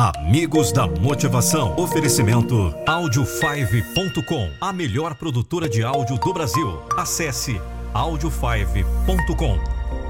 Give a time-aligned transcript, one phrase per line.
[0.00, 1.74] Amigos da Motivação.
[1.76, 6.80] Oferecimento áudio5.com, a melhor produtora de áudio do Brasil.
[6.96, 7.60] Acesse
[7.92, 9.58] áudio5.com.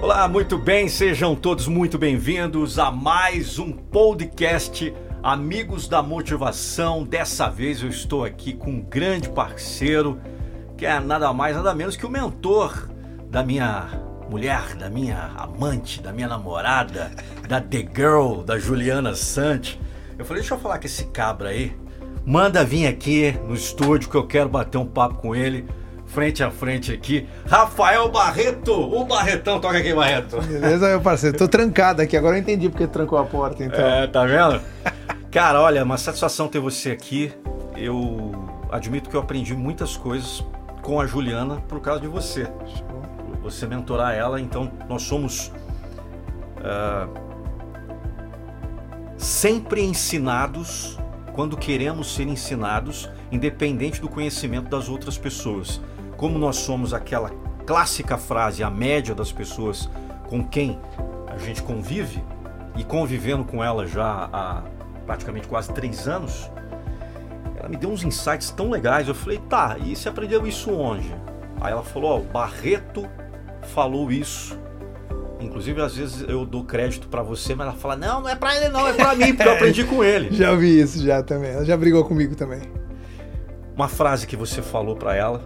[0.03, 7.03] Olá, muito bem, sejam todos muito bem-vindos a mais um podcast Amigos da Motivação.
[7.03, 10.21] Dessa vez eu estou aqui com um grande parceiro,
[10.77, 12.91] que é nada mais nada menos que o mentor
[13.31, 13.89] da minha
[14.29, 17.11] mulher, da minha amante, da minha namorada,
[17.49, 19.81] da The Girl, da Juliana Sante.
[20.19, 21.75] Eu falei, deixa eu falar com esse cabra aí.
[22.25, 25.67] Manda vir aqui no estúdio que eu quero bater um papo com ele,
[26.07, 27.27] frente a frente aqui.
[27.47, 30.41] Rafael Barreto, o Barretão, toca aqui, Barreto.
[30.43, 31.39] Beleza, meu parceiro.
[31.39, 33.81] Tô trancado aqui, agora eu entendi porque trancou a porta, então.
[33.81, 34.61] É, tá vendo?
[35.31, 37.33] Cara, olha, uma satisfação ter você aqui.
[37.77, 38.33] Eu
[38.71, 40.45] admito que eu aprendi muitas coisas
[40.83, 42.47] com a Juliana por causa de você.
[43.51, 45.53] Você mentorar ela, então nós somos
[46.59, 47.09] uh,
[49.17, 50.99] sempre ensinados
[51.33, 55.81] quando queremos ser ensinados, independente do conhecimento das outras pessoas.
[56.17, 57.31] Como nós somos aquela
[57.65, 59.89] clássica frase, a média das pessoas
[60.29, 60.79] com quem
[61.27, 62.23] a gente convive,
[62.77, 64.63] e convivendo com ela já há
[65.05, 66.51] praticamente quase três anos,
[67.57, 69.09] ela me deu uns insights tão legais.
[69.09, 71.13] Eu falei, tá, e você aprendeu isso onde?
[71.61, 73.09] Aí ela falou, ó, Barreto
[73.69, 74.59] falou isso.
[75.41, 78.57] Inclusive, às vezes eu dou crédito para você, mas ela fala: Não, não é para
[78.57, 80.35] ele, não, é para mim, porque eu aprendi com ele.
[80.35, 81.53] Já vi isso já também.
[81.53, 82.63] Ela já brigou comigo também.
[83.75, 85.41] Uma frase que você falou para ela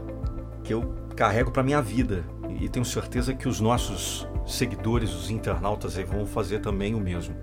[0.65, 2.25] que eu carrego para minha vida
[2.61, 7.35] e tenho certeza que os nossos seguidores, os internautas aí vão fazer também o mesmo.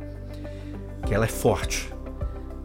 [1.05, 1.93] Que ela é forte.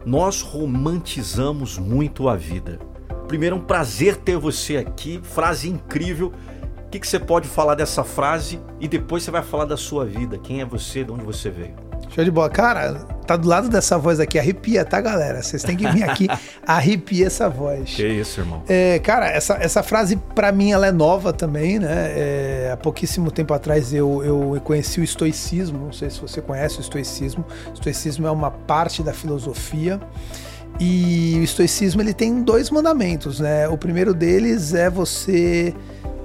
[0.05, 2.79] Nós romantizamos muito a vida.
[3.27, 5.19] Primeiro, é um prazer ter você aqui.
[5.23, 6.31] Frase incrível
[6.95, 10.37] que, que você pode falar dessa frase e depois você vai falar da sua vida.
[10.37, 11.75] Quem é você, de onde você veio.
[12.09, 12.49] Show de bola.
[12.49, 12.93] Cara,
[13.27, 15.41] tá do lado dessa voz aqui, arrepia, tá, galera?
[15.43, 16.27] Vocês têm que vir aqui,
[16.65, 17.93] arrepia essa voz.
[17.93, 18.63] Que isso, irmão.
[18.69, 22.13] É, cara, essa, essa frase, para mim, ela é nova também, né?
[22.15, 26.77] É, há pouquíssimo tempo atrás eu, eu conheci o estoicismo, não sei se você conhece
[26.77, 27.43] o estoicismo.
[27.69, 29.99] O estoicismo é uma parte da filosofia.
[30.79, 33.67] E o estoicismo ele tem dois mandamentos, né?
[33.67, 35.73] O primeiro deles é você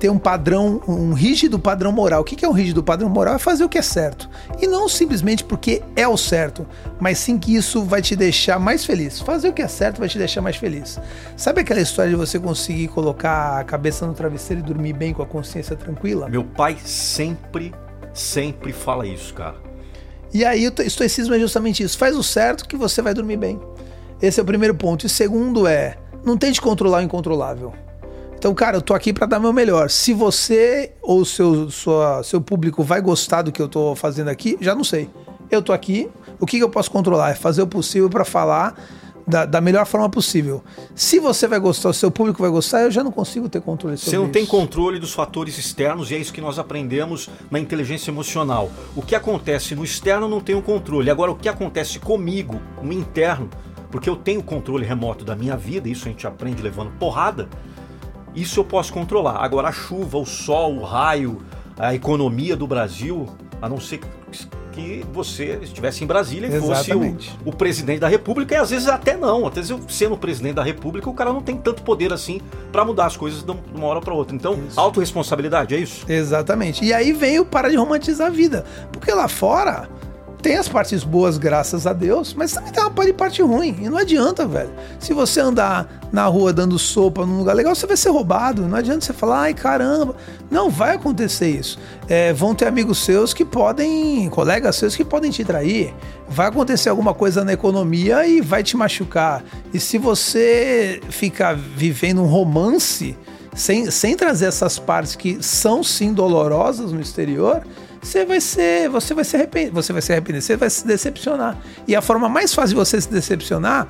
[0.00, 2.22] ter um padrão, um rígido padrão moral.
[2.22, 3.34] O que é um rígido padrão moral?
[3.34, 4.28] É fazer o que é certo.
[4.58, 6.66] E não simplesmente porque é o certo,
[6.98, 9.20] mas sim que isso vai te deixar mais feliz.
[9.20, 10.98] Fazer o que é certo vai te deixar mais feliz.
[11.36, 15.22] Sabe aquela história de você conseguir colocar a cabeça no travesseiro e dormir bem com
[15.22, 16.28] a consciência tranquila?
[16.30, 17.72] Meu pai sempre,
[18.14, 19.56] sempre fala isso, cara.
[20.32, 21.98] E aí o estoicismo é justamente isso.
[21.98, 23.60] Faz o certo que você vai dormir bem.
[24.20, 25.04] Esse é o primeiro ponto.
[25.04, 27.72] E o segundo é, não tente controlar o incontrolável.
[28.36, 29.90] Então, cara, eu tô aqui para dar meu melhor.
[29.90, 34.56] Se você ou seu, sua, seu público vai gostar do que eu tô fazendo aqui,
[34.60, 35.10] já não sei.
[35.50, 36.08] Eu tô aqui,
[36.38, 37.30] o que, que eu posso controlar?
[37.30, 38.74] É fazer o possível para falar
[39.26, 40.62] da, da, melhor forma possível.
[40.94, 43.96] Se você vai gostar, o seu público vai gostar, eu já não consigo ter controle
[43.96, 44.32] sobre Você não isso.
[44.32, 48.70] tem controle dos fatores externos e é isso que nós aprendemos na inteligência emocional.
[48.96, 51.10] O que acontece no externo não tem o controle.
[51.10, 53.48] Agora, o que acontece comigo, no interno,
[53.90, 57.48] porque eu tenho controle remoto da minha vida, isso a gente aprende levando porrada,
[58.34, 59.36] isso eu posso controlar.
[59.44, 61.42] Agora a chuva, o sol, o raio,
[61.78, 63.28] a economia do Brasil,
[63.60, 64.00] a não ser
[64.72, 68.88] que você estivesse em Brasília e fosse o, o, presidente da República, e às vezes
[68.88, 69.46] até não.
[69.46, 72.40] Às vezes, sendo o presidente da República, o cara não tem tanto poder assim
[72.70, 74.34] para mudar as coisas de uma hora para outra.
[74.34, 74.78] Então, isso.
[74.78, 76.10] autorresponsabilidade, é isso?
[76.10, 76.84] Exatamente.
[76.84, 78.64] E aí vem o para de romantizar a vida.
[78.92, 79.88] Porque lá fora
[80.40, 83.76] tem as partes boas, graças a Deus, mas também tem uma parte ruim.
[83.80, 84.70] E não adianta, velho.
[84.98, 88.66] Se você andar na rua dando sopa num lugar legal, você vai ser roubado.
[88.66, 90.16] Não adianta você falar, ai caramba.
[90.50, 91.78] Não vai acontecer isso.
[92.08, 95.94] É, vão ter amigos seus que podem, colegas seus que podem te trair.
[96.28, 99.44] Vai acontecer alguma coisa na economia e vai te machucar.
[99.72, 103.16] E se você ficar vivendo um romance
[103.54, 107.62] sem, sem trazer essas partes que são sim dolorosas no exterior
[108.02, 111.58] você vai ser, você vai se arrepender, você vai se arrepender, você vai se decepcionar.
[111.86, 113.86] E a forma mais fácil de você se decepcionar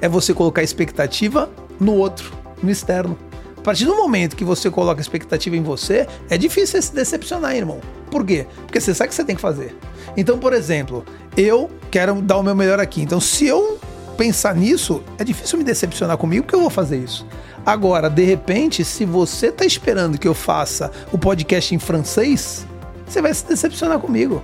[0.00, 2.32] é você colocar expectativa no outro,
[2.62, 3.16] no externo.
[3.56, 7.54] A partir do momento que você coloca expectativa em você, é difícil você se decepcionar,
[7.54, 7.80] irmão.
[8.10, 8.46] Por quê?
[8.62, 9.76] Porque você sabe o que você tem que fazer.
[10.16, 11.04] Então, por exemplo,
[11.36, 13.02] eu quero dar o meu melhor aqui.
[13.02, 13.78] Então, se eu
[14.16, 17.26] pensar nisso, é difícil me decepcionar comigo porque eu vou fazer isso.
[17.64, 22.66] Agora, de repente, se você está esperando que eu faça o podcast em francês,
[23.10, 24.42] você vai se decepcionar comigo.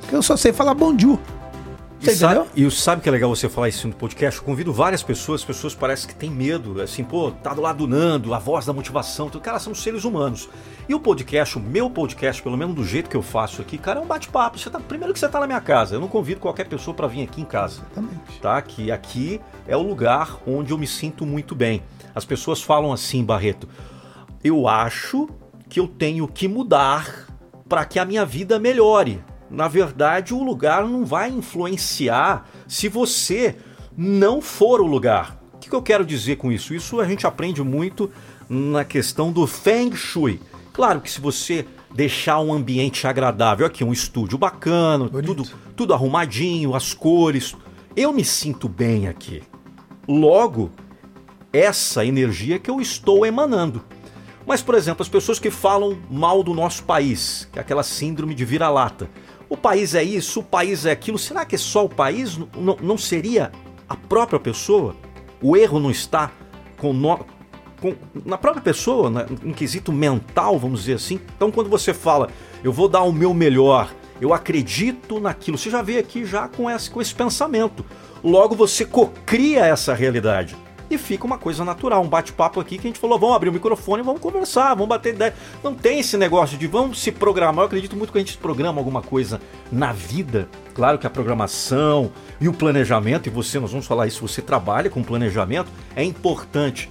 [0.00, 1.18] Porque eu só sei falar bonjour.
[1.98, 2.68] Você e sabe, entendeu?
[2.68, 4.38] e sabe que é legal você falar isso no podcast?
[4.38, 7.78] Eu convido várias pessoas, as pessoas parecem que têm medo, assim, pô, tá do lado
[7.78, 9.42] do Nando, a voz da motivação, tudo.
[9.42, 10.48] cara, são seres humanos.
[10.88, 13.98] E o podcast, o meu podcast, pelo menos do jeito que eu faço aqui, cara,
[13.98, 14.58] é um bate-papo.
[14.58, 17.08] Você tá, primeiro que você tá na minha casa, eu não convido qualquer pessoa para
[17.08, 17.80] vir aqui em casa.
[17.80, 18.40] Exatamente.
[18.40, 18.62] Tá?
[18.62, 21.82] Que aqui é o lugar onde eu me sinto muito bem.
[22.14, 23.68] As pessoas falam assim, Barreto,
[24.44, 25.28] eu acho
[25.68, 27.26] que eu tenho que mudar
[27.68, 33.56] para que a minha vida melhore na verdade, o lugar não vai influenciar se você
[33.96, 35.40] não for o lugar.
[35.54, 36.74] O que eu quero dizer com isso?
[36.74, 38.10] Isso a gente aprende muito
[38.48, 40.40] na questão do Feng Shui.
[40.72, 46.74] Claro que se você deixar um ambiente agradável, aqui um estúdio bacana, tudo, tudo arrumadinho,
[46.74, 47.56] as cores,
[47.96, 49.42] eu me sinto bem aqui.
[50.06, 50.70] Logo,
[51.52, 53.82] essa energia que eu estou emanando.
[54.46, 58.32] Mas, por exemplo, as pessoas que falam mal do nosso país, que é aquela síndrome
[58.32, 59.10] de vira-lata.
[59.48, 61.18] O país é isso, o país é aquilo.
[61.18, 62.38] Será que é só o país?
[62.56, 63.50] Não, não seria
[63.88, 64.94] a própria pessoa?
[65.42, 66.30] O erro não está
[66.78, 67.18] com, no,
[67.80, 67.94] com
[68.24, 69.26] na própria pessoa, né?
[69.44, 71.20] em quesito mental, vamos dizer assim.
[71.36, 72.28] Então, quando você fala,
[72.62, 76.70] eu vou dar o meu melhor, eu acredito naquilo, você já veio aqui já com
[76.70, 77.84] esse, com esse pensamento.
[78.22, 80.56] Logo, você cocria essa realidade
[80.88, 83.52] e fica uma coisa natural, um bate-papo aqui que a gente falou, vamos abrir o
[83.52, 85.34] microfone, vamos conversar, vamos bater ideia.
[85.62, 87.62] Não tem esse negócio de vamos se programar.
[87.62, 89.40] Eu acredito muito que a gente programa alguma coisa
[89.70, 90.48] na vida.
[90.74, 94.88] Claro que a programação e o planejamento, e você, nós vamos falar isso, você trabalha
[94.88, 96.88] com planejamento, é importante.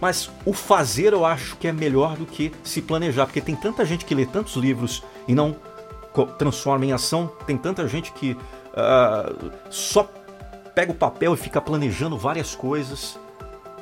[0.00, 3.84] Mas o fazer eu acho que é melhor do que se planejar, porque tem tanta
[3.84, 5.56] gente que lê tantos livros e não
[6.38, 10.08] transforma em ação, tem tanta gente que uh, só
[10.74, 13.18] pega o papel e fica planejando várias coisas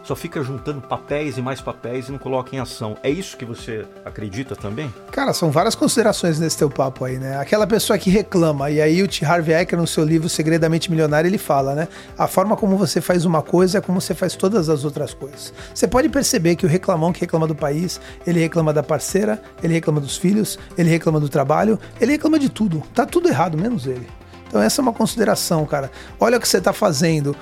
[0.07, 2.97] só fica juntando papéis e mais papéis e não coloca em ação.
[3.03, 4.93] É isso que você acredita também?
[5.11, 7.39] Cara, são várias considerações nesse teu papo aí, né?
[7.39, 9.25] Aquela pessoa que reclama, e aí o T.
[9.25, 11.89] Harvey Eker, no seu livro Segredamente Milionário, ele fala, né?
[12.17, 15.53] A forma como você faz uma coisa é como você faz todas as outras coisas.
[15.75, 19.75] Você pode perceber que o reclamão que reclama do país, ele reclama da parceira, ele
[19.75, 22.81] reclama dos filhos, ele reclama do trabalho, ele reclama de tudo.
[22.95, 24.07] Tá tudo errado, menos ele.
[24.47, 25.91] Então essa é uma consideração, cara.
[26.21, 27.37] Olha o que você está fazendo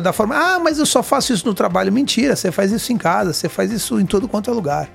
[0.00, 1.90] da forma, ah, mas eu só faço isso no trabalho.
[1.92, 4.90] Mentira, você faz isso em casa, você faz isso em todo quanto é lugar.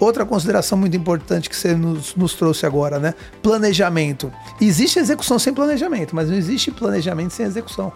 [0.00, 3.14] Outra consideração muito importante que você nos, nos, trouxe agora, né?
[3.42, 4.32] Planejamento.
[4.60, 7.92] Existe execução sem planejamento, mas não existe planejamento sem execução.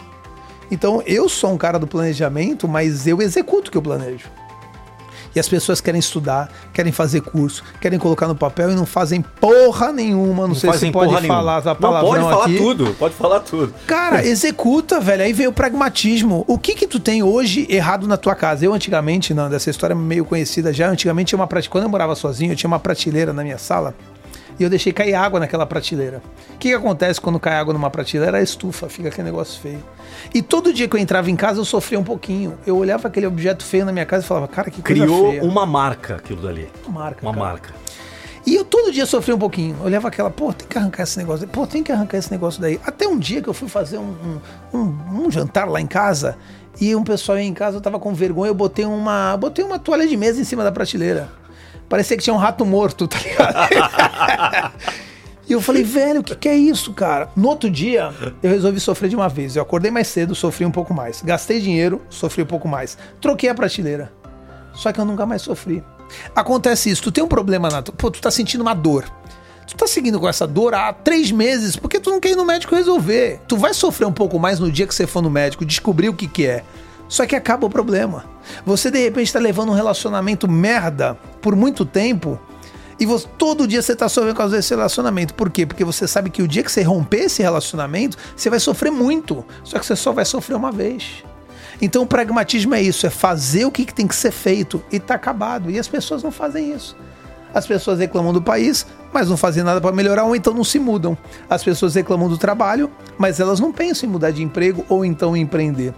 [0.68, 4.28] Então eu sou um cara do planejamento, mas eu executo o que eu planejo.
[5.34, 9.22] E as pessoas querem estudar, querem fazer curso, querem colocar no papel e não fazem
[9.22, 10.42] porra nenhuma.
[10.42, 12.08] Não, não sei se pode falar a palavra.
[12.08, 12.56] Pode falar aqui.
[12.56, 13.74] tudo, pode falar tudo.
[13.86, 15.22] Cara, executa, velho.
[15.22, 16.44] Aí veio o pragmatismo.
[16.46, 18.64] O que que tu tem hoje errado na tua casa?
[18.64, 20.88] Eu antigamente, não, dessa história é meio conhecida já.
[20.88, 21.72] Antigamente tinha uma prateleira.
[21.72, 23.94] Quando eu morava sozinho, eu tinha uma prateleira na minha sala
[24.62, 26.22] e eu deixei cair água naquela prateleira.
[26.54, 28.38] O que, que acontece quando cai água numa prateleira?
[28.38, 29.82] É estufa, fica aquele negócio feio.
[30.32, 32.56] E todo dia que eu entrava em casa eu sofria um pouquinho.
[32.66, 35.42] Eu olhava aquele objeto feio na minha casa e falava, cara, que coisa Criou feia.
[35.42, 36.68] uma marca aquilo dali.
[36.86, 37.26] Uma marca.
[37.26, 37.46] Uma cara.
[37.46, 37.74] marca.
[38.46, 39.76] E eu todo dia sofria um pouquinho.
[39.80, 41.46] Eu olhava aquela, pô, tem que arrancar esse negócio.
[41.48, 42.80] Pô, tem que arrancar esse negócio daí.
[42.84, 44.40] Até um dia que eu fui fazer um,
[44.72, 46.36] um, um, um jantar lá em casa
[46.80, 49.78] e um pessoal ia em casa, eu tava com vergonha, eu botei uma, botei uma
[49.78, 51.28] toalha de mesa em cima da prateleira.
[51.92, 54.72] Parecia que tinha um rato morto, tá ligado?
[55.46, 57.28] E eu falei, velho, o que, que é isso, cara?
[57.36, 59.56] No outro dia, eu resolvi sofrer de uma vez.
[59.56, 61.20] Eu acordei mais cedo, sofri um pouco mais.
[61.20, 62.96] Gastei dinheiro, sofri um pouco mais.
[63.20, 64.10] Troquei a prateleira.
[64.72, 65.84] Só que eu nunca mais sofri.
[66.34, 67.82] Acontece isso, tu tem um problema na.
[67.82, 69.04] Pô, tu tá sentindo uma dor.
[69.66, 72.46] Tu tá seguindo com essa dor há três meses, porque tu não quer ir no
[72.46, 73.40] médico resolver.
[73.46, 76.14] Tu vai sofrer um pouco mais no dia que você for no médico, descobrir o
[76.14, 76.64] que, que é.
[77.12, 78.24] Só que acaba o problema.
[78.64, 82.40] Você de repente está levando um relacionamento merda por muito tempo
[82.98, 85.34] e você, todo dia você está sofrendo com esse relacionamento.
[85.34, 85.66] Por quê?
[85.66, 89.44] Porque você sabe que o dia que você romper esse relacionamento, você vai sofrer muito.
[89.62, 91.22] Só que você só vai sofrer uma vez.
[91.82, 94.98] Então o pragmatismo é isso, é fazer o que, que tem que ser feito e
[94.98, 95.70] tá acabado.
[95.70, 96.96] E as pessoas não fazem isso.
[97.52, 100.78] As pessoas reclamam do país, mas não fazem nada para melhorar ou então não se
[100.78, 101.14] mudam.
[101.50, 105.36] As pessoas reclamam do trabalho, mas elas não pensam em mudar de emprego ou então
[105.36, 105.92] empreender.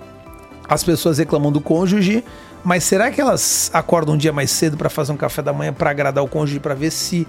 [0.68, 2.24] As pessoas reclamam do cônjuge,
[2.64, 5.72] mas será que elas acordam um dia mais cedo para fazer um café da manhã
[5.72, 7.26] para agradar o cônjuge para ver se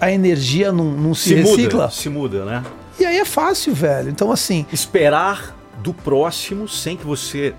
[0.00, 1.82] a energia não, não se, Se recicla?
[1.82, 2.62] muda, se muda, né?
[2.98, 4.08] E aí é fácil, velho.
[4.08, 7.54] Então, assim, Esperar do próximo sem que você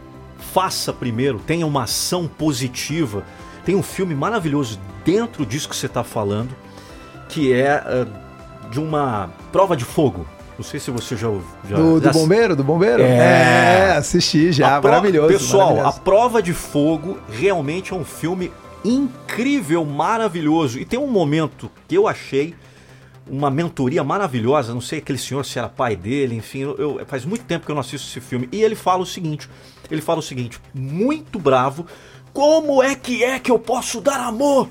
[0.54, 3.24] faça primeiro, tenha uma ação positiva.
[3.66, 6.56] Tem um filme maravilhoso dentro disso que você está falando,
[7.30, 8.06] que é eh,
[8.72, 10.26] de uma prova de fogo.
[10.58, 11.48] Não sei se você já ouviu.
[11.70, 13.04] já- do, do bombeiro, do bombeiro?
[13.04, 13.92] É.
[13.98, 15.28] assisti já, A pro- maravilhoso.
[15.28, 15.98] Pessoal, maravilhoso.
[15.98, 18.52] a prova de fogo realmente é um filme
[18.84, 20.80] incrível, maravilhoso.
[20.80, 22.56] E tem um momento que eu achei
[23.30, 24.74] uma mentoria maravilhosa.
[24.74, 27.72] Não sei aquele senhor se era pai dele, enfim, eu, eu, faz muito tempo que
[27.72, 28.48] eu não assisto esse filme.
[28.52, 29.48] E ele fala o seguinte:
[29.92, 31.86] ele fala o seguinte, muito bravo.
[32.34, 34.70] Como é que é que eu posso dar amor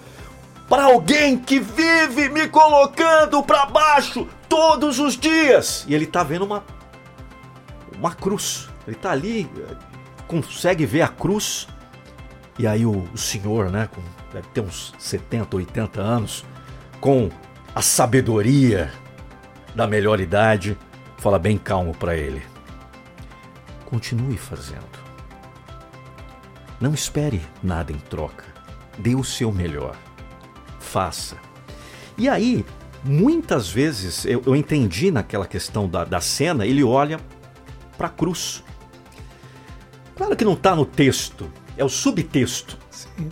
[0.68, 5.85] para alguém que vive me colocando para baixo todos os dias?
[5.88, 6.64] E ele tá vendo uma
[7.99, 8.68] uma cruz.
[8.87, 9.50] Ele tá ali,
[10.26, 11.66] consegue ver a cruz.
[12.58, 14.00] E aí o, o senhor, né, com,
[14.32, 16.44] deve ter uns 70, 80 anos,
[17.00, 17.30] com
[17.75, 18.92] a sabedoria
[19.75, 20.78] da melhor idade,
[21.18, 22.42] fala bem calmo para ele.
[23.85, 24.96] Continue fazendo.
[26.80, 28.44] Não espere nada em troca.
[28.99, 29.96] Dê o seu melhor.
[30.87, 31.37] Faça.
[32.16, 32.64] E aí,
[33.05, 37.21] muitas vezes, eu, eu entendi naquela questão da, da cena, ele olha
[37.99, 38.62] para a cruz.
[40.14, 42.78] Claro que não está no texto, é o subtexto.
[42.90, 43.31] Sim.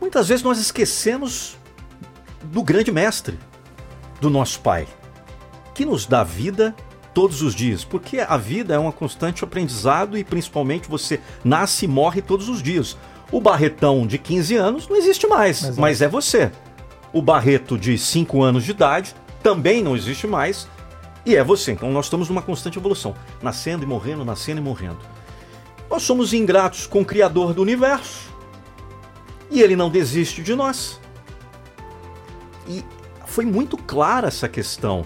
[0.00, 1.58] Muitas vezes nós esquecemos
[2.44, 3.38] do grande mestre,
[4.20, 4.86] do nosso Pai,
[5.74, 6.74] que nos dá vida
[7.12, 11.88] todos os dias, porque a vida é uma constante aprendizado e principalmente você nasce e
[11.88, 12.96] morre todos os dias.
[13.30, 16.04] O Barretão de 15 anos não existe mais, mas, mas é.
[16.04, 16.52] é você.
[17.12, 20.68] O Barreto de 5 anos de idade também não existe mais
[21.24, 21.72] e é você.
[21.72, 24.98] Então nós estamos numa constante evolução, nascendo e morrendo, nascendo e morrendo.
[25.90, 28.32] Nós somos ingratos com o Criador do universo
[29.50, 31.00] e ele não desiste de nós.
[32.68, 32.84] E
[33.24, 35.04] foi muito clara essa questão.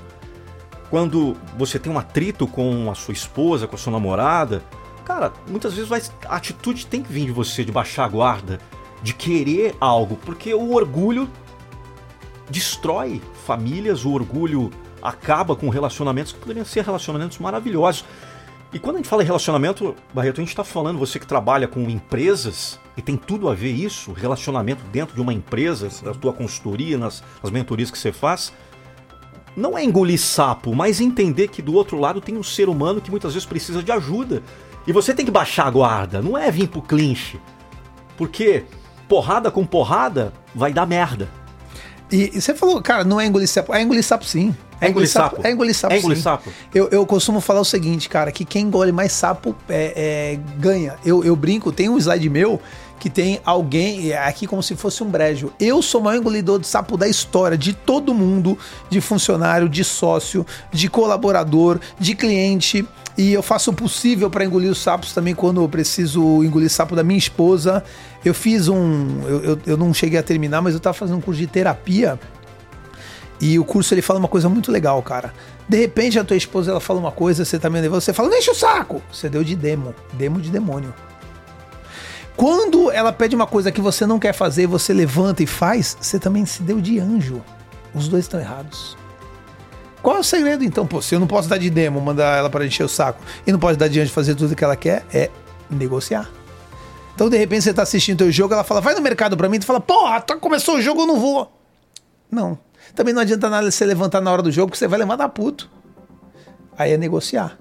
[0.89, 4.62] Quando você tem um atrito com a sua esposa, com a sua namorada,
[5.11, 8.61] cara, muitas vezes a atitude tem que vir de você, de baixar a guarda,
[9.02, 11.29] de querer algo, porque o orgulho
[12.49, 14.71] destrói famílias, o orgulho
[15.02, 18.05] acaba com relacionamentos que poderiam ser relacionamentos maravilhosos.
[18.73, 21.67] E quando a gente fala em relacionamento, Barreto, a gente está falando, você que trabalha
[21.67, 26.33] com empresas, e tem tudo a ver isso, relacionamento dentro de uma empresa, da tua
[26.33, 28.52] consultoria, nas, nas mentorias que você faz,
[29.57, 33.11] não é engolir sapo, mas entender que do outro lado tem um ser humano que
[33.11, 34.40] muitas vezes precisa de ajuda.
[34.87, 37.41] E você tem que baixar a guarda, não é vir pro clinch.
[38.17, 38.65] Porque
[39.09, 41.29] porrada com porrada vai dar merda.
[42.11, 43.75] E, e você falou, cara, não é engolir sapo.
[43.75, 44.55] É engolir sapo sim.
[44.81, 45.41] É engolir sapo.
[45.47, 45.95] É engolir sapo.
[45.95, 46.51] É engolir sapo.
[46.75, 49.93] Eu, eu costumo falar o seguinte, cara, que quem engole mais sapo é,
[50.35, 50.97] é, ganha.
[51.05, 52.61] Eu, eu brinco, tem um slide meu
[52.99, 55.53] que tem alguém é, aqui como se fosse um brejo.
[55.59, 58.59] Eu sou o maior engolidor de sapo da história, de todo mundo,
[58.91, 62.87] de funcionário, de sócio, de colaborador, de cliente.
[63.21, 66.97] E eu faço o possível para engolir os sapos também quando eu preciso engolir sapo
[66.97, 67.85] da minha esposa.
[68.25, 69.21] Eu fiz um.
[69.29, 72.19] Eu, eu, eu não cheguei a terminar, mas eu estava fazendo um curso de terapia
[73.39, 75.35] e o curso ele fala uma coisa muito legal, cara.
[75.69, 78.53] De repente a tua esposa ela fala uma coisa, você tá meio você fala, deixa
[78.53, 79.03] o saco!
[79.12, 80.95] Você deu de demo, demo de demônio.
[82.35, 86.19] Quando ela pede uma coisa que você não quer fazer, você levanta e faz, você
[86.19, 87.43] também se deu de anjo.
[87.95, 88.97] Os dois estão errados.
[90.02, 90.87] Qual é o segredo então?
[90.87, 93.52] Pô, se eu não posso dar de demo, mandar ela para encher o saco, e
[93.52, 95.30] não pode dar de fazer tudo que ela quer, é
[95.71, 96.30] negociar.
[97.14, 99.59] Então, de repente, você tá assistindo teu jogo, ela fala, vai no mercado pra mim,
[99.59, 101.52] tu fala, porra, tá, começou o jogo, eu não vou.
[102.30, 102.59] Não.
[102.95, 105.71] Também não adianta nada você levantar na hora do jogo, porque você vai levantar puto.
[106.78, 107.59] Aí é negociar.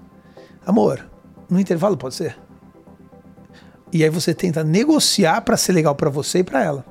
[0.66, 1.06] Amor,
[1.48, 2.38] no intervalo pode ser?
[3.92, 6.86] E aí você tenta negociar para ser legal para você e para ela.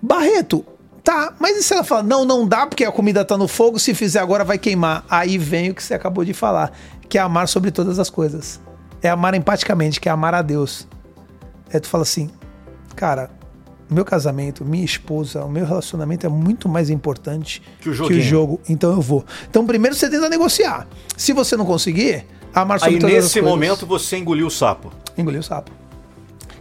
[0.00, 0.64] Barreto,
[1.02, 3.78] tá, mas e se ela fala, não, não dá porque a comida tá no fogo,
[3.78, 5.04] se fizer agora vai queimar.
[5.08, 6.72] Aí vem o que você acabou de falar,
[7.08, 8.60] que é amar sobre todas as coisas.
[9.02, 10.86] É amar empaticamente, que é amar a Deus.
[11.72, 12.30] Aí tu fala assim,
[12.94, 13.30] cara,
[13.90, 18.20] meu casamento, minha esposa, o meu relacionamento é muito mais importante que o, que o
[18.20, 18.60] jogo.
[18.68, 19.24] Então eu vou.
[19.48, 20.86] Então primeiro você tenta negociar.
[21.16, 24.92] Se você não conseguir, amar sobre aí, todas as nesse momento você engoliu o sapo.
[25.18, 25.72] Engoliu o sapo.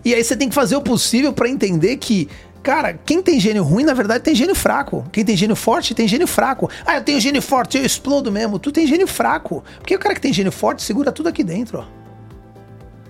[0.03, 2.29] E aí você tem que fazer o possível para entender que
[2.61, 5.05] Cara, quem tem gênio ruim, na verdade, tem gênio fraco.
[5.11, 6.69] Quem tem gênio forte, tem gênio fraco.
[6.85, 8.59] Ah, eu tenho gênio forte, eu explodo mesmo.
[8.59, 9.63] Tu tem gênio fraco.
[9.77, 11.99] Porque o cara que tem gênio forte segura tudo aqui dentro, ó.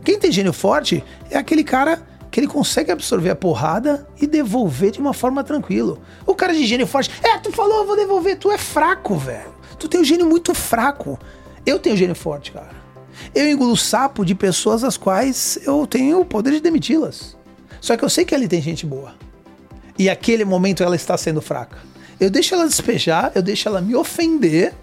[0.04, 2.02] Quem tem gênio forte é aquele cara
[2.32, 5.98] que ele consegue absorver a porrada e devolver de uma forma tranquila.
[6.26, 9.54] O cara de gênio forte, é, tu falou, eu vou devolver, tu é fraco, velho.
[9.80, 11.20] Tu tem um gênio muito fraco.
[11.66, 12.70] Eu tenho gênio forte, cara.
[13.34, 17.36] Eu engulo sapo de pessoas as quais eu tenho o poder de demiti-las.
[17.82, 19.14] Só que eu sei que ali tem gente boa.
[20.00, 21.78] E aquele momento ela está sendo fraca.
[22.18, 24.74] Eu deixo ela despejar, eu deixo ela me ofender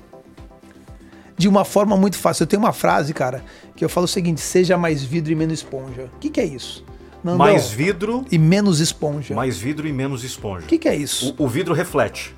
[1.38, 2.42] de uma forma muito fácil.
[2.42, 3.42] Eu tenho uma frase, cara,
[3.74, 6.10] que eu falo o seguinte: seja mais vidro e menos esponja.
[6.14, 6.84] O que, que é isso?
[7.24, 7.76] Não, mais não.
[7.76, 9.34] vidro e menos esponja.
[9.34, 10.66] Mais vidro e menos esponja.
[10.66, 11.34] O que, que, é isso?
[11.38, 12.34] O, o, vidro reflete.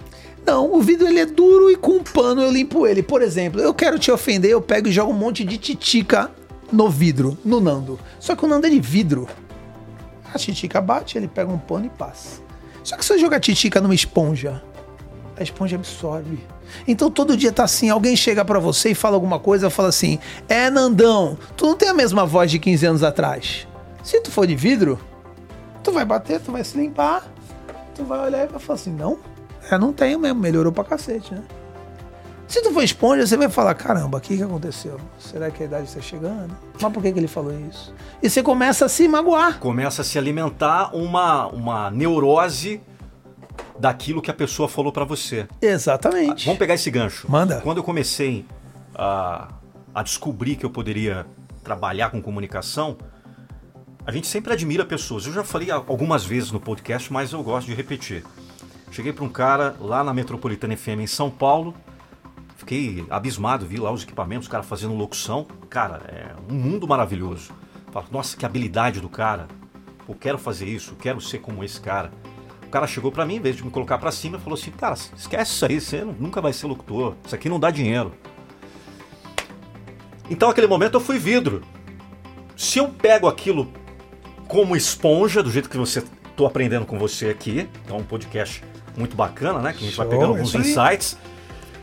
[0.47, 3.03] Não, o vidro ele é duro e com um pano eu limpo ele.
[3.03, 6.31] Por exemplo, eu quero te ofender, eu pego e jogo um monte de titica
[6.73, 7.99] no vidro, no Nando.
[8.21, 9.29] Só que o Nando é de vidro.
[10.33, 12.48] A titica bate, ele pega um pano e passa.
[12.89, 14.63] Só que se eu jogar titica numa esponja,
[15.37, 16.39] a esponja absorve.
[16.87, 20.19] Então todo dia tá assim, alguém chega para você e fala alguma coisa, fala assim:
[20.49, 23.69] "É Nandão, tu não tem a mesma voz de 15 anos atrás".
[24.03, 24.99] Se tu for de vidro,
[25.85, 27.31] tu vai bater, tu vai se limpar,
[27.95, 29.19] tu vai olhar e vai falar assim: "Não,
[29.71, 31.43] é, não tenho mesmo, melhorou pra cacete, né?"
[32.49, 34.99] Se tu for esponja, você vai falar: caramba, o que, que aconteceu?
[35.19, 36.57] Será que a idade está chegando?
[36.81, 37.95] Mas por que, que ele falou isso?
[38.23, 39.59] E você começa a se magoar.
[39.59, 42.81] Começa a se alimentar uma, uma neurose
[43.79, 45.47] daquilo que a pessoa falou para você.
[45.61, 46.47] Exatamente.
[46.47, 47.31] Vamos pegar esse gancho.
[47.31, 47.61] Manda.
[47.61, 48.47] Quando eu comecei
[48.95, 49.49] a,
[49.95, 51.27] a descobrir que eu poderia
[51.63, 52.97] trabalhar com comunicação,
[54.07, 55.27] a gente sempre admira pessoas.
[55.27, 58.25] Eu já falei algumas vezes no podcast, mas eu gosto de repetir.
[58.91, 61.75] Cheguei para um cara lá na Metropolitana FM em São Paulo,
[62.69, 65.47] fiquei abismado, vi lá os equipamentos, os caras fazendo locução.
[65.71, 67.51] Cara, é um mundo maravilhoso.
[67.91, 69.49] Falo, nossa, que habilidade do cara.
[70.07, 72.13] Eu quero fazer isso, eu quero ser como esse cara.
[72.67, 74.95] O cara chegou para mim, em vez de me colocar para cima, falou assim: Cara,
[75.17, 77.15] esquece isso aí, você nunca vai ser locutor.
[77.25, 78.13] Isso aqui não dá dinheiro.
[80.29, 81.63] Então, naquele momento, eu fui vidro.
[82.55, 83.73] Se eu pego aquilo
[84.47, 86.05] como esponja, do jeito que você
[86.37, 88.63] tô aprendendo com você aqui, é um podcast
[88.95, 89.73] muito bacana, né?
[89.73, 91.17] Que a gente Show, vai pegando alguns insights.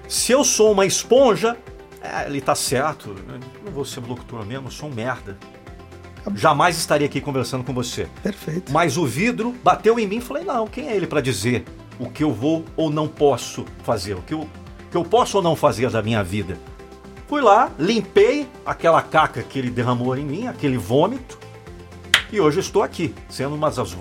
[0.07, 1.57] Se eu sou uma esponja,
[2.01, 5.37] é, ele tá certo, eu não vou ser locutor mesmo, eu sou um merda.
[6.35, 8.07] Jamais estaria aqui conversando com você.
[8.23, 8.71] Perfeito.
[8.71, 11.65] Mas o vidro bateu em mim e falei: não, quem é ele para dizer
[11.99, 14.15] o que eu vou ou não posso fazer?
[14.15, 14.47] O que eu,
[14.89, 16.57] que eu posso ou não fazer da minha vida?
[17.27, 21.39] Fui lá, limpei aquela caca que ele derramou em mim, aquele vômito,
[22.31, 23.97] e hoje estou aqui, sendo uma das,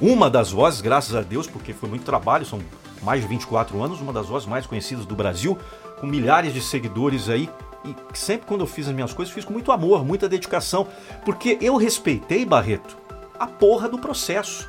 [0.00, 2.60] uma das vozes, graças a Deus, porque foi muito trabalho, são
[3.02, 5.58] mais de 24 anos, uma das vozes mais conhecidas do Brasil,
[6.00, 7.48] com milhares de seguidores aí.
[7.84, 10.86] E sempre quando eu fiz as minhas coisas, fiz com muito amor, muita dedicação,
[11.24, 12.96] porque eu respeitei, Barreto,
[13.38, 14.68] a porra do processo.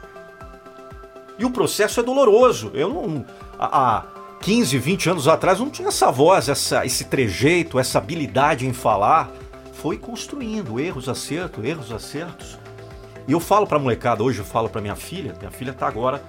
[1.38, 2.72] E o processo é doloroso.
[2.74, 3.26] Eu não.
[3.58, 4.06] Há
[4.42, 9.30] 15, 20 anos atrás não tinha essa voz, essa, esse trejeito, essa habilidade em falar.
[9.74, 12.60] Foi construindo erros, acertos, erros, acertos.
[13.28, 16.22] E eu falo pra molecada, hoje eu falo pra minha filha, minha filha tá agora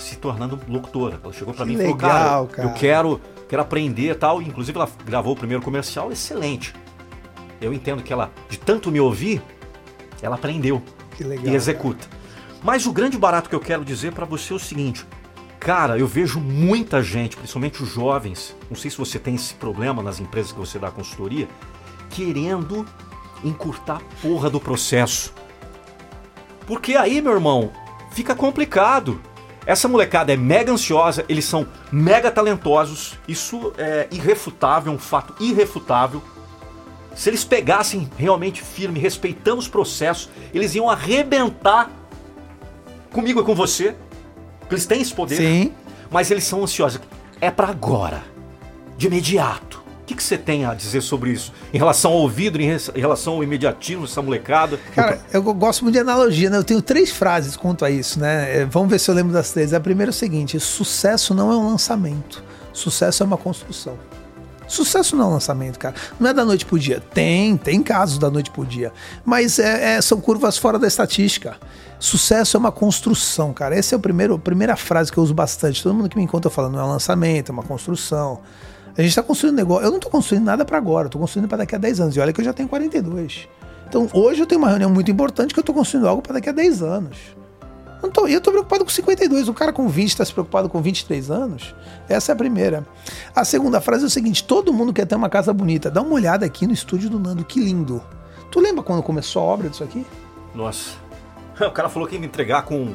[0.00, 1.20] se tornando locutora.
[1.22, 4.40] Ela chegou para mim e falou, cara, cara, eu quero, quero aprender tal.
[4.42, 6.74] Inclusive ela gravou o primeiro comercial, excelente.
[7.60, 9.42] Eu entendo que ela, de tanto me ouvir,
[10.22, 10.82] ela aprendeu
[11.20, 12.06] legal, e executa.
[12.06, 12.20] Cara.
[12.62, 15.06] Mas o grande barato que eu quero dizer para você é o seguinte,
[15.58, 20.02] cara, eu vejo muita gente, principalmente os jovens, não sei se você tem esse problema
[20.02, 21.48] nas empresas que você dá consultoria,
[22.10, 22.86] querendo
[23.44, 25.32] encurtar a porra do processo.
[26.66, 27.72] Porque aí, meu irmão,
[28.12, 29.20] fica complicado.
[29.70, 36.20] Essa molecada é mega ansiosa, eles são mega talentosos, isso é irrefutável, um fato irrefutável.
[37.14, 41.88] Se eles pegassem realmente firme, respeitando os processos, eles iam arrebentar
[43.12, 43.94] comigo e com você.
[44.68, 45.36] Eles têm esse poder.
[45.36, 45.72] Sim.
[46.10, 47.00] Mas eles são ansiosos.
[47.40, 48.24] É para agora,
[48.96, 49.79] de imediato
[50.10, 51.52] que, que você tem a dizer sobre isso?
[51.72, 54.78] Em relação ao vidro, em relação ao imediatismo, essa molecada?
[54.94, 56.58] Cara, eu gosto muito de analogia, né?
[56.58, 58.62] Eu tenho três frases quanto a isso, né?
[58.62, 59.72] É, vamos ver se eu lembro das três.
[59.72, 62.42] A primeira é o seguinte: sucesso não é um lançamento,
[62.72, 63.96] sucesso é uma construção.
[64.66, 65.94] Sucesso não é um lançamento, cara.
[66.18, 67.02] Não é da noite pro dia.
[67.12, 68.92] Tem, tem casos da noite pro dia.
[69.24, 71.56] Mas é, é, são curvas fora da estatística.
[71.98, 73.76] Sucesso é uma construção, cara.
[73.76, 75.82] Essa é o primeiro, a primeira frase que eu uso bastante.
[75.82, 78.40] Todo mundo que me encontra falando, não é um lançamento, é uma construção.
[78.96, 79.84] A gente está construindo negócio.
[79.84, 82.16] Eu não estou construindo nada para agora, estou construindo para daqui a 10 anos.
[82.16, 83.48] E olha que eu já tenho 42.
[83.88, 86.48] Então hoje eu tenho uma reunião muito importante que eu estou construindo algo para daqui
[86.48, 87.16] a 10 anos.
[88.02, 89.48] Eu tô, eu tô preocupado com 52.
[89.48, 91.74] O cara com 20 está se preocupado com 23 anos.
[92.08, 92.86] Essa é a primeira.
[93.34, 95.90] A segunda frase é o seguinte: todo mundo quer ter uma casa bonita.
[95.90, 98.02] Dá uma olhada aqui no estúdio do Nando, que lindo.
[98.50, 100.04] Tu lembra quando começou a obra disso aqui?
[100.54, 100.98] Nossa.
[101.60, 102.94] O cara falou que ia me entregar com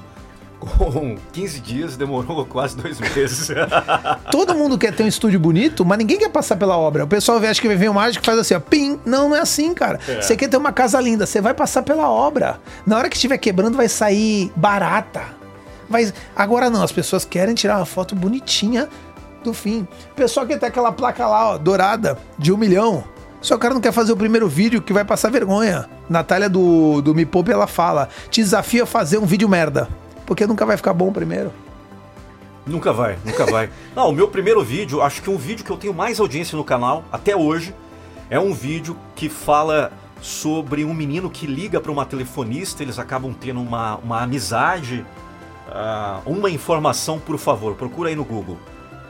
[0.59, 3.49] com 15 dias, demorou quase dois meses.
[4.31, 7.03] Todo mundo quer ter um estúdio bonito, mas ninguém quer passar pela obra.
[7.03, 8.99] O pessoal acha que vai vir um mágico e faz assim, ó, pim.
[9.05, 9.99] Não, não é assim, cara.
[10.07, 10.21] É.
[10.21, 12.59] Você quer ter uma casa linda, você vai passar pela obra.
[12.85, 15.23] Na hora que estiver quebrando, vai sair barata.
[15.89, 16.11] Vai...
[16.35, 18.89] Agora não, as pessoas querem tirar uma foto bonitinha
[19.43, 19.87] do fim.
[20.11, 23.03] O pessoal quer ter aquela placa lá, ó, dourada, de um milhão.
[23.41, 25.87] Só o cara não quer fazer o primeiro vídeo que vai passar vergonha.
[26.09, 29.87] Natália do, do Me Poupe, ela fala: te desafia a fazer um vídeo merda.
[30.25, 31.51] Porque nunca vai ficar bom primeiro.
[32.65, 33.69] Nunca vai, nunca vai.
[33.95, 36.63] Não, o meu primeiro vídeo, acho que um vídeo que eu tenho mais audiência no
[36.63, 37.73] canal até hoje,
[38.29, 43.33] é um vídeo que fala sobre um menino que liga para uma telefonista, eles acabam
[43.33, 45.05] tendo uma, uma amizade.
[45.67, 48.57] Uh, uma informação, por favor, procura aí no Google.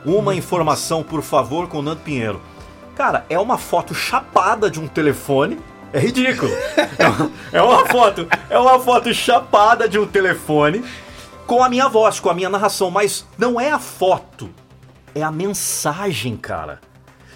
[0.04, 0.34] Uma hum.
[0.34, 2.40] informação, por favor, com o Nando Pinheiro.
[2.94, 5.58] Cara, é uma foto chapada de um telefone.
[5.92, 6.50] É ridículo.
[6.98, 10.84] é, uma, é uma foto, é uma foto chapada de um telefone
[11.46, 14.50] com a minha voz, com a minha narração, mas não é a foto.
[15.14, 16.80] é a mensagem, cara.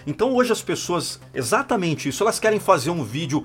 [0.07, 3.45] Então hoje as pessoas, exatamente isso, elas querem fazer um vídeo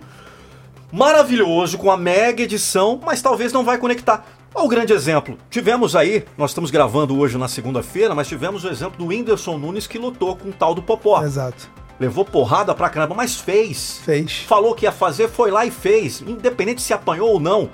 [0.91, 4.25] maravilhoso com a mega edição, mas talvez não vai conectar.
[4.54, 5.38] Olha o grande exemplo.
[5.49, 9.88] Tivemos aí, nós estamos gravando hoje na segunda-feira, mas tivemos o exemplo do Whindersson Nunes
[9.88, 11.21] que lutou com o tal do Popó.
[11.23, 11.69] Exato.
[11.99, 13.99] Levou porrada pra caramba, mas fez.
[14.04, 14.39] Fez.
[14.39, 17.69] Falou que ia fazer, foi lá e fez, independente se apanhou ou não.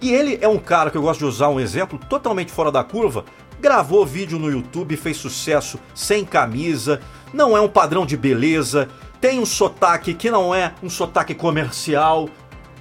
[0.00, 2.82] E ele é um cara que eu gosto de usar um exemplo totalmente fora da
[2.82, 3.24] curva.
[3.60, 7.00] Gravou vídeo no YouTube, fez sucesso sem camisa,
[7.34, 8.88] não é um padrão de beleza,
[9.20, 12.30] tem um sotaque que não é um sotaque comercial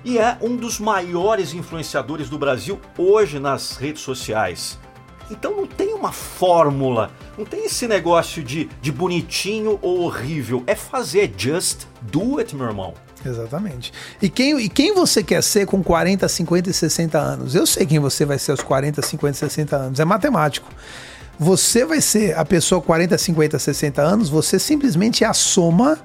[0.05, 4.79] e é um dos maiores influenciadores do Brasil hoje nas redes sociais.
[5.29, 10.63] Então não tem uma fórmula, não tem esse negócio de, de bonitinho ou horrível.
[10.65, 12.93] É fazer, just do it, meu irmão.
[13.25, 13.91] Exatamente.
[14.21, 17.55] E quem, e quem você quer ser com 40, 50 e 60 anos?
[17.55, 19.99] Eu sei quem você vai ser aos 40, 50 e 60 anos.
[19.99, 20.69] É matemático.
[21.37, 25.97] Você vai ser a pessoa 40, 50, 60 anos, você simplesmente é a soma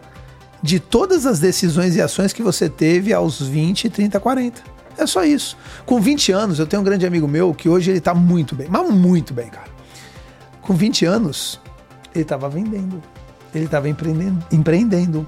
[0.63, 4.63] de todas as decisões e ações que você teve aos 20, 30, 40.
[4.97, 5.57] É só isso.
[5.85, 8.69] Com 20 anos, eu tenho um grande amigo meu que hoje ele tá muito bem,
[8.71, 9.67] mas muito bem, cara.
[10.63, 11.61] Com 20 anos,
[12.15, 13.03] ele tava vendendo,
[13.53, 15.27] ele tava empreendendo, empreendendo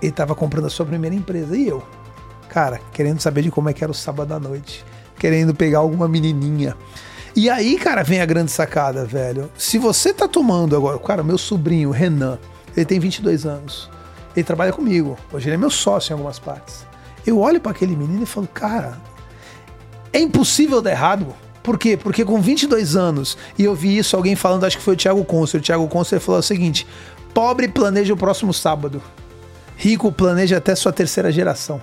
[0.00, 1.56] ele tava comprando a sua primeira empresa.
[1.56, 1.82] E eu,
[2.48, 4.84] cara, querendo saber de como é que era o sábado à noite,
[5.18, 6.76] querendo pegar alguma menininha.
[7.34, 9.50] E aí, cara, vem a grande sacada, velho.
[9.58, 12.38] Se você tá tomando agora, cara, meu sobrinho, Renan,
[12.74, 13.90] ele tem 22 anos.
[14.34, 15.18] Ele trabalha comigo.
[15.32, 16.86] Hoje ele é meu sócio em algumas partes.
[17.26, 18.96] Eu olho para aquele menino e falo, cara,
[20.12, 21.26] é impossível dar errado.
[21.62, 21.96] Por quê?
[21.96, 25.24] Porque com 22 anos, e eu vi isso alguém falando, acho que foi o Thiago
[25.24, 25.60] Concer.
[25.60, 26.86] O Thiago Concer falou o seguinte:
[27.34, 29.02] pobre planeja o próximo sábado.
[29.76, 31.80] Rico planeja até sua terceira geração.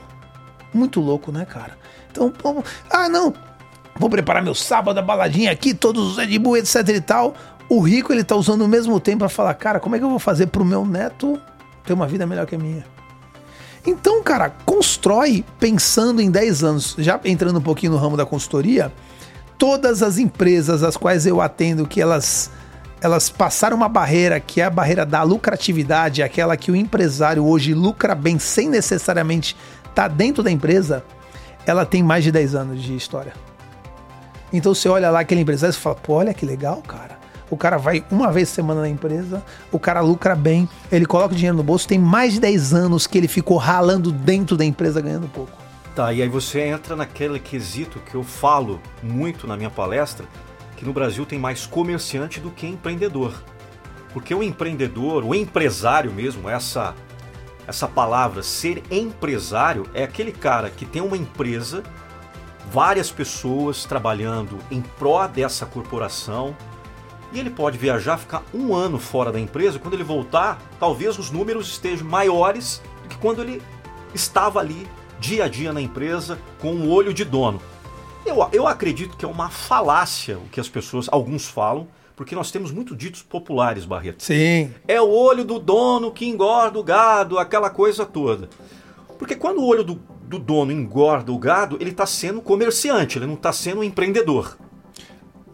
[0.73, 1.77] Muito louco, né, cara?
[2.11, 2.63] Então, vamos...
[2.89, 3.33] ah, não,
[3.95, 7.35] vou preparar meu sábado, a baladinha aqui, todos os Red etc e tal.
[7.69, 10.09] O rico, ele tá usando o mesmo tempo para falar, cara, como é que eu
[10.09, 11.39] vou fazer pro meu neto
[11.85, 12.85] ter uma vida melhor que a minha?
[13.85, 16.95] Então, cara, constrói pensando em 10 anos.
[16.97, 18.91] Já entrando um pouquinho no ramo da consultoria,
[19.57, 22.49] todas as empresas às quais eu atendo que elas
[23.03, 27.73] elas passaram uma barreira que é a barreira da lucratividade, aquela que o empresário hoje
[27.73, 29.57] lucra bem sem necessariamente
[29.89, 31.03] estar tá dentro da empresa,
[31.65, 33.33] ela tem mais de 10 anos de história.
[34.53, 37.19] Então você olha lá aquele empresário e fala, pô, olha que legal, cara.
[37.49, 41.33] O cara vai uma vez por semana na empresa, o cara lucra bem, ele coloca
[41.33, 44.63] o dinheiro no bolso, tem mais de 10 anos que ele ficou ralando dentro da
[44.63, 45.51] empresa ganhando pouco.
[45.93, 50.25] Tá, e aí você entra naquele quesito que eu falo muito na minha palestra,
[50.83, 53.33] que no Brasil tem mais comerciante do que empreendedor.
[54.11, 56.93] Porque o empreendedor, o empresário mesmo, essa
[57.65, 61.81] essa palavra ser empresário é aquele cara que tem uma empresa,
[62.69, 66.53] várias pessoas trabalhando em pró dessa corporação,
[67.31, 71.31] e ele pode viajar, ficar um ano fora da empresa, quando ele voltar, talvez os
[71.31, 73.61] números estejam maiores do que quando ele
[74.13, 74.85] estava ali
[75.17, 77.61] dia a dia na empresa com o olho de dono.
[78.25, 82.51] Eu, eu acredito que é uma falácia o que as pessoas, alguns falam, porque nós
[82.51, 84.23] temos muito ditos populares, Barreto.
[84.23, 84.71] Sim.
[84.87, 88.49] É o olho do dono que engorda o gado, aquela coisa toda.
[89.17, 93.25] Porque quando o olho do, do dono engorda o gado, ele está sendo comerciante, ele
[93.25, 94.57] não está sendo um empreendedor.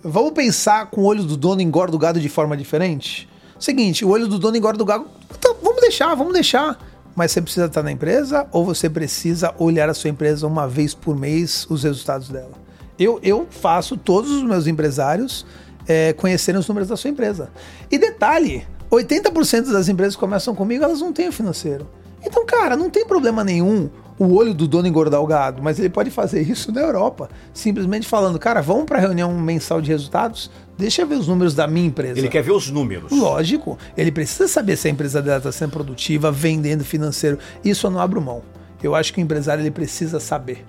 [0.03, 3.27] Vamos pensar com o olho do dono engorda o gado de forma diferente?
[3.59, 5.07] Seguinte, o olho do dono engorda o gado.
[5.37, 6.77] Então, vamos deixar, vamos deixar
[7.19, 10.93] mas você precisa estar na empresa ou você precisa olhar a sua empresa uma vez
[10.93, 12.53] por mês, os resultados dela?
[12.97, 15.45] Eu, eu faço todos os meus empresários
[15.85, 17.49] é, conhecerem os números da sua empresa.
[17.91, 21.89] E detalhe, 80% das empresas que começam comigo, elas não têm o financeiro.
[22.23, 25.89] Então, cara, não tem problema nenhum o olho do dono engordar o gado, mas ele
[25.89, 30.49] pode fazer isso na Europa, simplesmente falando, cara, vamos para a reunião mensal de resultados,
[30.79, 32.17] deixa eu ver os números da minha empresa.
[32.17, 33.11] Ele quer ver os números.
[33.11, 37.37] Lógico, ele precisa saber se a empresa dela está sendo produtiva, vendendo financeiro.
[37.63, 38.41] Isso eu não abro mão.
[38.81, 40.65] Eu acho que o empresário ele precisa saber.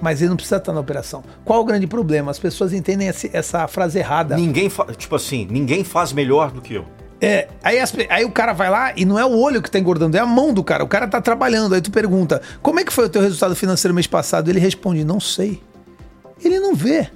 [0.00, 1.24] Mas ele não precisa estar na operação.
[1.44, 2.30] Qual o grande problema?
[2.30, 4.36] As pessoas entendem essa frase errada.
[4.36, 6.84] Ninguém, tipo assim, ninguém faz melhor do que eu.
[7.20, 9.76] É, aí, as, aí o cara vai lá e não é o olho que tá
[9.78, 10.84] engordando, é a mão do cara.
[10.84, 11.74] O cara tá trabalhando.
[11.74, 14.48] Aí tu pergunta: como é que foi o teu resultado financeiro mês passado?
[14.48, 15.60] Ele responde: não sei.
[16.44, 17.10] Ele não vê.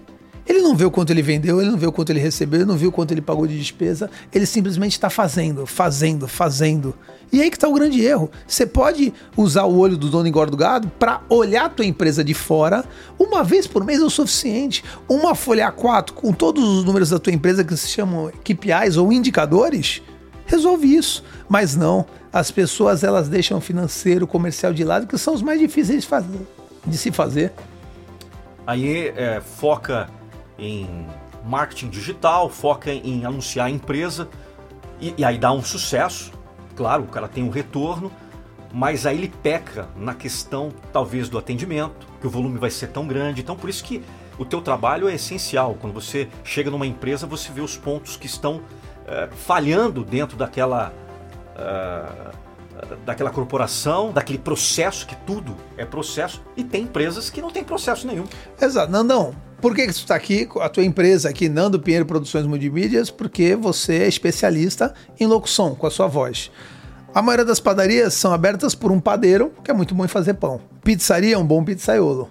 [0.47, 2.69] Ele não vê o quanto ele vendeu, ele não vê o quanto ele recebeu, ele
[2.69, 4.11] não viu o quanto ele pagou de despesa.
[4.33, 6.95] Ele simplesmente está fazendo, fazendo, fazendo.
[7.33, 8.31] E aí que está o grande erro.
[8.47, 12.25] Você pode usar o olho do dono engorda do gado para olhar a tua empresa
[12.25, 12.85] de fora
[13.19, 14.85] uma vez por mês é o suficiente.
[15.09, 19.13] Uma folha A4 com todos os números da tua empresa que se chamam KPIs ou
[19.13, 20.03] indicadores,
[20.45, 21.23] resolve isso.
[21.49, 25.43] Mas não, as pessoas elas deixam o financeiro, o comercial de lado, que são os
[25.43, 26.47] mais difíceis de, fazer,
[26.87, 27.53] de se fazer.
[28.67, 30.09] Aí é, foca
[30.63, 31.07] em
[31.45, 34.29] marketing digital, foca em anunciar a empresa.
[35.01, 36.33] E, e aí dá um sucesso,
[36.77, 38.11] claro, o cara tem um retorno,
[38.73, 43.07] mas aí ele peca na questão talvez do atendimento, que o volume vai ser tão
[43.07, 43.41] grande.
[43.41, 44.03] Então por isso que
[44.39, 45.77] o teu trabalho é essencial.
[45.81, 48.63] Quando você chega numa empresa, você vê os pontos que estão
[49.07, 50.93] é, falhando dentro daquela
[51.57, 52.43] é,
[53.05, 58.07] daquela corporação, daquele processo que tudo é processo e tem empresas que não tem processo
[58.07, 58.25] nenhum.
[58.61, 59.35] Exato, Nandão.
[59.63, 63.13] Por que, que você está aqui, a tua empresa aqui, Nando Pinheiro Produções Multimídias?
[63.13, 66.51] Porque você é especialista em locução com a sua voz.
[67.15, 70.35] A maioria das padarias são abertas por um padeiro, que é muito bom em fazer
[70.35, 70.61] pão.
[70.83, 72.29] Pizzaria, um bom pizzaiolo.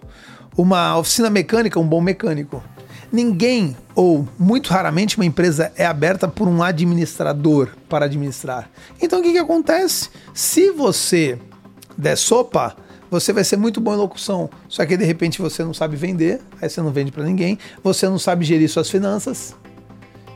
[0.57, 2.61] Uma oficina mecânica, um bom mecânico.
[3.09, 8.69] Ninguém, ou muito raramente, uma empresa é aberta por um administrador para administrar.
[9.01, 10.09] Então o que, que acontece?
[10.33, 11.39] Se você
[11.97, 12.75] der sopa,
[13.11, 14.49] você vai ser muito bom em locução.
[14.67, 18.09] Só que de repente você não sabe vender, aí você não vende para ninguém, você
[18.09, 19.53] não sabe gerir suas finanças,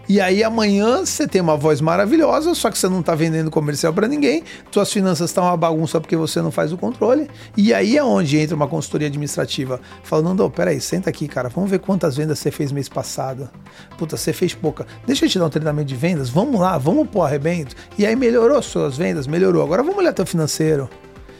[0.07, 3.91] e aí amanhã você tem uma voz maravilhosa, só que você não está vendendo comercial
[3.91, 7.27] para ninguém, suas finanças estão uma bagunça porque você não faz o controle.
[7.57, 9.81] E aí é onde entra uma consultoria administrativa.
[10.03, 13.49] Falando, não, peraí, senta aqui, cara, vamos ver quantas vendas você fez mês passado.
[13.97, 14.85] Puta, você fez pouca.
[15.07, 17.75] Deixa eu te dar um treinamento de vendas, vamos lá, vamos pôr arrebento.
[17.97, 19.63] E aí melhorou suas vendas, melhorou.
[19.63, 20.87] Agora vamos olhar teu financeiro.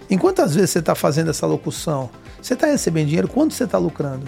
[0.09, 2.09] Em quantas vezes você está fazendo essa locução?
[2.41, 3.27] Você está recebendo dinheiro?
[3.27, 4.27] Quanto você está lucrando?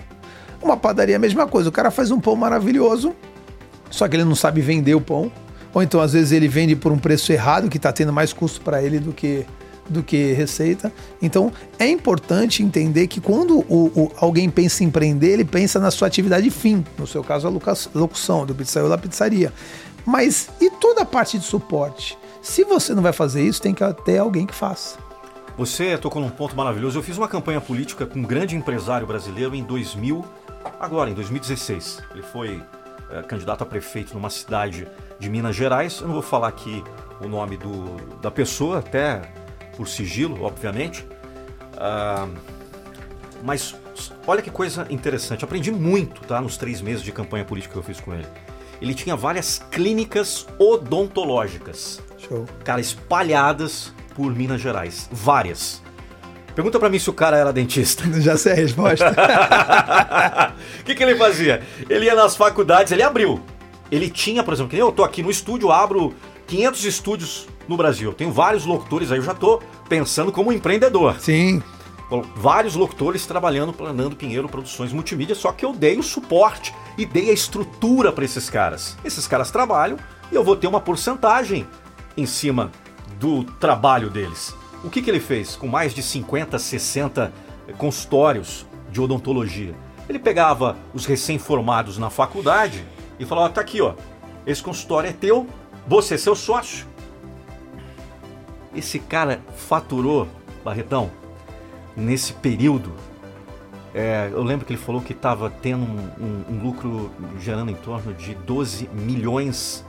[0.61, 1.69] Uma padaria é a mesma coisa.
[1.69, 3.15] O cara faz um pão maravilhoso,
[3.91, 5.31] só que ele não sabe vender o pão.
[5.73, 8.61] Ou então, às vezes, ele vende por um preço errado, que está tendo mais custo
[8.61, 9.45] para ele do que,
[9.87, 10.91] do que receita.
[11.21, 15.91] Então, é importante entender que quando o, o, alguém pensa em empreender, ele pensa na
[15.91, 16.83] sua atividade fim.
[16.97, 17.51] No seu caso, a
[17.93, 19.53] locução, do pizzaiolo da pizzaria.
[20.03, 22.17] Mas e toda a parte de suporte?
[22.41, 24.97] Se você não vai fazer isso, tem que ter alguém que faça.
[25.57, 26.99] Você tocou num ponto maravilhoso.
[26.99, 30.23] Eu fiz uma campanha política com um grande empresário brasileiro em 2000,
[30.79, 32.03] agora em 2016.
[32.11, 32.63] Ele foi
[33.09, 35.99] é, candidato a prefeito numa cidade de Minas Gerais.
[35.99, 36.83] Eu não vou falar aqui
[37.19, 39.21] o nome do, da pessoa, até
[39.75, 41.03] por sigilo, obviamente.
[41.73, 42.31] Uh,
[43.43, 43.75] mas
[44.27, 45.43] olha que coisa interessante.
[45.43, 48.27] Aprendi muito tá, nos três meses de campanha política que eu fiz com ele.
[48.79, 51.99] Ele tinha várias clínicas odontológicas.
[52.19, 52.45] Show.
[52.63, 55.07] Cara, espalhadas por Minas Gerais.
[55.11, 55.83] Várias.
[56.55, 58.03] Pergunta para mim se o cara era dentista.
[58.19, 59.15] Já sei a resposta.
[60.81, 61.61] O que, que ele fazia?
[61.87, 63.39] Ele ia nas faculdades, ele abriu.
[63.91, 66.15] Ele tinha, por exemplo, que eu tô aqui no estúdio, abro
[66.47, 68.11] 500 estúdios no Brasil.
[68.11, 71.19] Tenho vários locutores aí, eu já tô pensando como empreendedor.
[71.19, 71.61] Sim.
[72.35, 77.05] Vários locutores trabalhando para Nando Pinheiro Produções Multimídia, só que eu dei o suporte e
[77.05, 78.97] dei a estrutura para esses caras.
[79.05, 79.97] Esses caras trabalham
[80.31, 81.67] e eu vou ter uma porcentagem
[82.15, 82.71] em cima
[83.19, 84.55] do trabalho deles.
[84.83, 87.33] O que, que ele fez com mais de 50, 60
[87.77, 89.75] consultórios de odontologia?
[90.07, 92.85] Ele pegava os recém-formados na faculdade
[93.19, 93.93] e falava: tá aqui, ó,
[94.45, 95.47] esse consultório é teu,
[95.87, 96.87] você é seu sócio.
[98.75, 100.27] Esse cara faturou,
[100.63, 101.09] Barretão,
[101.95, 102.93] nesse período.
[103.93, 107.75] É, eu lembro que ele falou que estava tendo um, um, um lucro gerando em
[107.75, 109.83] torno de 12 milhões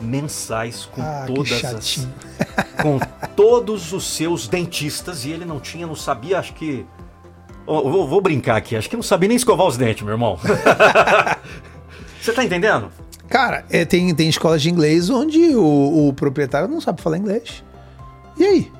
[0.00, 2.08] mensais com ah, todas as,
[2.82, 2.98] com
[3.34, 6.86] todos os seus dentistas e ele não tinha, não sabia, acho que
[7.66, 10.38] vou, vou, brincar aqui, acho que não sabia nem escovar os dentes, meu irmão.
[12.20, 12.90] Você tá entendendo?
[13.28, 17.62] Cara, é, tem, tem escolas de inglês onde o, o proprietário não sabe falar inglês.
[18.38, 18.72] E aí?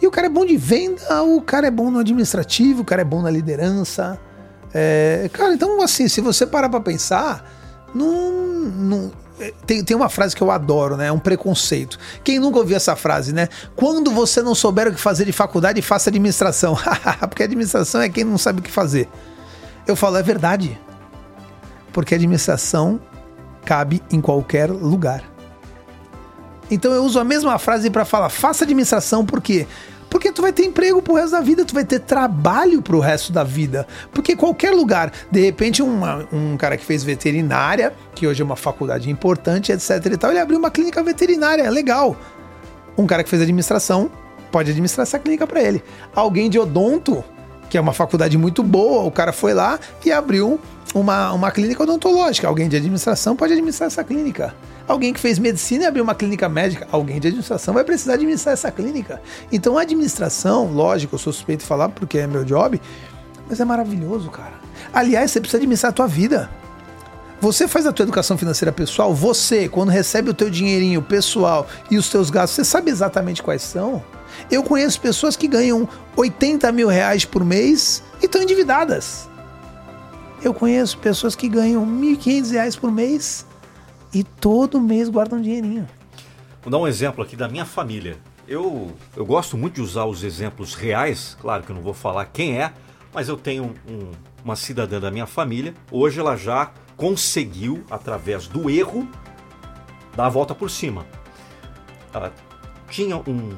[0.00, 3.02] E o cara é bom de venda, o cara é bom no administrativo, o cara
[3.02, 4.18] é bom na liderança.
[4.74, 7.48] É, cara, então assim, se você parar pra pensar,
[7.94, 9.12] não, não,
[9.66, 11.06] tem, tem uma frase que eu adoro, né?
[11.06, 11.98] É um preconceito.
[12.22, 13.48] Quem nunca ouviu essa frase, né?
[13.74, 16.76] Quando você não souber o que fazer de faculdade, faça administração.
[17.28, 19.08] Porque administração é quem não sabe o que fazer.
[19.86, 20.78] Eu falo, é verdade.
[21.92, 23.00] Porque administração
[23.64, 25.24] cabe em qualquer lugar.
[26.70, 29.66] Então eu uso a mesma frase para falar, faça administração, porque
[30.12, 33.32] porque tu vai ter emprego pro resto da vida, tu vai ter trabalho pro resto
[33.32, 33.86] da vida.
[34.12, 38.54] Porque qualquer lugar, de repente, uma, um cara que fez veterinária, que hoje é uma
[38.54, 42.14] faculdade importante, etc e tal, ele abriu uma clínica veterinária, é legal.
[42.96, 44.10] Um cara que fez administração
[44.50, 45.82] pode administrar essa clínica para ele.
[46.14, 47.24] Alguém de odonto,
[47.70, 50.60] que é uma faculdade muito boa, o cara foi lá e abriu
[50.94, 52.46] uma, uma clínica odontológica.
[52.46, 54.54] Alguém de administração pode administrar essa clínica.
[54.86, 58.52] Alguém que fez medicina e abriu uma clínica médica, alguém de administração vai precisar administrar
[58.52, 59.22] essa clínica.
[59.50, 62.80] Então a administração, lógico, eu sou suspeito de falar porque é meu job,
[63.48, 64.54] mas é maravilhoso, cara.
[64.92, 66.50] Aliás, você precisa administrar a tua vida.
[67.40, 71.98] Você faz a tua educação financeira pessoal, você, quando recebe o teu dinheirinho pessoal e
[71.98, 74.02] os teus gastos, você sabe exatamente quais são?
[74.50, 79.28] Eu conheço pessoas que ganham 80 mil reais por mês e estão endividadas.
[80.42, 83.44] Eu conheço pessoas que ganham 1.500 reais por mês
[84.12, 85.88] e todo mês guarda um dinheirinho.
[86.62, 88.18] Vou dar um exemplo aqui da minha família.
[88.46, 92.24] Eu, eu gosto muito de usar os exemplos reais, claro que eu não vou falar
[92.26, 92.72] quem é,
[93.12, 94.10] mas eu tenho um,
[94.44, 95.74] uma cidadã da minha família.
[95.90, 99.08] Hoje ela já conseguiu, através do erro,
[100.16, 101.06] dar a volta por cima.
[102.12, 102.32] Ela
[102.88, 103.50] tinha um,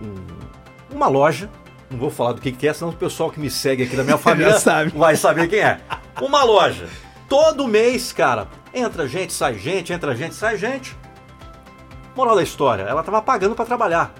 [0.00, 1.50] um, uma loja,
[1.90, 4.04] não vou falar do que, que é, senão o pessoal que me segue aqui da
[4.04, 4.92] minha família sabe.
[4.96, 5.80] vai saber quem é.
[6.20, 6.88] Uma loja.
[7.28, 10.96] Todo mês, cara, entra gente, sai gente, entra gente, sai gente.
[12.14, 14.14] Moral da história, ela estava pagando para trabalhar.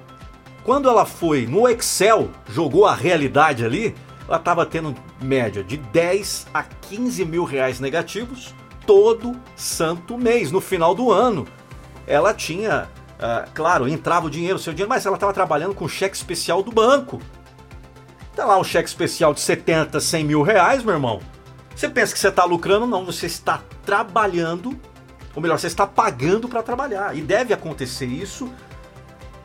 [0.62, 3.94] Quando ela foi no Excel, jogou a realidade ali,
[4.28, 8.54] ela estava tendo média de 10 a 15 mil reais negativos
[8.86, 10.52] todo santo mês.
[10.52, 11.46] No final do ano,
[12.06, 15.88] ela tinha, uh, claro, entrava o dinheiro, o seu dinheiro, mas ela estava trabalhando com
[15.88, 17.20] cheque especial do banco.
[18.36, 21.20] Tá lá um cheque especial de 70, 100 mil reais, meu irmão.
[21.80, 22.86] Você pensa que você está lucrando?
[22.86, 24.78] Não, você está trabalhando,
[25.34, 27.16] ou melhor, você está pagando para trabalhar.
[27.16, 28.52] E deve acontecer isso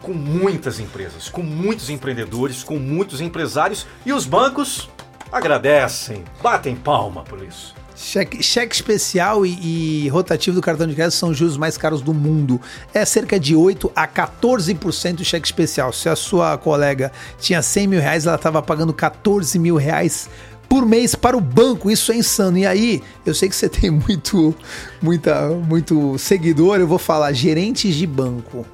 [0.01, 4.89] com muitas empresas, com muitos empreendedores, com muitos empresários e os bancos
[5.31, 7.73] agradecem, batem palma por isso.
[7.95, 12.01] Cheque, cheque especial e, e, rotativo do cartão de crédito são os juros mais caros
[12.01, 12.59] do mundo.
[12.93, 15.93] É cerca de 8 a 14% de cheque especial.
[15.93, 20.29] Se a sua colega tinha 100 mil reais, ela estava pagando 14 mil reais
[20.67, 21.89] por mês para o banco.
[21.89, 22.57] Isso é insano.
[22.57, 24.55] E aí, eu sei que você tem muito,
[25.01, 26.79] muita, muito seguidor.
[26.79, 28.65] Eu vou falar gerentes de banco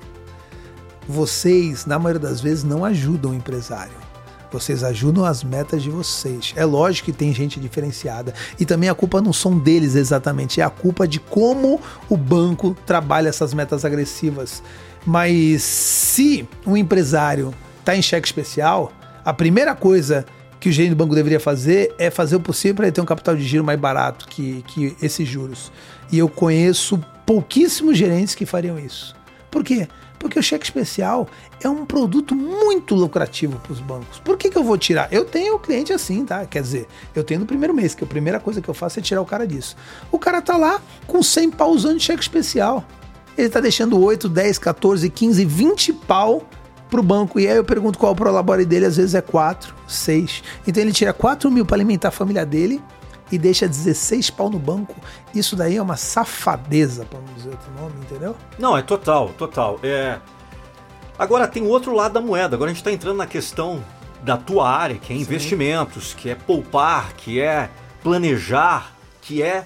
[1.08, 3.94] vocês, na maioria das vezes, não ajudam o empresário.
[4.52, 6.54] Vocês ajudam as metas de vocês.
[6.56, 8.34] É lógico que tem gente diferenciada.
[8.60, 12.76] E também a culpa não são deles exatamente, é a culpa de como o banco
[12.86, 14.62] trabalha essas metas agressivas.
[15.06, 18.92] Mas se um empresário está em cheque especial,
[19.24, 20.26] a primeira coisa
[20.62, 23.06] que o gerente do banco deveria fazer é fazer o possível para ele ter um
[23.06, 25.72] capital de giro mais barato que, que esses juros.
[26.12, 29.16] E eu conheço pouquíssimos gerentes que fariam isso.
[29.50, 29.88] Por quê?
[30.20, 31.28] Porque o cheque especial
[31.64, 34.20] é um produto muito lucrativo para os bancos.
[34.20, 35.12] Por que, que eu vou tirar?
[35.12, 36.46] Eu tenho cliente assim, tá?
[36.46, 39.02] Quer dizer, eu tenho no primeiro mês, que a primeira coisa que eu faço é
[39.02, 39.76] tirar o cara disso.
[40.12, 42.86] O cara tá lá com 100 pau usando cheque especial.
[43.36, 46.48] Ele tá deixando 8, 10, 14, 15, 20 pau
[46.92, 47.40] pro banco.
[47.40, 50.44] E aí eu pergunto qual é o prolabore dele, às vezes é 4, 6.
[50.68, 52.80] Então ele tira 4 mil para alimentar a família dele
[53.32, 54.94] e deixa 16 pau no banco,
[55.34, 58.36] isso daí é uma safadeza, para não dizer outro nome, entendeu?
[58.60, 59.80] Não, é total, total.
[59.82, 60.20] É...
[61.18, 62.56] Agora tem o outro lado da moeda.
[62.56, 63.82] Agora a gente está entrando na questão
[64.22, 65.22] da tua área, que é Sim.
[65.22, 67.70] investimentos, que é poupar, que é
[68.04, 69.66] planejar, que é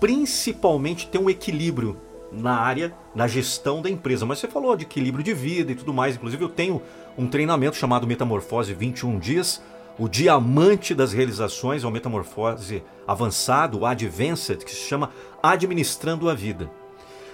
[0.00, 1.96] principalmente ter um equilíbrio
[2.36, 4.26] na área, na gestão da empresa.
[4.26, 6.16] Mas você falou de equilíbrio de vida e tudo mais.
[6.16, 6.82] Inclusive eu tenho
[7.16, 9.62] um treinamento chamado Metamorfose 21 dias,
[9.96, 16.34] o diamante das realizações é o metamorfose avançado, o advanced, que se chama administrando a
[16.34, 16.68] vida.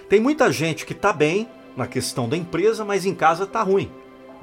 [0.07, 3.91] Tem muita gente que está bem na questão da empresa, mas em casa está ruim.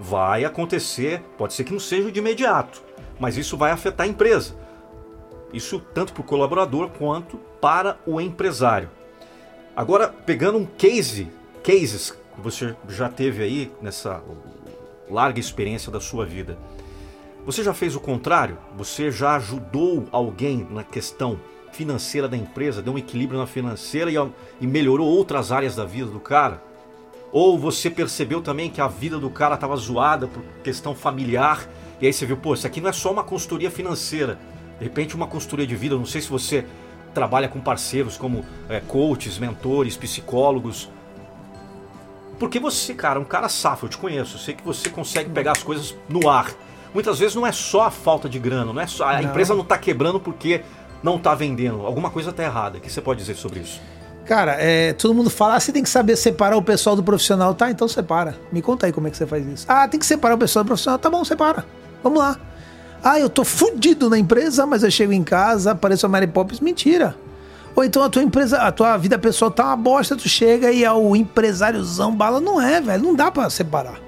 [0.01, 2.83] Vai acontecer, pode ser que não seja de imediato,
[3.21, 4.57] mas isso vai afetar a empresa.
[5.53, 8.91] Isso tanto para o colaborador quanto para o empresário.
[9.79, 11.31] Agora, pegando um case,
[11.63, 14.21] cases que você já teve aí nessa
[15.09, 16.59] larga experiência da sua vida
[17.49, 18.59] você já fez o contrário?
[18.77, 21.41] Você já ajudou alguém na questão
[21.73, 24.17] financeira da empresa, deu um equilíbrio na financeira e,
[24.61, 26.63] e melhorou outras áreas da vida do cara?
[27.33, 31.67] Ou você percebeu também que a vida do cara estava zoada por questão familiar
[31.99, 34.39] e aí você viu, pô, isso aqui não é só uma consultoria financeira,
[34.79, 35.97] de repente uma consultoria de vida.
[35.97, 36.67] não sei se você
[37.19, 40.89] trabalha com parceiros como é, coaches, mentores, psicólogos.
[42.39, 45.29] Porque você, cara, é um cara safo, eu te conheço, eu sei que você consegue
[45.31, 46.53] pegar as coisas no ar
[46.95, 49.29] muitas vezes não é só a falta de grana, não é só a não.
[49.29, 50.63] empresa não está quebrando porque
[51.03, 51.87] não está vendendo.
[51.87, 52.79] Alguma coisa está errada.
[52.79, 53.81] O que você pode dizer sobre isso?
[54.25, 57.55] Cara, é, todo mundo fala, ah, você tem que saber separar o pessoal do profissional.
[57.55, 58.37] Tá, então separa.
[58.53, 59.65] Me conta aí como é que você faz isso.
[59.69, 60.99] Ah, tem que separar o pessoal do profissional.
[60.99, 61.65] Tá bom, separa.
[62.03, 62.39] Vamos lá.
[63.03, 66.61] Ah, eu tô fudido na empresa, mas eu chego em casa, apareço a Mary Poppins.
[66.61, 67.17] Mentira.
[67.77, 70.83] Ou então a tua empresa, a tua vida pessoal tá uma bosta, tu chega e
[70.83, 72.41] é o empresáriozão bala.
[72.41, 73.05] Não é, velho.
[73.05, 74.01] Não dá para separar.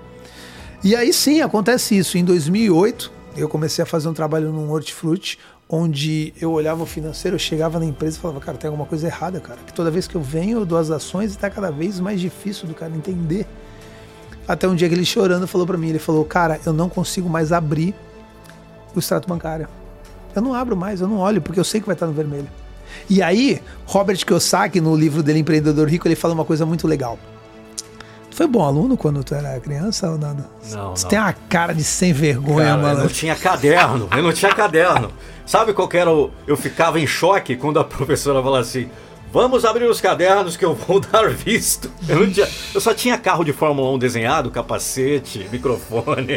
[0.82, 2.18] E aí sim, acontece isso.
[2.18, 7.36] Em 2008, eu comecei a fazer um trabalho num hortifruti, onde eu olhava o financeiro,
[7.36, 9.60] eu chegava na empresa e falava, cara, tem alguma coisa errada, cara.
[9.64, 12.20] Que toda vez que eu venho, eu dou as ações e tá cada vez mais
[12.20, 13.46] difícil do cara entender.
[14.48, 17.28] Até um dia que ele chorando falou para mim, ele falou, cara, eu não consigo
[17.28, 17.94] mais abrir
[18.94, 19.68] o extrato bancário.
[20.34, 22.48] Eu não abro mais, eu não olho, porque eu sei que vai estar no vermelho.
[23.08, 27.18] E aí, Robert Kiyosaki, no livro dele Empreendedor Rico, ele fala uma coisa muito legal
[28.40, 30.42] foi bom aluno quando tu era criança, Nando?
[30.70, 31.10] Não, Você não.
[31.10, 32.98] tem uma cara de sem vergonha, cara, mano.
[33.00, 35.12] Eu não tinha caderno, eu não tinha caderno.
[35.44, 36.30] Sabe qual que era o...
[36.46, 38.88] Eu ficava em choque quando a professora falava assim,
[39.32, 41.90] Vamos abrir os cadernos que eu vou dar visto.
[42.08, 46.34] Eu, tinha, eu, só tinha carro de Fórmula 1 desenhado, capacete, microfone.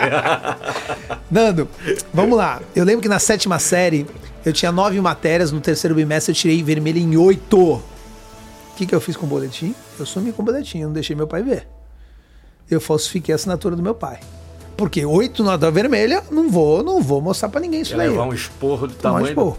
[1.29, 1.67] Nando,
[2.13, 2.61] vamos lá.
[2.75, 4.05] Eu lembro que na sétima série
[4.45, 7.57] eu tinha nove matérias, no terceiro bimestre eu tirei vermelho em oito.
[7.57, 7.81] O
[8.75, 9.73] que, que eu fiz com o boletim?
[9.99, 11.67] Eu sumi com o boletim, eu não deixei meu pai ver.
[12.69, 14.19] Eu falsifiquei a assinatura do meu pai.
[14.77, 18.09] Porque oito nota vermelha, não vou, não vou mostrar para ninguém isso Ia aí.
[18.09, 19.25] levar um esporro do tamanho.
[19.25, 19.57] Um esporro.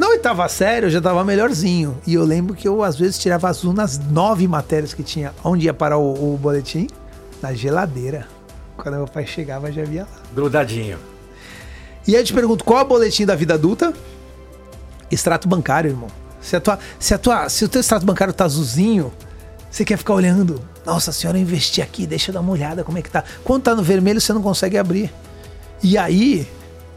[0.00, 1.94] Na oitava série eu já tava melhorzinho.
[2.06, 5.34] E eu lembro que eu às vezes tirava azul nas nove matérias que tinha.
[5.44, 6.88] Onde ia parar o, o boletim?
[7.42, 8.26] Na geladeira.
[8.78, 10.22] Quando meu pai chegava, já via lá.
[10.34, 10.98] Grudadinho.
[12.08, 13.92] E aí eu te pergunto, qual é o boletim da vida adulta?
[15.10, 16.08] Extrato bancário, irmão.
[16.40, 19.12] Se, a tua, se, a tua, se o teu extrato bancário tá azulzinho,
[19.70, 20.62] você quer ficar olhando.
[20.86, 23.22] Nossa senhora, eu investi aqui, deixa eu dar uma olhada como é que tá.
[23.44, 25.12] Quando tá no vermelho, você não consegue abrir.
[25.82, 26.48] E aí,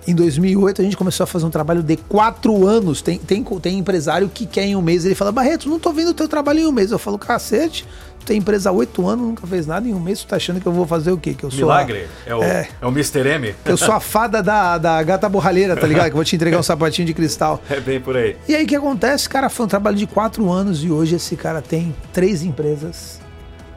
[0.07, 3.01] em 2008 a gente começou a fazer um trabalho de quatro anos.
[3.01, 5.05] Tem, tem, tem empresário que quer em um mês.
[5.05, 6.91] Ele fala, Barreto, não tô vendo o teu trabalho em um mês.
[6.91, 7.85] Eu falo, cacete,
[8.19, 10.21] tu tem empresa há oito anos, nunca fez nada em um mês.
[10.21, 11.33] Tu tá achando que eu vou fazer o quê?
[11.33, 12.07] Que eu sou Milagre?
[12.25, 13.27] A, é, o, é, é o Mr.
[13.27, 13.55] M?
[13.65, 16.05] Eu sou a fada da, da gata borralheira, tá ligado?
[16.05, 17.61] Que eu vou te entregar um sapatinho de cristal.
[17.73, 18.37] É bem por aí.
[18.47, 19.27] E aí o que acontece?
[19.27, 23.19] Cara, foi um trabalho de quatro anos e hoje esse cara tem três empresas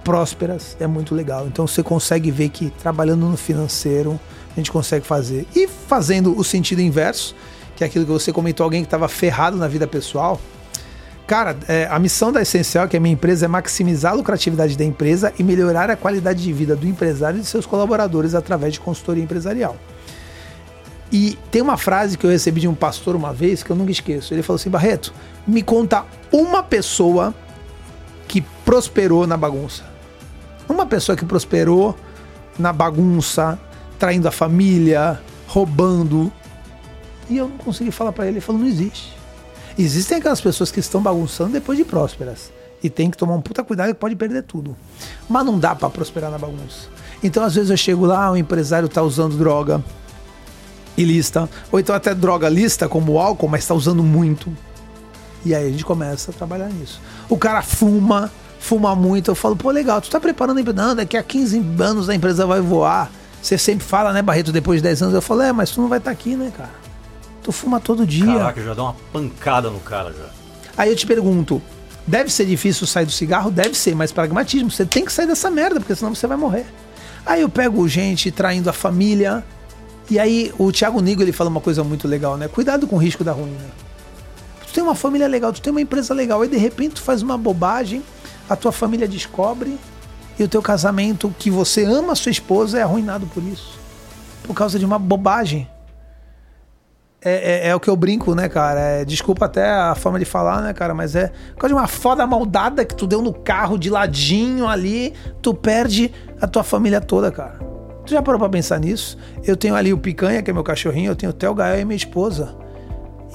[0.04, 0.76] prósperas.
[0.78, 1.46] É muito legal.
[1.46, 4.20] Então você consegue ver que trabalhando no financeiro
[4.56, 5.46] a gente consegue fazer.
[5.54, 7.34] E fazendo o sentido inverso,
[7.76, 10.40] que é aquilo que você comentou, alguém que estava ferrado na vida pessoal.
[11.26, 14.78] Cara, é, a missão da Essencial, que é a minha empresa, é maximizar a lucratividade
[14.78, 18.72] da empresa e melhorar a qualidade de vida do empresário e de seus colaboradores através
[18.74, 19.76] de consultoria empresarial.
[21.10, 23.90] E tem uma frase que eu recebi de um pastor uma vez que eu nunca
[23.90, 24.32] esqueço.
[24.34, 25.12] Ele falou assim: Barreto,
[25.46, 27.34] me conta uma pessoa
[28.26, 29.84] que prosperou na bagunça.
[30.68, 31.96] Uma pessoa que prosperou
[32.58, 33.58] na bagunça,
[33.98, 36.32] traindo a família, roubando.
[37.28, 38.34] E eu não consegui falar para ele.
[38.34, 39.16] Ele falou: não existe.
[39.78, 42.52] Existem aquelas pessoas que estão bagunçando depois de prósperas.
[42.82, 44.76] E tem que tomar um puta cuidado que pode perder tudo.
[45.28, 46.88] Mas não dá para prosperar na bagunça.
[47.22, 49.82] Então, às vezes, eu chego lá, o empresário tá usando droga
[50.96, 54.50] ilícita, ou então até droga lista, como álcool, mas está usando muito.
[55.44, 57.00] E aí a gente começa a trabalhar nisso.
[57.28, 59.30] O cara fuma, fuma muito.
[59.30, 60.82] Eu falo, pô, legal, tu tá preparando a empresa?
[60.82, 63.10] Não, daqui a 15 anos a empresa vai voar.
[63.46, 65.14] Você sempre fala, né, Barreto, depois de 10 anos.
[65.14, 66.72] Eu falo, é, mas tu não vai estar tá aqui, né, cara?
[67.44, 68.26] Tu fuma todo dia.
[68.26, 70.28] Caraca, já dá uma pancada no cara já.
[70.76, 71.62] Aí eu te pergunto,
[72.04, 73.48] deve ser difícil sair do cigarro?
[73.48, 74.68] Deve ser, mas pragmatismo.
[74.68, 76.66] Você tem que sair dessa merda, porque senão você vai morrer.
[77.24, 79.44] Aí eu pego gente traindo a família.
[80.10, 82.48] E aí o Thiago Nigo ele fala uma coisa muito legal, né?
[82.48, 83.70] Cuidado com o risco da ruína.
[84.66, 87.22] Tu tem uma família legal, tu tem uma empresa legal, aí de repente tu faz
[87.22, 88.02] uma bobagem,
[88.50, 89.78] a tua família descobre
[90.38, 93.78] e o teu casamento, que você ama a sua esposa, é arruinado por isso.
[94.42, 95.68] Por causa de uma bobagem.
[97.22, 98.78] É, é, é, o que eu brinco, né, cara?
[98.78, 100.94] É, desculpa até a forma de falar, né, cara?
[100.94, 104.68] Mas é por causa de uma foda maldada que tu deu no carro de ladinho
[104.68, 107.58] ali, tu perde a tua família toda, cara.
[108.04, 109.18] Tu já parou pra pensar nisso?
[109.42, 111.84] Eu tenho ali o Picanha, que é meu cachorrinho, eu tenho o Theo Gael e
[111.84, 112.54] minha esposa.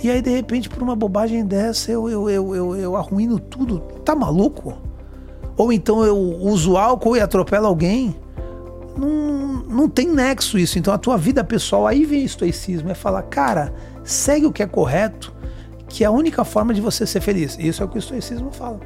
[0.01, 3.79] E aí, de repente, por uma bobagem dessa, eu, eu, eu, eu, eu arruino tudo.
[4.05, 4.90] Tá maluco?
[5.57, 8.15] Ou então eu uso álcool e atropelo alguém.
[8.97, 10.77] Não, não tem nexo isso.
[10.77, 13.73] Então a tua vida pessoal, aí vem o estoicismo, é falar, cara,
[14.03, 15.33] segue o que é correto,
[15.87, 17.57] que é a única forma de você ser feliz.
[17.59, 18.79] Isso é o que o estoicismo fala.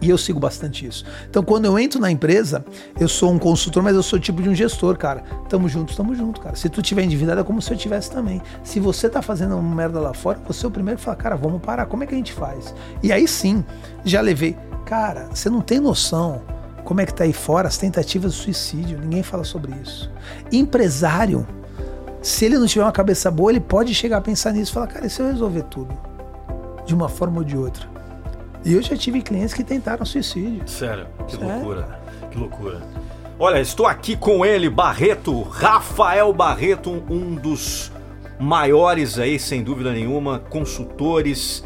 [0.00, 1.04] E eu sigo bastante isso.
[1.28, 2.64] Então, quando eu entro na empresa,
[3.00, 5.22] eu sou um consultor, mas eu sou tipo de um gestor, cara.
[5.48, 6.54] Tamo junto, tamo junto, cara.
[6.54, 8.40] Se tu tiver endividado, é como se eu tivesse também.
[8.62, 11.36] Se você tá fazendo uma merda lá fora, você é o primeiro que fala, cara,
[11.36, 11.86] vamos parar.
[11.86, 12.72] Como é que a gente faz?
[13.02, 13.64] E aí sim,
[14.04, 14.56] já levei
[14.88, 16.40] Cara, você não tem noção
[16.82, 18.98] como é que tá aí fora as tentativas de suicídio.
[18.98, 20.10] Ninguém fala sobre isso.
[20.50, 21.46] Empresário,
[22.22, 24.86] se ele não tiver uma cabeça boa, ele pode chegar a pensar nisso e falar,
[24.86, 25.94] cara, e se eu resolver tudo?
[26.86, 27.86] De uma forma ou de outra.
[28.64, 30.66] E eu já tive clientes que tentaram suicídio.
[30.66, 31.48] Sério, que Sério?
[31.48, 32.00] loucura.
[32.30, 32.82] Que loucura.
[33.38, 37.92] Olha, estou aqui com ele, Barreto, Rafael Barreto, um dos
[38.40, 41.62] maiores aí, sem dúvida nenhuma, consultores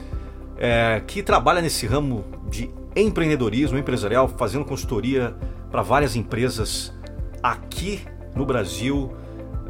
[0.59, 5.35] é, que trabalha nesse ramo de empreendedorismo empresarial, fazendo consultoria
[5.71, 6.93] para várias empresas
[7.43, 8.01] aqui
[8.35, 9.13] no Brasil.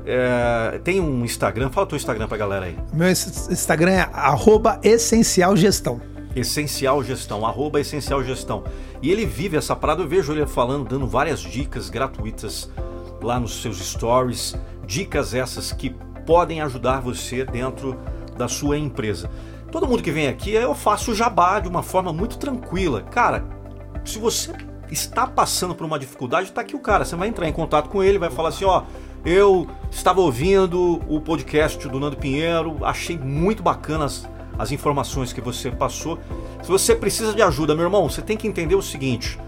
[0.04, 2.76] É, tem um Instagram, fala o teu Instagram pra galera aí.
[2.92, 6.00] Meu Instagram é arroba essencial gestão.
[6.34, 8.64] Essencial Gestão, arroba Essencial Gestão.
[9.02, 12.70] E ele vive essa parada, eu vejo ele falando, dando várias dicas gratuitas
[13.20, 14.56] lá nos seus stories.
[14.86, 15.94] Dicas essas que
[16.24, 17.98] podem ajudar você dentro
[18.36, 19.30] da sua empresa.
[19.72, 23.00] Todo mundo que vem aqui, eu faço jabá de uma forma muito tranquila.
[23.00, 23.42] Cara,
[24.04, 24.52] se você
[24.90, 27.06] está passando por uma dificuldade, tá aqui o cara.
[27.06, 28.82] Você vai entrar em contato com ele, vai falar assim, ó,
[29.24, 35.70] eu estava ouvindo o podcast do Nando Pinheiro, achei muito bacanas as informações que você
[35.70, 36.18] passou.
[36.62, 39.40] Se você precisa de ajuda, meu irmão, você tem que entender o seguinte: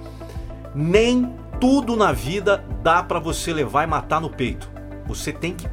[0.75, 4.71] nem tudo na vida dá para você levar e matar no peito.
[5.07, 5.69] Você tem que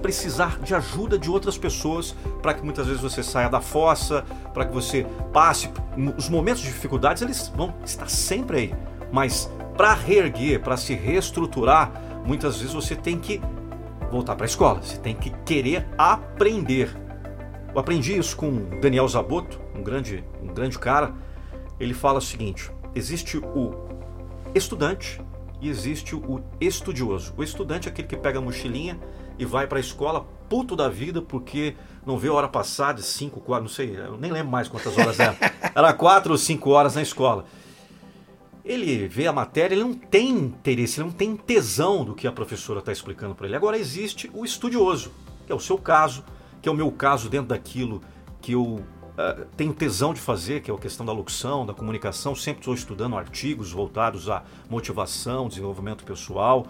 [0.00, 4.64] precisar de ajuda de outras pessoas para que muitas vezes você saia da fossa, para
[4.64, 5.70] que você passe
[6.16, 8.74] os momentos de dificuldades, eles vão estar sempre aí.
[9.12, 11.92] Mas para reerguer, para se reestruturar,
[12.24, 13.40] muitas vezes você tem que
[14.10, 16.94] voltar para a escola, você tem que querer aprender.
[17.72, 21.14] Eu aprendi isso com Daniel Zaboto, um grande, um grande cara.
[21.78, 23.72] Ele fala o seguinte: existe o
[24.54, 25.20] estudante
[25.60, 27.32] e existe o estudioso.
[27.36, 28.98] O estudante é aquele que pega a mochilinha
[29.40, 31.74] e vai para a escola puto da vida porque
[32.04, 34.96] não vê a hora passar de 5, 4, não sei, eu nem lembro mais quantas
[34.98, 35.34] horas era.
[35.74, 37.46] Era 4 ou 5 horas na escola.
[38.62, 42.32] Ele vê a matéria, ele não tem interesse, ele não tem tesão do que a
[42.32, 43.56] professora está explicando para ele.
[43.56, 45.10] Agora existe o estudioso,
[45.46, 46.22] que é o seu caso,
[46.60, 48.02] que é o meu caso dentro daquilo
[48.42, 48.84] que eu uh,
[49.56, 52.34] tenho tesão de fazer, que é a questão da locução, da comunicação.
[52.34, 56.66] Sempre estou estudando artigos voltados à motivação, desenvolvimento pessoal.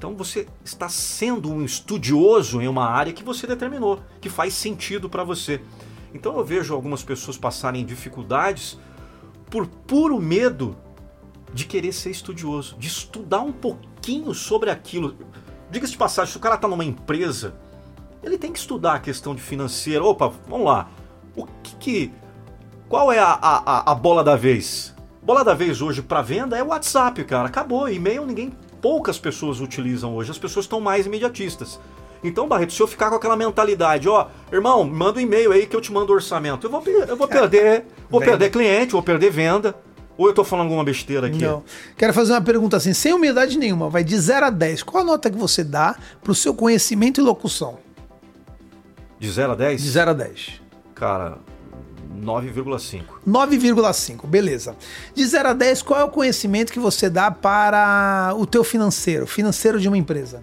[0.00, 5.10] Então você está sendo um estudioso em uma área que você determinou, que faz sentido
[5.10, 5.60] para você.
[6.14, 8.78] Então eu vejo algumas pessoas passarem dificuldades
[9.50, 10.74] por puro medo
[11.52, 15.18] de querer ser estudioso, de estudar um pouquinho sobre aquilo.
[15.70, 17.54] Diga-se de passagem, se o cara está numa empresa,
[18.22, 20.02] ele tem que estudar a questão de financeira.
[20.02, 20.88] Opa, vamos lá.
[21.36, 22.12] O que, que
[22.88, 24.96] qual é a, a, a bola da vez?
[25.22, 27.48] Bola da vez hoje para venda é o WhatsApp, cara.
[27.48, 27.86] Acabou.
[27.86, 28.50] E-mail ninguém
[28.80, 30.30] poucas pessoas utilizam hoje.
[30.30, 31.78] As pessoas estão mais imediatistas.
[32.22, 35.74] Então, Barreto, se eu ficar com aquela mentalidade, ó, irmão, manda um e-mail aí que
[35.74, 39.30] eu te mando o orçamento, eu vou, eu vou perder, vou perder cliente, vou perder
[39.30, 39.74] venda.
[40.18, 41.42] Ou eu tô falando alguma besteira aqui?
[41.42, 41.64] Não.
[41.96, 44.82] Quero fazer uma pergunta assim, sem humildade nenhuma, vai de 0 a 10.
[44.82, 47.78] Qual a nota que você dá pro seu conhecimento e locução?
[49.18, 49.82] De 0 a 10?
[49.82, 50.60] De 0 a 10.
[50.94, 51.38] Cara,
[52.20, 53.04] 9,5.
[53.26, 54.76] 9,5, beleza.
[55.14, 59.26] De 0 a 10, qual é o conhecimento que você dá para o teu financeiro,
[59.26, 60.42] financeiro de uma empresa?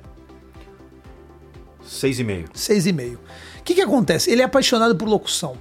[1.87, 2.49] 6,5.
[2.53, 3.15] 6,5.
[3.15, 4.29] O que, que acontece?
[4.31, 5.57] Ele é apaixonado por locução.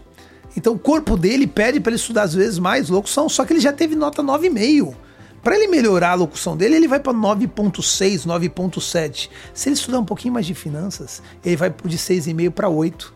[0.56, 3.60] Então o corpo dele pede para ele estudar às vezes mais locução, só que ele
[3.60, 4.94] já teve nota 9,5.
[5.42, 9.28] Para ele melhorar a locução dele, ele vai para 9.6, 9.7.
[9.54, 13.14] Se ele estudar um pouquinho mais de finanças, ele vai de 6,5 para 8.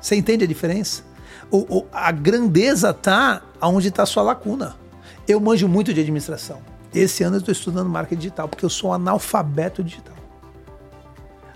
[0.00, 1.04] Você entende a diferença?
[1.50, 4.76] O, o, a grandeza tá onde está a sua lacuna.
[5.26, 6.58] Eu manjo muito de administração.
[6.94, 10.14] Esse ano eu estou estudando marca digital, porque eu sou analfabeto digital.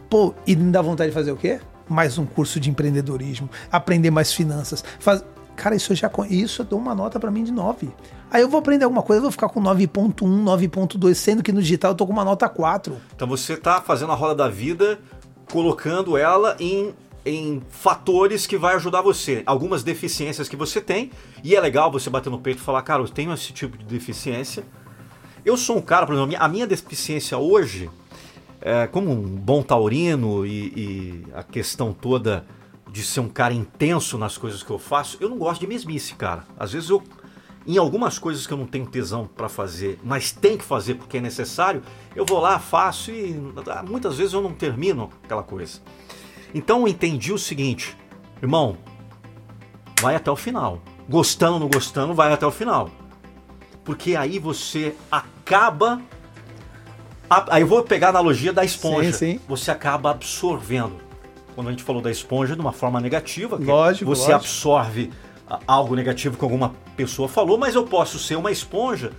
[0.09, 1.61] Pô, e me dá vontade de fazer o quê?
[1.89, 4.85] Mais um curso de empreendedorismo, aprender mais finanças.
[5.01, 5.25] Faz...
[5.57, 7.91] Cara, isso eu já isso eu dou uma nota para mim de 9.
[8.31, 11.61] Aí eu vou aprender alguma coisa, eu vou ficar com 9.1, 9.2, sendo que no
[11.61, 12.97] digital eu tô com uma nota 4.
[13.15, 14.99] Então você tá fazendo a roda da vida,
[15.51, 16.93] colocando ela em
[17.25, 19.43] em fatores que vai ajudar você.
[19.47, 21.11] Algumas deficiências que você tem,
[21.43, 23.85] e é legal você bater no peito e falar, cara, eu tenho esse tipo de
[23.85, 24.64] deficiência.
[25.45, 27.91] Eu sou um cara, por exemplo, a minha deficiência hoje,
[28.61, 32.47] é, como um bom taurino e, e, a questão toda
[32.91, 36.14] de ser um cara intenso nas coisas que eu faço, eu não gosto de mesmice,
[36.14, 36.45] cara.
[36.57, 37.03] Às vezes eu,
[37.66, 41.18] em algumas coisas que eu não tenho tesão para fazer, mas tem que fazer porque
[41.18, 41.83] é necessário,
[42.14, 43.35] eu vou lá, faço e
[43.87, 45.81] muitas vezes eu não termino aquela coisa.
[46.55, 47.97] Então eu entendi o seguinte,
[48.41, 48.77] irmão,
[50.01, 50.81] vai até o final.
[51.09, 52.89] Gostando ou não gostando, vai até o final.
[53.85, 56.01] Porque aí você acaba.
[57.29, 59.13] Aí eu vou pegar a analogia da esponja.
[59.13, 59.41] Sim, sim.
[59.49, 61.03] Você acaba absorvendo.
[61.55, 64.37] Quando a gente falou da esponja de uma forma negativa, lógico, você lógico.
[64.37, 65.13] absorve
[65.67, 69.13] algo negativo que alguma pessoa falou, mas eu posso ser uma esponja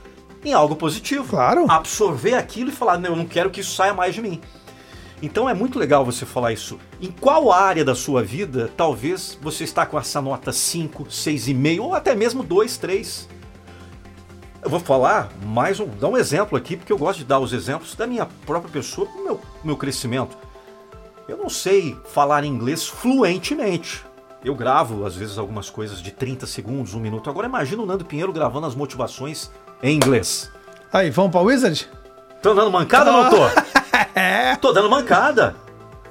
[0.44, 1.28] em algo positivo.
[1.30, 1.66] Claro.
[1.70, 4.42] Absorver aquilo e falar, não, eu não quero que isso saia mais de mim.
[5.22, 6.80] Então é muito legal você falar isso.
[7.02, 11.94] Em qual área da sua vida talvez você está com essa nota 5, 6,5 ou
[11.94, 13.30] até mesmo 2, 3?
[14.62, 17.54] Eu vou falar mais um, dar um exemplo aqui, porque eu gosto de dar os
[17.54, 20.36] exemplos da minha própria pessoa, do meu, meu crescimento.
[21.28, 24.04] Eu não sei falar inglês fluentemente.
[24.44, 27.30] Eu gravo, às vezes, algumas coisas de 30 segundos, um minuto.
[27.30, 29.50] Agora imagina o Nando Pinheiro gravando as motivações
[29.82, 30.52] em inglês.
[30.92, 31.88] Aí, vamos para o Wizard?
[32.42, 33.38] Tô dando mancada ou não tô?
[34.16, 34.56] É.
[34.56, 35.56] Tô dando mancada.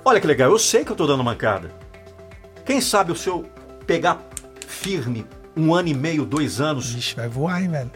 [0.04, 1.70] Olha que legal, eu sei que eu tô dando mancada.
[2.64, 3.44] Quem sabe o seu
[3.86, 4.20] pegar
[4.66, 5.26] firme
[5.56, 6.92] um ano e meio, dois anos.
[6.92, 7.90] Vixe, vai voar, hein, velho.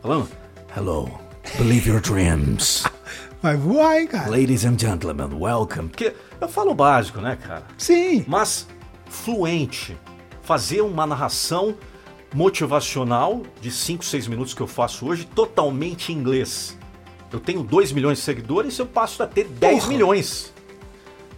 [0.00, 0.28] Falando,
[0.76, 1.18] hello,
[1.58, 2.84] believe your dreams.
[3.42, 4.30] Vai voar, hein, cara.
[4.30, 5.90] Ladies and gentlemen, welcome.
[5.90, 7.64] Porque eu falo básico, né, cara?
[7.76, 8.24] Sim.
[8.26, 8.66] Mas
[9.04, 9.98] fluente.
[10.40, 11.76] Fazer uma narração
[12.32, 16.78] motivacional de 5, 6 minutos que eu faço hoje, totalmente em inglês
[17.32, 19.88] eu tenho 2 milhões de seguidores, eu passo a ter 10 Porra.
[19.88, 20.52] milhões.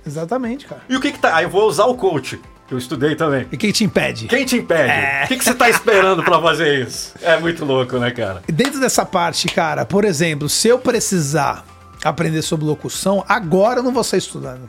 [0.06, 0.82] Exatamente, cara.
[0.88, 1.34] E o que que tá?
[1.36, 2.40] Aí eu vou usar o coach.
[2.70, 3.46] Eu estudei também.
[3.50, 4.26] E quem te impede?
[4.26, 4.90] Quem te impede?
[4.90, 5.22] É.
[5.24, 7.14] O que, que você está esperando para fazer isso?
[7.22, 8.42] É muito louco, né, cara?
[8.48, 11.64] Dentro dessa parte, cara, por exemplo, se eu precisar
[12.04, 14.68] aprender sobre locução, agora eu não vou sair estudando.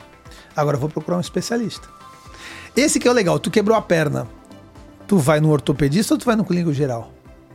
[0.56, 1.88] Agora eu vou procurar um especialista.
[2.76, 4.28] Esse que é o legal, tu quebrou a perna.
[5.08, 7.12] Tu vai no ortopedista ou tu vai no clínico geral?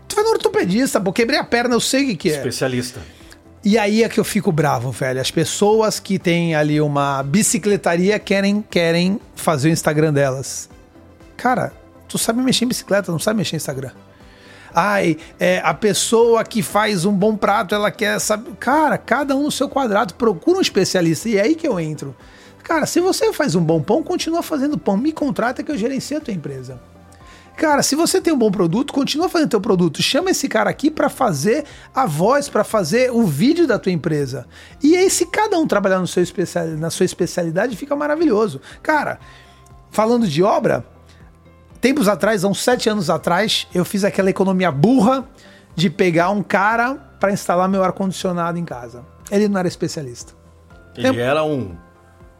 [0.07, 2.38] Tu vai no ortopedista, pô, quebrei a perna, eu sei o que, que é.
[2.38, 2.99] Especialista.
[3.66, 5.22] E aí é que eu fico bravo, velho.
[5.22, 10.70] As pessoas que têm ali uma bicicletaria querem, querem fazer o Instagram delas.
[11.38, 11.72] Cara,
[12.09, 13.91] tu sabe mexer em bicicleta, não sabe mexer em Instagram.
[14.76, 18.51] Ai, é, a pessoa que faz um bom prato, ela quer saber.
[18.59, 21.30] Cara, cada um no seu quadrado, procura um especialista.
[21.30, 22.14] E é aí que eu entro.
[22.64, 24.97] Cara, se você faz um bom pão, continua fazendo pão.
[24.97, 26.82] Me contrata que eu gerencio a tua empresa.
[27.58, 30.01] Cara, se você tem um bom produto, continua fazendo teu produto.
[30.01, 34.47] Chama esse cara aqui para fazer a voz, para fazer o vídeo da tua empresa.
[34.82, 38.60] E aí, se cada um trabalhar no seu especial, na sua especialidade, fica maravilhoso.
[38.82, 39.20] Cara,
[39.91, 40.86] falando de obra,
[41.80, 45.28] tempos atrás, há uns sete anos atrás, eu fiz aquela economia burra
[45.76, 49.06] de pegar um cara para instalar meu ar-condicionado em casa.
[49.32, 50.34] Ele não era especialista.
[50.95, 51.76] Ele era um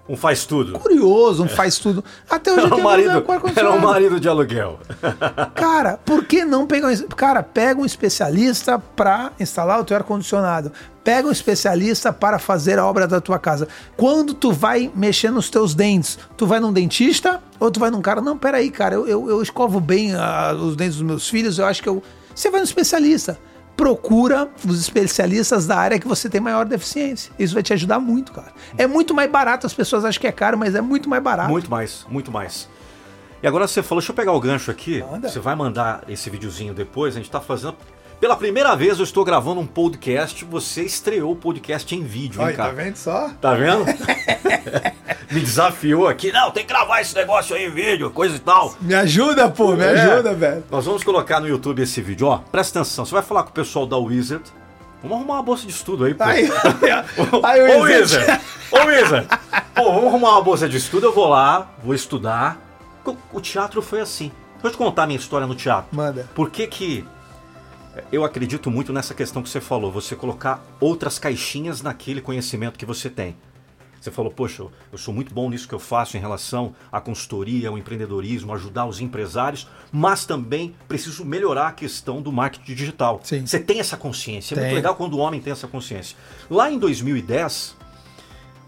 [0.08, 0.78] um faz tudo.
[0.80, 2.04] Curioso, um faz tudo.
[2.30, 3.26] Até hoje era um marido,
[3.56, 4.80] era um marido de aluguel.
[5.56, 10.04] Cara, por que não pegar um, cara, pega um especialista para instalar o teu ar
[10.04, 10.72] condicionado.
[11.04, 13.68] Pega um especialista para fazer a obra da tua casa.
[13.96, 18.02] Quando tu vai mexer nos teus dentes, tu vai num dentista ou tu vai num
[18.02, 21.60] cara, não, peraí, cara, eu, eu, eu escovo bem uh, os dentes dos meus filhos,
[21.60, 22.02] eu acho que eu
[22.34, 23.38] você vai no especialista
[23.76, 27.32] procura os especialistas da área que você tem maior deficiência.
[27.38, 28.52] Isso vai te ajudar muito, cara.
[28.78, 31.50] É muito mais barato, as pessoas acham que é caro, mas é muito mais barato.
[31.50, 32.70] Muito mais, muito mais.
[33.42, 35.04] E agora você falou, deixa eu pegar o gancho aqui.
[35.04, 35.28] Manda.
[35.30, 37.76] Você vai mandar esse videozinho depois, a gente tá fazendo.
[38.24, 42.56] Pela primeira vez eu estou gravando um podcast, você estreou o podcast em vídeo, hein,
[42.56, 42.70] cara?
[42.70, 43.30] Tá vendo só?
[43.42, 43.84] Tá vendo?
[45.30, 46.32] me desafiou aqui.
[46.32, 48.78] Não, tem que gravar esse negócio aí em vídeo, coisa e tal.
[48.80, 49.90] Me ajuda, pô, me é.
[49.90, 50.64] ajuda, velho.
[50.72, 52.38] Nós vamos colocar no YouTube esse vídeo, ó.
[52.38, 54.46] Presta atenção, você vai falar com o pessoal da Wizard.
[55.02, 56.24] Vamos arrumar uma bolsa de estudo aí, pô.
[56.24, 56.48] Aí,
[57.44, 58.42] aí, ô, Wizard.
[58.72, 59.28] Ô, Wizard.
[59.76, 62.58] Pô, vamos arrumar uma bolsa de estudo, eu vou lá, vou estudar.
[63.34, 64.32] O teatro foi assim.
[64.54, 65.88] Deixa eu te contar a minha história no teatro.
[65.92, 66.30] Manda.
[66.34, 67.06] Por que que
[68.12, 72.86] eu acredito muito nessa questão que você falou, você colocar outras caixinhas naquele conhecimento que
[72.86, 73.36] você tem.
[74.04, 77.70] Você falou, poxa, eu sou muito bom nisso que eu faço em relação à consultoria,
[77.70, 83.22] ao empreendedorismo, ajudar os empresários, mas também preciso melhorar a questão do marketing digital.
[83.24, 83.46] Sim.
[83.46, 84.56] Você tem essa consciência.
[84.56, 86.18] É muito legal quando o homem tem essa consciência.
[86.50, 87.78] Lá em 2010,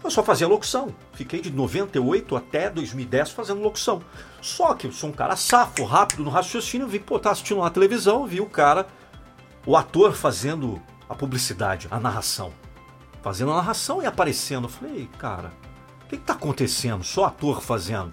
[0.02, 0.94] eu só fazia locução.
[1.12, 4.00] Fiquei de 98 até 2010 fazendo locução.
[4.40, 7.70] Só que eu sou um cara safo, rápido no raciocínio, vi pô, tá assistindo uma
[7.70, 8.86] televisão, vi o cara,
[9.66, 12.52] o ator fazendo a publicidade, a narração
[13.26, 14.66] fazendo a narração e aparecendo.
[14.66, 15.50] Eu falei, cara,
[16.04, 17.02] o que, está acontecendo?
[17.02, 18.12] Só ator fazendo.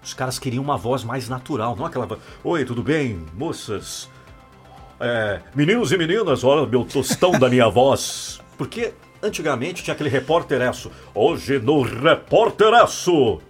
[0.00, 2.20] Os caras queriam uma voz mais natural, não aquela voz.
[2.44, 4.08] Oi, tudo bem, moças?
[5.00, 8.40] É, meninos e meninas, olha meu tostão da minha voz.
[8.56, 10.92] Porque antigamente tinha aquele repórter repórteresso.
[11.12, 13.40] Hoje no repórteresso.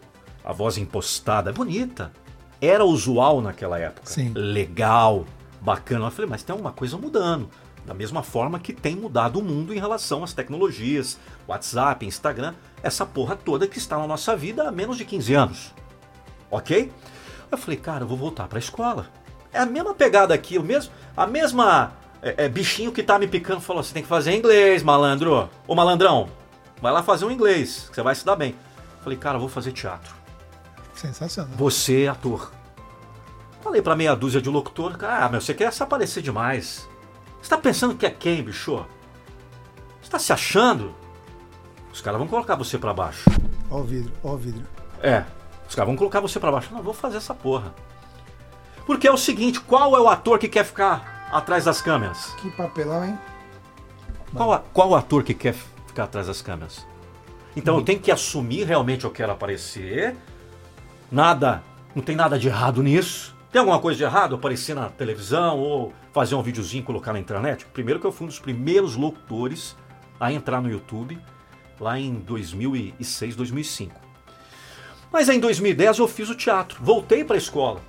[0.42, 2.12] A voz impostada, bonita.
[2.62, 4.06] Era usual naquela época.
[4.06, 4.32] Sim.
[4.34, 5.26] Legal,
[5.60, 6.06] bacana.
[6.06, 7.48] Eu falei, mas tem uma coisa mudando.
[7.84, 13.06] Da mesma forma que tem mudado o mundo em relação às tecnologias, WhatsApp, Instagram, essa
[13.06, 15.74] porra toda que está na nossa vida há menos de 15 anos.
[16.50, 16.92] Ok?
[17.50, 19.08] Eu falei, cara, eu vou voltar para a escola.
[19.52, 21.92] É a mesma pegada aqui, o mesmo, a mesma
[22.22, 25.48] é, é, bichinho que tá me picando falou: você tem que fazer inglês, malandro.
[25.66, 26.28] Ô malandrão,
[26.80, 28.50] vai lá fazer um inglês, que você vai se dar bem.
[28.50, 30.14] Eu falei, cara, eu vou fazer teatro.
[30.94, 31.52] Sensacional.
[31.56, 32.52] Você é ator.
[33.62, 36.88] Falei para meia dúzia de locutor, cara, ah, mas você quer se aparecer demais.
[37.40, 38.84] Você tá pensando que é quem, bicho?
[40.00, 40.94] Você tá se achando?
[41.92, 43.28] Os caras vão colocar você para baixo.
[43.70, 44.66] Ó o vidro, ó o vidro.
[45.02, 45.24] É,
[45.68, 46.72] os caras vão colocar você para baixo.
[46.72, 47.74] Não, vou fazer essa porra.
[48.86, 52.34] Porque é o seguinte, qual é o ator que quer ficar atrás das câmeras?
[52.40, 53.18] Que papelão, hein?
[54.34, 55.54] Qual, qual ator que quer
[55.86, 56.86] ficar atrás das câmeras?
[57.54, 60.16] Então eu tenho que assumir realmente eu quero aparecer.
[61.10, 61.62] Nada,
[61.94, 63.34] não tem nada de errado nisso.
[63.50, 67.18] Tem alguma coisa de errado aparecer na televisão ou fazer um videozinho e colocar na
[67.18, 67.66] internet?
[67.66, 69.76] Primeiro que eu fui um dos primeiros locutores
[70.20, 71.18] a entrar no YouTube,
[71.80, 74.00] lá em 2006, 2005.
[75.12, 77.80] Mas em 2010 eu fiz o teatro, voltei para a escola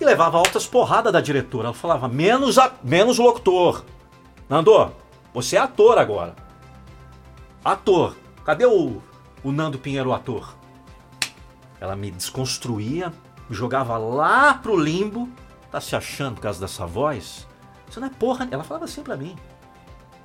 [0.00, 1.66] e levava altas porradas da diretora.
[1.66, 3.84] Ela falava, menos, a, menos locutor.
[4.48, 4.92] Nando,
[5.34, 6.36] você é ator agora.
[7.64, 8.14] Ator.
[8.44, 9.02] Cadê o,
[9.42, 10.54] o Nando Pinheiro, ator?
[11.80, 13.12] Ela me desconstruía
[13.50, 15.28] me jogava lá pro limbo.
[15.70, 17.46] Tá se achando por causa dessa voz?
[17.90, 18.48] Você não é porra.
[18.50, 19.36] Ela falava assim pra mim.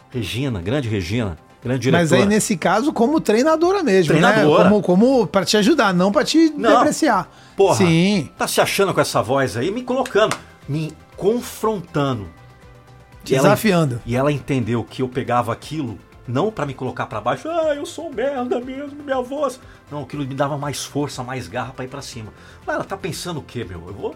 [0.10, 1.38] Regina, grande Regina.
[1.62, 2.04] grande diretora.
[2.04, 4.64] Mas aí, nesse caso, como treinadora mesmo, Treinadora.
[4.66, 4.70] né?
[4.70, 6.78] Como, como pra te ajudar, não pra te Não.
[6.78, 7.28] depreciar.
[7.58, 8.30] Porra, Sim.
[8.38, 10.38] tá se achando com essa voz aí, me colocando,
[10.70, 12.28] me confrontando.
[13.28, 14.00] E ela- Desafiando.
[14.06, 15.98] E ela entendeu que eu pegava aquilo
[16.28, 19.60] não pra me colocar pra baixo, ah, eu sou merda mesmo, minha voz.
[19.92, 22.34] Não, aquilo me dava mais força, mais garra pra ir pra cima.
[22.68, 23.84] Ah, ela tá pensando o quê, meu?
[23.88, 24.16] Eu vou.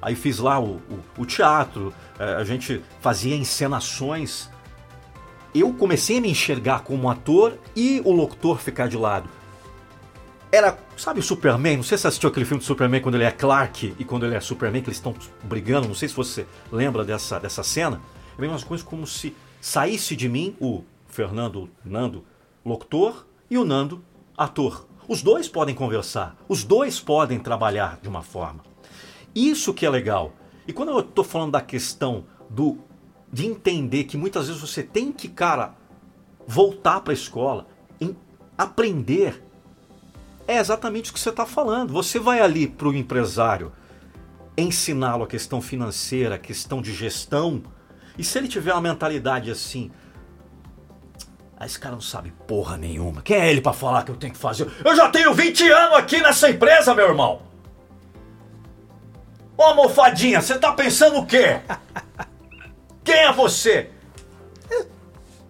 [0.00, 4.48] Aí fiz lá o, o- o teatro, eh, a gente fazia encenações.
[5.54, 9.28] Eu comecei a me enxergar como ator e o locutor ficar de lado.
[10.50, 11.76] Era, sabe o Superman?
[11.76, 14.24] Não sei se você assistiu aquele filme do Superman quando ele é Clark e quando
[14.24, 15.86] ele é Superman, que eles estão brigando.
[15.88, 18.00] Não sei se você lembra dessa, dessa cena.
[18.32, 20.84] É a mesma coisa como se saísse de mim o
[21.18, 22.24] Fernando Nando,
[22.64, 24.04] locutor, e o Nando,
[24.36, 24.86] ator.
[25.08, 28.62] Os dois podem conversar, os dois podem trabalhar de uma forma.
[29.34, 30.32] Isso que é legal.
[30.64, 32.78] E quando eu estou falando da questão do
[33.32, 35.74] de entender que muitas vezes você tem que, cara,
[36.46, 37.66] voltar para a escola,
[38.00, 38.16] em
[38.56, 39.42] aprender
[40.46, 41.92] é exatamente o que você está falando.
[41.92, 43.72] Você vai ali para o empresário
[44.56, 47.60] ensiná-lo a questão financeira, a questão de gestão,
[48.16, 49.90] e se ele tiver uma mentalidade assim,
[51.60, 53.20] ah, esse cara não sabe porra nenhuma.
[53.20, 54.70] Quem é ele para falar que eu tenho que fazer?
[54.84, 57.42] Eu já tenho 20 anos aqui nessa empresa, meu irmão.
[59.56, 61.60] Ô almofadinha, você tá pensando o quê?
[63.02, 63.90] Quem é você?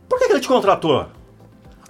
[0.08, 1.08] Por que que ele te contratou?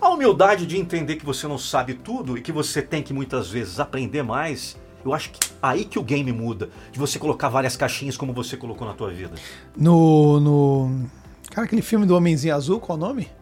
[0.00, 3.48] A humildade de entender que você não sabe tudo e que você tem que muitas
[3.48, 4.76] vezes aprender mais.
[5.04, 6.70] Eu acho que aí que o game muda.
[6.90, 9.36] De você colocar várias caixinhas como você colocou na tua vida.
[9.76, 11.06] No, no.
[11.52, 13.38] Cara, aquele filme do Homenzinho Azul, qual o nome?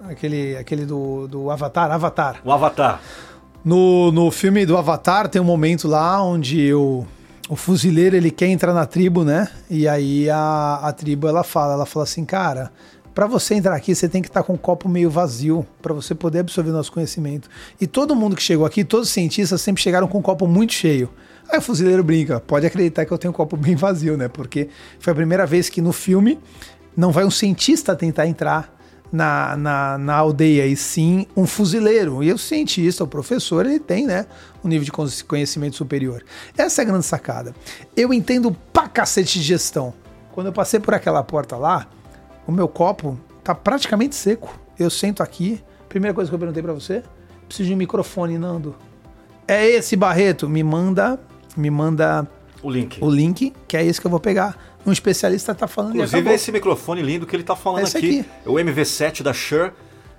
[0.00, 2.40] Aquele, aquele do, do Avatar, Avatar.
[2.44, 3.00] O Avatar.
[3.64, 7.04] No, no filme do Avatar tem um momento lá onde o,
[7.48, 9.48] o fuzileiro ele quer entrar na tribo, né?
[9.68, 12.70] E aí a, a tribo ela fala, ela fala assim, cara,
[13.14, 16.14] para você entrar aqui você tem que estar com o copo meio vazio para você
[16.14, 17.48] poder absorver nosso conhecimento.
[17.80, 20.72] E todo mundo que chegou aqui, todos os cientistas sempre chegaram com um copo muito
[20.72, 21.10] cheio.
[21.50, 24.28] Aí o fuzileiro brinca, pode acreditar que eu tenho um copo bem vazio, né?
[24.28, 24.68] Porque
[25.00, 26.38] foi a primeira vez que no filme
[26.96, 28.77] não vai um cientista tentar entrar
[29.10, 32.22] na, na, na aldeia, e sim um fuzileiro.
[32.22, 34.26] E o cientista, o professor, ele tem, né,
[34.64, 36.22] um nível de conhecimento superior.
[36.56, 37.54] Essa é a grande sacada.
[37.96, 39.94] Eu entendo pra cacete de gestão.
[40.32, 41.86] Quando eu passei por aquela porta lá,
[42.46, 44.58] o meu copo tá praticamente seco.
[44.78, 47.02] Eu sento aqui, primeira coisa que eu perguntei para você,
[47.46, 48.76] preciso de um microfone, Nando.
[49.46, 51.18] É esse Barreto, me manda,
[51.56, 52.28] me manda
[52.62, 53.02] O link.
[53.02, 54.76] o link, que é esse que eu vou pegar.
[54.86, 58.20] Um especialista tá falando Inclusive esse microfone lindo que ele tá falando É aqui.
[58.20, 58.28] aqui.
[58.46, 59.72] O MV7 da Shure,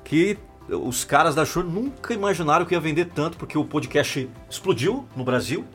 [0.04, 0.38] que
[0.70, 5.24] os caras da Shure nunca imaginaram que ia vender tanto, porque o podcast explodiu no
[5.24, 5.66] Brasil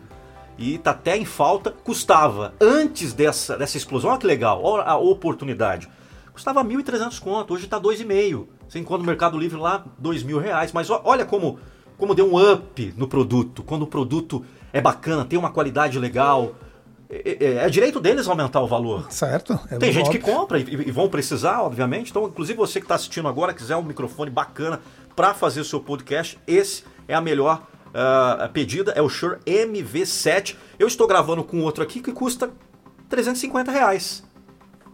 [0.56, 1.70] e tá até em falta.
[1.70, 5.88] Custava, antes dessa, dessa explosão, olha que legal, olha a oportunidade.
[6.32, 8.46] Custava 1.300 conto, hoje tá 2,5.
[8.68, 10.72] Você encontra no Mercado Livre lá, 2 mil reais.
[10.72, 11.58] Mas olha como,
[11.96, 13.62] como deu um up no produto.
[13.62, 16.54] Quando o produto é bacana, tem uma qualidade legal.
[17.08, 19.10] É, é- é direito deles aumentar o valor.
[19.10, 19.58] Certo.
[19.70, 20.34] é Tem gente que óbvio.
[20.34, 22.10] compra e, e vão precisar, obviamente.
[22.10, 24.80] Então, inclusive você que está assistindo agora, quiser um microfone bacana
[25.14, 30.56] para fazer o seu podcast, esse é a melhor ah, pedida, é o Shure MV7.
[30.78, 32.50] Eu estou gravando com outro aqui que custa
[33.08, 34.24] 350 reais.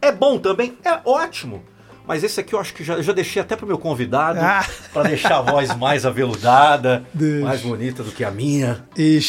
[0.02, 0.76] É bom também?
[0.84, 1.62] É ótimo.
[2.10, 4.66] Mas esse aqui eu acho que já, eu já deixei até pro meu convidado, Ah.
[4.92, 7.04] para deixar a voz mais aveludada,
[7.40, 8.84] mais bonita do que a minha.
[8.96, 9.20] E,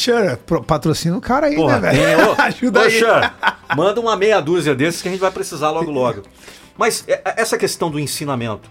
[0.48, 2.32] pro- patrocina o cara aí, Porra, né, velho?
[2.32, 2.90] ô, Ajuda ô, aí.
[2.90, 3.32] Xan,
[3.78, 6.24] manda uma meia dúzia desses que a gente vai precisar logo logo.
[6.76, 8.68] Mas é- é- essa questão do ensinamento.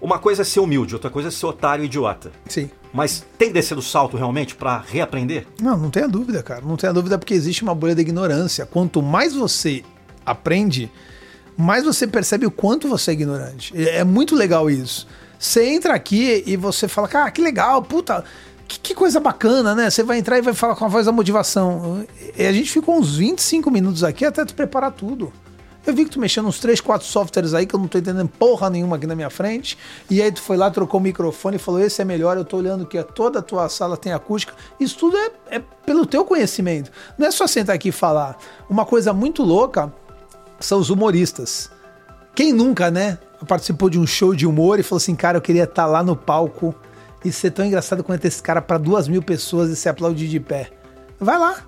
[0.00, 2.30] Uma coisa é ser humilde, outra coisa é ser otário e idiota.
[2.46, 2.70] Sim.
[2.94, 5.44] Mas tem que descer do salto realmente para reaprender?
[5.60, 6.60] Não, não tenha dúvida, cara.
[6.60, 8.64] Não tenha dúvida porque existe uma bolha da ignorância.
[8.64, 9.82] Quanto mais você
[10.24, 10.88] aprende,
[11.56, 13.72] mais você percebe o quanto você é ignorante.
[13.88, 15.06] É muito legal isso.
[15.38, 18.24] Você entra aqui e você fala, cara, que legal, puta,
[18.68, 19.90] que, que coisa bacana, né?
[19.90, 22.06] Você vai entrar e vai falar com a voz da motivação.
[22.36, 25.32] E a gente ficou uns 25 minutos aqui até tu preparar tudo.
[25.84, 28.28] Eu vi que tu mexendo uns 3, 4 softwares aí que eu não tô entendendo
[28.28, 29.76] porra nenhuma aqui na minha frente.
[30.08, 32.36] E aí tu foi lá, trocou o microfone e falou: esse é melhor.
[32.36, 34.54] Eu tô olhando que toda a tua sala tem acústica.
[34.78, 36.92] Isso tudo é, é pelo teu conhecimento.
[37.18, 38.38] Não é só sentar aqui e falar.
[38.70, 39.92] Uma coisa muito louca
[40.64, 41.70] são os humoristas.
[42.34, 45.64] Quem nunca, né, participou de um show de humor e falou assim: cara, eu queria
[45.64, 46.74] estar lá no palco
[47.24, 50.40] e ser tão engraçado quanto esse cara para duas mil pessoas e se aplaudir de
[50.40, 50.70] pé.
[51.18, 51.62] Vai lá.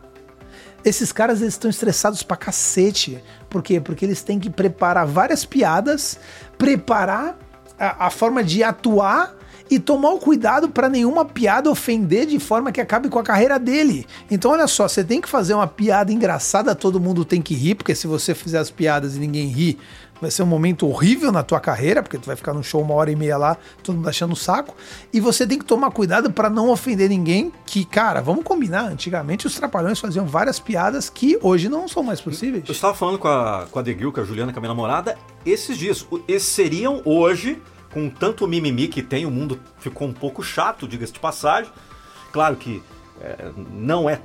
[0.85, 3.23] Esses caras eles estão estressados pra cacete.
[3.49, 3.81] Por quê?
[3.81, 6.19] Porque eles têm que preparar várias piadas,
[6.59, 7.39] preparar
[7.79, 9.35] a, a forma de atuar
[9.71, 13.59] e tomar o cuidado para nenhuma piada ofender de forma que acabe com a carreira
[13.59, 14.07] dele.
[14.31, 17.75] Então, olha só, você tem que fazer uma piada engraçada, todo mundo tem que rir,
[17.75, 19.79] porque se você fizer as piadas e ninguém ri,
[20.21, 22.95] vai ser um momento horrível na tua carreira, porque tu vai ficar no show uma
[22.95, 24.75] hora e meia lá, todo mundo achando o saco.
[25.13, 29.47] E você tem que tomar cuidado para não ofender ninguém, que, cara, vamos combinar, antigamente
[29.47, 32.65] os Trapalhões faziam várias piadas que hoje não são mais possíveis.
[32.67, 35.17] Eu estava falando com a, com a Degil, com a Juliana, com a minha namorada,
[35.45, 36.07] esses dias.
[36.29, 37.61] Esses seriam hoje,
[37.95, 41.71] com tanto mimimi que tem, o mundo ficou um pouco chato, diga-se de passagem.
[42.33, 42.83] Claro que
[43.21, 44.21] é, não é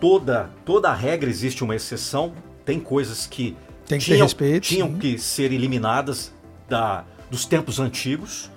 [0.00, 2.34] toda, toda regra, existe uma exceção.
[2.64, 3.56] Tem coisas que
[3.86, 4.64] que tinham, respeito.
[4.64, 4.98] Tinham sim.
[4.98, 6.32] que ser eliminadas
[6.68, 8.50] da, dos tempos antigos.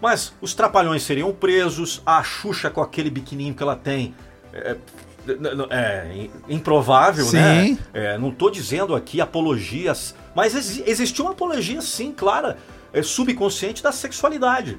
[0.00, 4.14] Mas os trapalhões seriam presos, a Xuxa com aquele biquininho que ela tem.
[4.52, 4.76] É,
[5.70, 7.36] é improvável, sim.
[7.36, 7.78] né?
[7.92, 12.58] É, não estou dizendo aqui apologias, mas ex existiu uma apologia, sim, clara,
[12.92, 14.78] é, subconsciente da sexualidade.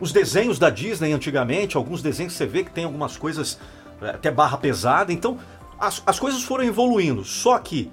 [0.00, 3.58] Os desenhos da Disney antigamente, alguns desenhos você vê que tem algumas coisas
[4.02, 5.38] é, até barra pesada, então
[5.78, 7.24] as, as coisas foram evoluindo.
[7.24, 7.90] Só que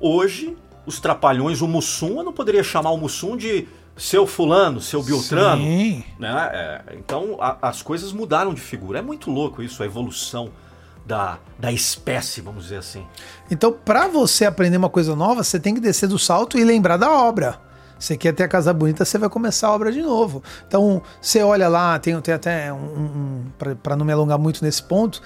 [0.00, 0.56] Hoje,
[0.86, 5.62] os trapalhões, o Mussum, eu não poderia chamar o Mussum de seu fulano, seu Beltrano.
[5.62, 6.02] Sim.
[6.18, 6.50] Né?
[6.52, 9.00] É, então a, as coisas mudaram de figura.
[9.00, 10.50] É muito louco isso, a evolução
[11.04, 13.06] da, da espécie, vamos dizer assim.
[13.50, 16.96] Então, para você aprender uma coisa nova, você tem que descer do salto e lembrar
[16.96, 17.60] da obra.
[18.00, 20.42] Você quer ter a casa bonita, você vai começar a obra de novo.
[20.66, 22.76] Então, você olha lá, tem, tem até um.
[22.76, 23.44] um
[23.82, 25.22] para não me alongar muito nesse ponto,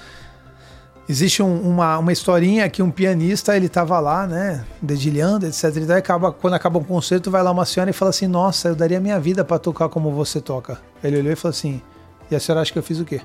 [1.06, 5.64] Existe um, uma, uma historinha que um pianista, ele tava lá, né, dedilhando, etc.
[5.76, 8.68] E daí acaba, quando acaba o concerto, vai lá uma senhora e fala assim: Nossa,
[8.68, 10.80] eu daria minha vida para tocar como você toca.
[11.02, 11.82] Ele olhou e falou assim:
[12.30, 13.20] E a senhora acha que eu fiz o quê?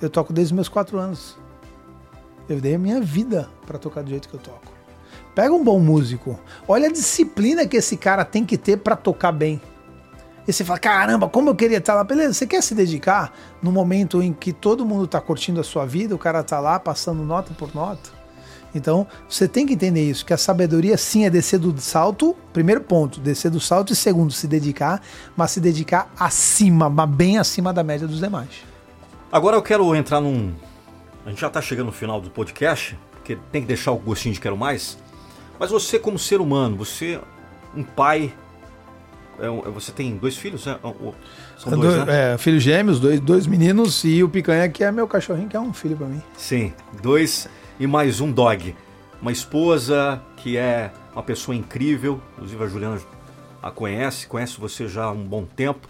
[0.00, 1.36] Eu toco desde os meus quatro anos.
[2.48, 4.75] Eu dei a minha vida para tocar do jeito que eu toco.
[5.36, 6.40] Pega um bom músico.
[6.66, 9.60] Olha a disciplina que esse cara tem que ter para tocar bem.
[10.48, 12.02] E você fala, caramba, como eu queria estar lá.
[12.02, 15.84] Beleza, você quer se dedicar no momento em que todo mundo está curtindo a sua
[15.84, 18.08] vida, o cara está lá passando nota por nota?
[18.74, 22.80] Então, você tem que entender isso, que a sabedoria sim é descer do salto, primeiro
[22.80, 25.02] ponto, descer do salto, e segundo, se dedicar,
[25.36, 28.64] mas se dedicar acima, mas bem acima da média dos demais.
[29.30, 30.54] Agora eu quero entrar num.
[31.26, 34.32] A gente já está chegando no final do podcast, porque tem que deixar o gostinho
[34.34, 34.96] de quero mais.
[35.58, 37.20] Mas você, como ser humano, você,
[37.74, 38.32] um pai
[39.38, 40.66] é, é, você tem dois filhos?
[40.66, 40.78] É,
[41.58, 42.34] São dois, dois né?
[42.34, 45.60] É, filhos gêmeos, dois, dois meninos e o Picanha, que é meu cachorrinho, que é
[45.60, 46.22] um filho para mim.
[46.36, 47.48] Sim, dois
[47.78, 48.74] e mais um dog.
[49.20, 53.00] Uma esposa que é uma pessoa incrível, inclusive a Juliana
[53.62, 55.88] a conhece, conhece você já há um bom tempo.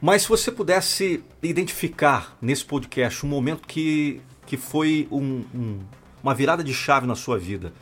[0.00, 5.78] Mas se você pudesse identificar nesse podcast um momento que, que foi um, um,
[6.22, 7.72] uma virada de chave na sua vida,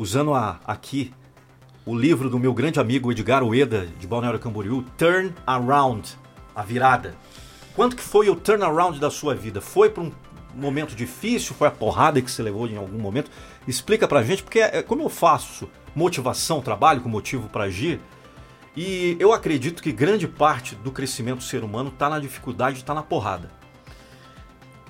[0.00, 1.12] usando a, aqui
[1.84, 6.16] o livro do meu grande amigo Edgar Ueda, de Balneário Camboriú, Turn Around,
[6.54, 7.14] a virada.
[7.76, 9.60] Quanto que foi o turnaround da sua vida?
[9.60, 10.10] Foi para um
[10.54, 11.54] momento difícil?
[11.54, 13.30] Foi a porrada que você levou em algum momento?
[13.68, 18.00] Explica pra gente, porque é, como eu faço motivação, trabalho com motivo para agir,
[18.74, 22.94] e eu acredito que grande parte do crescimento do ser humano está na dificuldade, está
[22.94, 23.50] na porrada.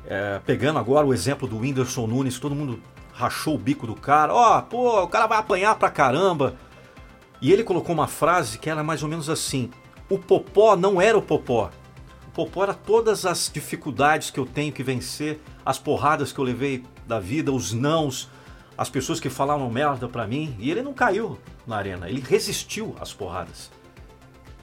[0.06, 2.80] É, pegando agora o exemplo do Whindersson Nunes, todo mundo
[3.20, 4.34] rachou o bico do cara.
[4.34, 6.56] Ó, oh, pô, o cara vai apanhar pra caramba.
[7.40, 9.70] E ele colocou uma frase que era mais ou menos assim:
[10.08, 11.70] o popó não era o popó.
[12.28, 16.44] O popó era todas as dificuldades que eu tenho que vencer, as porradas que eu
[16.44, 18.28] levei da vida, os nãos,
[18.78, 20.56] as pessoas que falavam merda para mim.
[20.58, 23.70] E ele não caiu na arena, ele resistiu às porradas.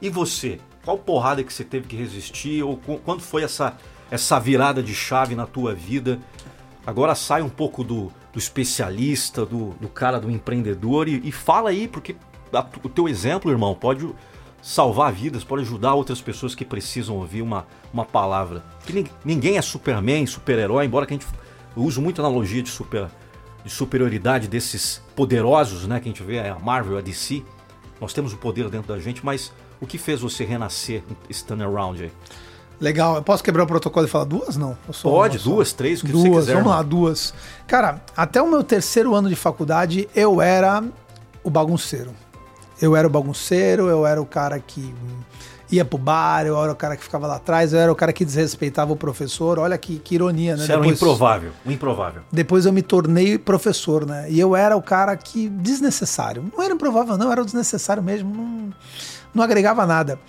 [0.01, 0.59] E você?
[0.83, 2.63] Qual porrada que você teve que resistir?
[2.63, 3.75] Ou quando foi essa,
[4.09, 6.19] essa virada de chave na tua vida?
[6.85, 11.71] Agora sai um pouco do, do especialista, do, do cara do empreendedor e, e fala
[11.71, 12.15] aí, porque
[12.83, 14.07] o teu exemplo, irmão, pode
[14.61, 18.63] salvar vidas, pode ajudar outras pessoas que precisam ouvir uma, uma palavra.
[18.85, 21.27] Que ninguém é Superman, super-herói, embora que a gente
[21.75, 23.07] use muito analogia de, super,
[23.63, 25.99] de superioridade desses poderosos, né?
[25.99, 27.43] Que a gente vê, é a Marvel, a DC.
[27.99, 32.03] Nós temos o poder dentro da gente, mas o que fez você renascer esse turnaround
[32.03, 32.11] aí?
[32.79, 33.15] Legal.
[33.15, 34.55] Eu posso quebrar o protocolo e falar duas?
[34.55, 34.77] Não.
[35.01, 36.53] Pode, duas, três, o que duas, você quiser.
[36.55, 37.33] Vamos lá, duas.
[37.65, 40.83] Cara, até o meu terceiro ano de faculdade, eu era
[41.43, 42.11] o bagunceiro.
[42.79, 44.93] Eu era o bagunceiro, eu era o cara que
[45.71, 48.13] ia pro bar, eu era o cara que ficava lá atrás, eu era o cara
[48.13, 49.59] que desrespeitava o professor.
[49.59, 50.65] Olha que, que ironia, né?
[50.65, 52.21] Você depois, era um improvável, um improvável.
[52.31, 54.27] Depois eu me tornei professor, né?
[54.29, 56.45] E eu era o cara que desnecessário.
[56.55, 58.73] Não era improvável, não, era o desnecessário mesmo, não,
[59.33, 60.19] não agregava nada.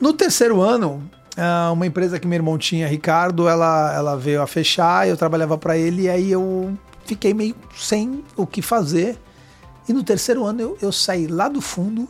[0.00, 1.02] No terceiro ano,
[1.72, 5.76] uma empresa que meu irmão tinha, Ricardo, ela, ela veio a fechar, eu trabalhava para
[5.76, 9.18] ele e aí eu fiquei meio sem o que fazer.
[9.88, 12.08] E no terceiro ano eu, eu saí lá do fundo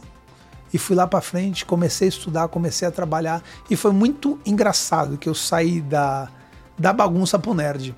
[0.73, 5.19] e fui lá para frente, comecei a estudar, comecei a trabalhar e foi muito engraçado
[5.19, 6.29] que eu saí da,
[6.79, 7.95] da bagunça pro nerd.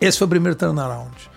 [0.00, 1.30] Esse foi o primeiro turnaround.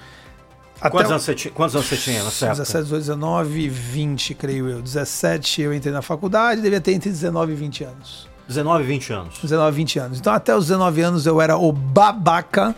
[0.92, 4.82] quantos, anos você tinha, quantos anos você tinha nessa 17, 18, 19, 20, creio eu.
[4.82, 8.29] 17 eu entrei na faculdade, devia ter entre 19 e 20 anos.
[8.50, 9.40] 19 e 20 anos.
[9.42, 10.20] 19 e 20 anos.
[10.20, 12.76] Então até os 19 anos eu era o babaca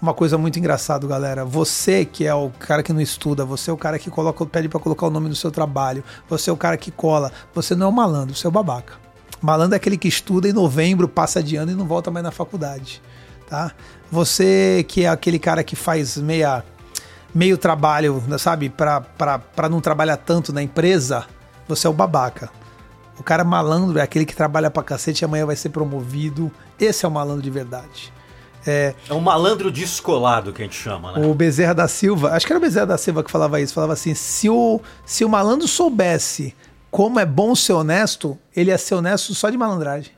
[0.00, 1.44] uma coisa muito engraçada, galera.
[1.44, 4.68] Você que é o cara que não estuda, você é o cara que coloca, pede
[4.68, 7.86] para colocar o nome no seu trabalho, você é o cara que cola, você não
[7.86, 8.94] é o malandro, você é o babaca.
[9.40, 12.32] Malandro é aquele que estuda em novembro, passa de ano e não volta mais na
[12.32, 13.00] faculdade,
[13.48, 13.70] tá?
[14.10, 16.64] Você que é aquele cara que faz meia
[17.32, 21.26] meio trabalho, sabe, para não trabalhar tanto na empresa,
[21.68, 22.50] você é o babaca.
[23.22, 26.50] O cara malandro é aquele que trabalha pra cacete e amanhã vai ser promovido.
[26.76, 28.12] Esse é o malandro de verdade.
[28.66, 31.24] É, é um malandro descolado que a gente chama, né?
[31.24, 33.92] O Bezerra da Silva, acho que era o Bezerra da Silva que falava isso, falava
[33.92, 36.52] assim: se o, se o malandro soubesse
[36.90, 40.10] como é bom ser honesto, ele ia ser honesto só de malandragem.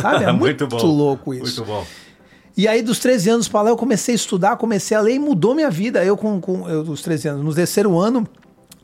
[0.00, 0.22] Sabe?
[0.22, 1.64] É muito, muito louco isso.
[1.64, 1.84] Muito bom.
[2.56, 5.18] E aí, dos 13 anos para lá, eu comecei a estudar, comecei a ler e
[5.18, 6.04] mudou minha vida.
[6.04, 8.28] Eu, com, com eu, dos 13 anos, no terceiro ano,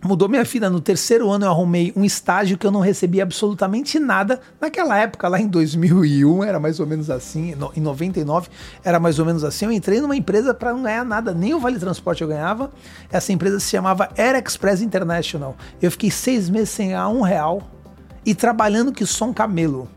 [0.05, 0.69] mudou minha vida.
[0.69, 4.41] No terceiro ano eu arrumei um estágio que eu não recebia absolutamente nada.
[4.61, 7.55] Naquela época, lá em 2001, era mais ou menos assim.
[7.75, 8.49] Em 99,
[8.85, 9.65] era mais ou menos assim.
[9.65, 12.71] Eu entrei numa empresa para não ganhar nada, nem o Vale Transporte eu ganhava.
[13.11, 15.57] Essa empresa se chamava Air Express International.
[15.81, 17.63] Eu fiquei seis meses sem ganhar um real
[18.25, 19.89] e trabalhando que só um camelo.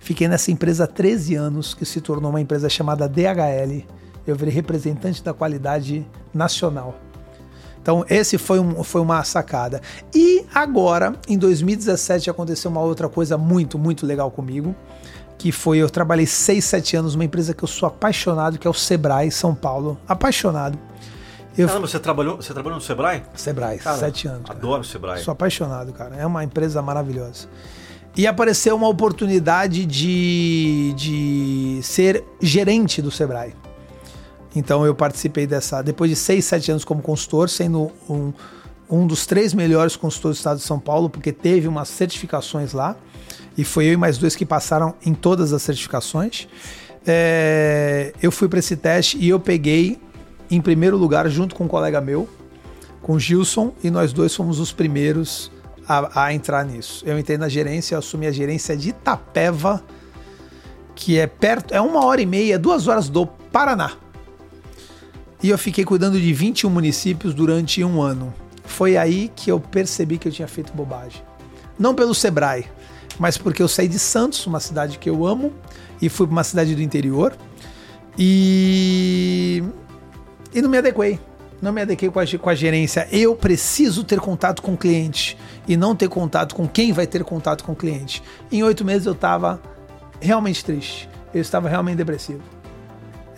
[0.00, 3.84] Fiquei nessa empresa há 13 anos, que se tornou uma empresa chamada DHL.
[4.26, 7.07] Eu virei representante da qualidade nacional.
[7.88, 9.80] Então, esse foi, um, foi uma sacada.
[10.14, 14.76] E agora, em 2017, aconteceu uma outra coisa muito, muito legal comigo.
[15.38, 18.70] Que foi, eu trabalhei 6, 7 anos numa empresa que eu sou apaixonado, que é
[18.70, 19.98] o Sebrae São Paulo.
[20.06, 20.78] Apaixonado.
[21.56, 21.66] Eu...
[21.66, 23.22] Caramba, você trabalhou, você trabalhou no Sebrae?
[23.34, 24.50] Sebrae, cara, sete anos.
[24.50, 24.82] Adoro cara.
[24.82, 25.22] o Sebrae.
[25.22, 26.14] Sou apaixonado, cara.
[26.14, 27.48] É uma empresa maravilhosa.
[28.14, 33.54] E apareceu uma oportunidade de, de ser gerente do Sebrae.
[34.58, 38.32] Então eu participei dessa, depois de 6, 7 anos como consultor, sendo um,
[38.90, 42.96] um dos três melhores consultores do estado de São Paulo, porque teve umas certificações lá.
[43.56, 46.48] E foi eu e mais dois que passaram em todas as certificações.
[47.06, 49.98] É, eu fui para esse teste e eu peguei
[50.50, 52.28] em primeiro lugar junto com um colega meu,
[53.00, 55.52] com Gilson, e nós dois fomos os primeiros
[55.86, 57.04] a, a entrar nisso.
[57.06, 59.84] Eu entrei na gerência, assumi a gerência de Itapeva,
[60.96, 63.92] que é perto, é uma hora e meia, duas horas do Paraná.
[65.42, 68.34] E eu fiquei cuidando de 21 municípios durante um ano.
[68.64, 71.22] Foi aí que eu percebi que eu tinha feito bobagem.
[71.78, 72.66] Não pelo Sebrae,
[73.18, 75.52] mas porque eu saí de Santos, uma cidade que eu amo,
[76.02, 77.36] e fui para uma cidade do interior.
[78.18, 79.62] E.
[80.52, 81.20] E não me adequei.
[81.60, 83.08] Não me adequei com a, com a gerência.
[83.10, 85.36] Eu preciso ter contato com o cliente
[85.66, 88.22] e não ter contato com quem vai ter contato com o cliente.
[88.50, 89.60] Em oito meses eu estava
[90.20, 91.08] realmente triste.
[91.34, 92.42] Eu estava realmente depressivo.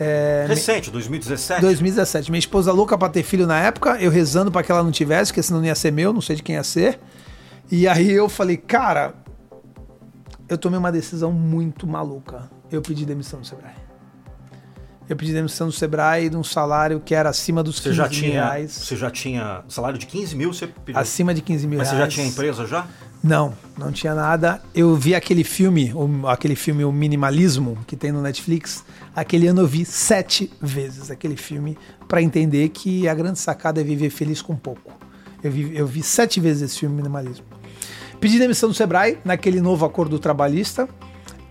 [0.03, 1.61] É, Recente, 2017?
[1.61, 2.31] 2017.
[2.31, 5.31] Minha esposa louca pra ter filho na época, eu rezando para que ela não tivesse,
[5.31, 6.99] porque senão não ia ser meu, não sei de quem ia ser.
[7.71, 9.13] E aí eu falei, cara,
[10.49, 12.51] eu tomei uma decisão muito maluca.
[12.73, 13.75] Eu pedi demissão do Sebrae.
[15.07, 18.09] Eu pedi demissão do Sebrae de um salário que era acima dos você 15 já
[18.09, 18.73] tinha, mil reais.
[18.73, 20.53] Você já tinha salário de 15 mil?
[20.53, 20.99] Você pediu?
[20.99, 22.05] Acima de 15 mil Mas reais.
[22.05, 22.87] Mas você já tinha empresa já?
[23.23, 24.63] Não, não tinha nada.
[24.75, 25.93] Eu vi aquele filme,
[26.27, 28.85] aquele filme O Minimalismo, que tem no Netflix.
[29.15, 31.77] Aquele ano eu vi sete vezes aquele filme
[32.09, 34.93] para entender que a grande sacada é viver feliz com pouco.
[35.43, 37.45] Eu vi, eu vi sete vezes esse filme Minimalismo.
[38.19, 40.89] Pedi demissão do Sebrae naquele novo acordo trabalhista.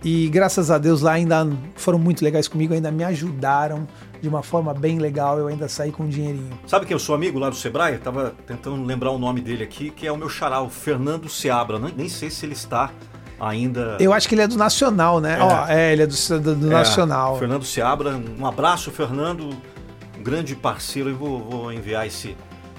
[0.02, 1.46] E graças a Deus lá ainda
[1.76, 3.86] foram muito legais comigo, ainda me ajudaram
[4.20, 6.58] de uma forma bem legal, eu ainda saí com um dinheirinho.
[6.66, 7.94] Sabe quem eu sou amigo lá do Sebrae?
[7.94, 11.28] Eu tava tentando lembrar o nome dele aqui, que é o meu xará, o Fernando
[11.28, 11.78] Seabra.
[11.78, 12.90] Nem sei se ele está
[13.40, 13.96] ainda.
[13.98, 15.38] Eu acho que ele é do Nacional, né?
[15.38, 17.38] É, Ó, é ele é do, do, do é, Nacional.
[17.38, 19.50] Fernando Seabra, um abraço, Fernando,
[20.18, 21.08] um grande parceiro.
[21.08, 22.36] Eu vou, vou enviar esse,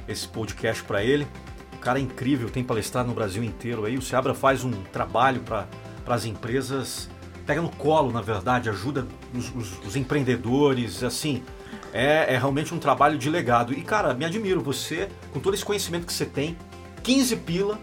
[0.08, 1.28] esse podcast para ele.
[1.74, 3.98] O cara é incrível, tem palestrado no Brasil inteiro aí.
[3.98, 5.66] O Seabra faz um trabalho para
[6.06, 7.10] as empresas
[7.52, 11.43] pega no colo, na verdade, ajuda os, os, os empreendedores, assim.
[11.91, 13.74] É, é, realmente um trabalho de legado.
[13.74, 16.58] E, cara, me admiro, você, com todo esse conhecimento que você tem,
[17.04, 17.78] 15 pila,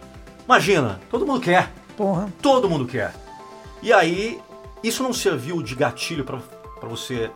[0.47, 1.71] imagina, todo mundo quer.
[1.99, 2.33] Porra.
[2.41, 3.15] Todo mundo quer.
[3.83, 4.41] E aí,
[4.83, 6.41] isso não serviu de gatilho para
[6.89, 7.31] você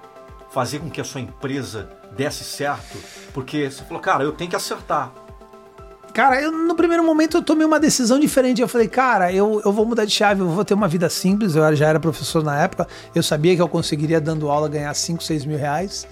[0.51, 2.97] fazer com que a sua empresa desse certo?
[3.35, 5.12] Porque você falou, cara, eu tenho que acertar.
[6.13, 8.61] Cara, eu, no primeiro momento eu tomei uma decisão diferente.
[8.61, 11.55] Eu falei, cara, eu, eu vou mudar de chave, eu vou ter uma vida simples.
[11.55, 15.23] Eu já era professor na época, eu sabia que eu conseguiria, dando aula, ganhar 5,
[15.23, 16.07] 6 mil reais.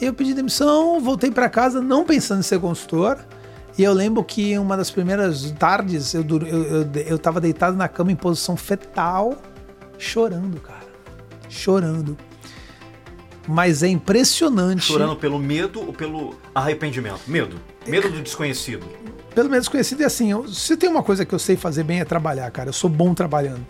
[0.00, 3.18] Eu pedi demissão, voltei para casa, não pensando em ser consultor.
[3.78, 7.88] E eu lembro que uma das primeiras tardes eu, eu, eu, eu tava deitado na
[7.88, 9.36] cama em posição fetal,
[9.96, 10.80] chorando, cara.
[11.48, 12.16] Chorando.
[13.48, 14.82] Mas é impressionante.
[14.82, 17.20] Chorando pelo medo ou pelo arrependimento?
[17.26, 17.56] Medo.
[17.86, 18.86] Medo do desconhecido.
[19.34, 22.00] Pelo medo desconhecido é assim, eu, se tem uma coisa que eu sei fazer bem
[22.00, 22.68] é trabalhar, cara.
[22.68, 23.64] Eu sou bom trabalhando.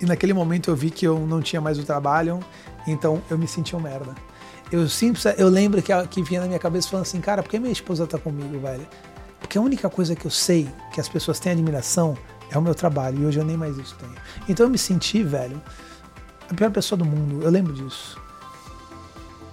[0.00, 2.40] E naquele momento eu vi que eu não tinha mais o trabalho,
[2.86, 4.14] então eu me senti um merda.
[4.72, 7.58] Eu simples, eu lembro que, que vinha na minha cabeça falando assim, cara, por que
[7.58, 8.86] minha esposa tá comigo, velho?
[9.38, 12.16] Porque a única coisa que eu sei que as pessoas têm admiração
[12.50, 14.14] é o meu trabalho, e hoje eu nem mais isso tenho.
[14.48, 15.60] Então eu me senti, velho,
[16.48, 18.20] a pior pessoa do mundo, eu lembro disso.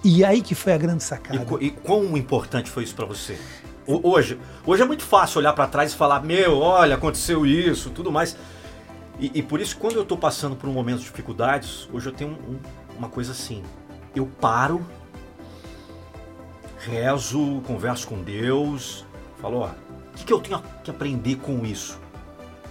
[0.02, 1.44] E aí que foi a grande sacada.
[1.60, 3.38] E, e quão importante foi isso para você?
[3.90, 8.12] Hoje, hoje é muito fácil olhar para trás e falar, meu, olha, aconteceu isso, tudo
[8.12, 8.36] mais.
[9.18, 12.12] E, e, por isso, quando eu estou passando por um momento de dificuldades, hoje eu
[12.12, 12.58] tenho um, um,
[12.98, 13.62] uma coisa assim.
[14.14, 14.84] Eu paro,
[16.80, 19.06] rezo, converso com Deus,
[19.40, 21.98] falo, ó, o que, que eu tenho que aprender com isso?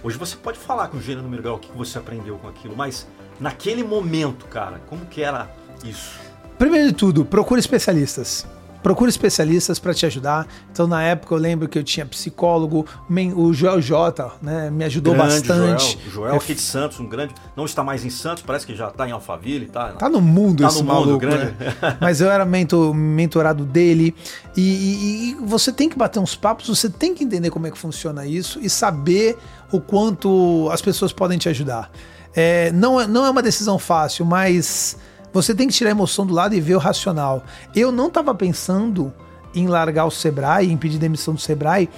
[0.04, 2.76] Hoje você pode falar com o gênero número grau o que, você aprendeu com aquilo,
[2.76, 3.08] mas
[3.40, 5.50] naquele momento, cara, como que era
[5.84, 6.12] isso?
[6.56, 8.46] Primeiro de tudo, procure especialistas.
[8.82, 10.46] Procure especialistas para te ajudar.
[10.70, 12.86] Então, na época, eu lembro que eu tinha psicólogo,
[13.34, 15.98] o Joel J, né, me ajudou grande bastante.
[16.04, 17.34] Joel, Joel aqui de Santos, um grande.
[17.56, 19.66] Não está mais em Santos, parece que já está em Alphaville.
[19.66, 21.54] Tá, tá no mundo tá esse no maluco, mundo, grande.
[21.58, 21.96] Né?
[22.00, 24.14] Mas eu era mentor, mentorado dele.
[24.56, 27.70] E, e, e você tem que bater uns papos, você tem que entender como é
[27.70, 29.36] que funciona isso e saber
[29.72, 31.90] o quanto as pessoas podem te ajudar.
[32.34, 34.96] É, não, é, não é uma decisão fácil, mas
[35.32, 37.42] você tem que tirar a emoção do lado e ver o racional.
[37.74, 39.12] Eu não estava pensando
[39.54, 41.88] em largar o Sebrae, em pedir demissão do Sebrae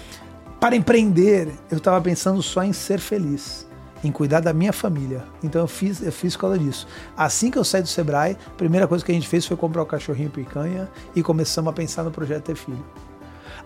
[0.58, 1.48] para empreender.
[1.70, 3.66] Eu estava pensando só em ser feliz,
[4.02, 5.24] em cuidar da minha família.
[5.42, 6.86] Então eu fiz, eu fiz escola disso.
[7.16, 9.82] Assim que eu saí do Sebrae, a primeira coisa que a gente fez foi comprar
[9.82, 12.84] o cachorrinho picanha e começamos a pensar no projeto ter filho.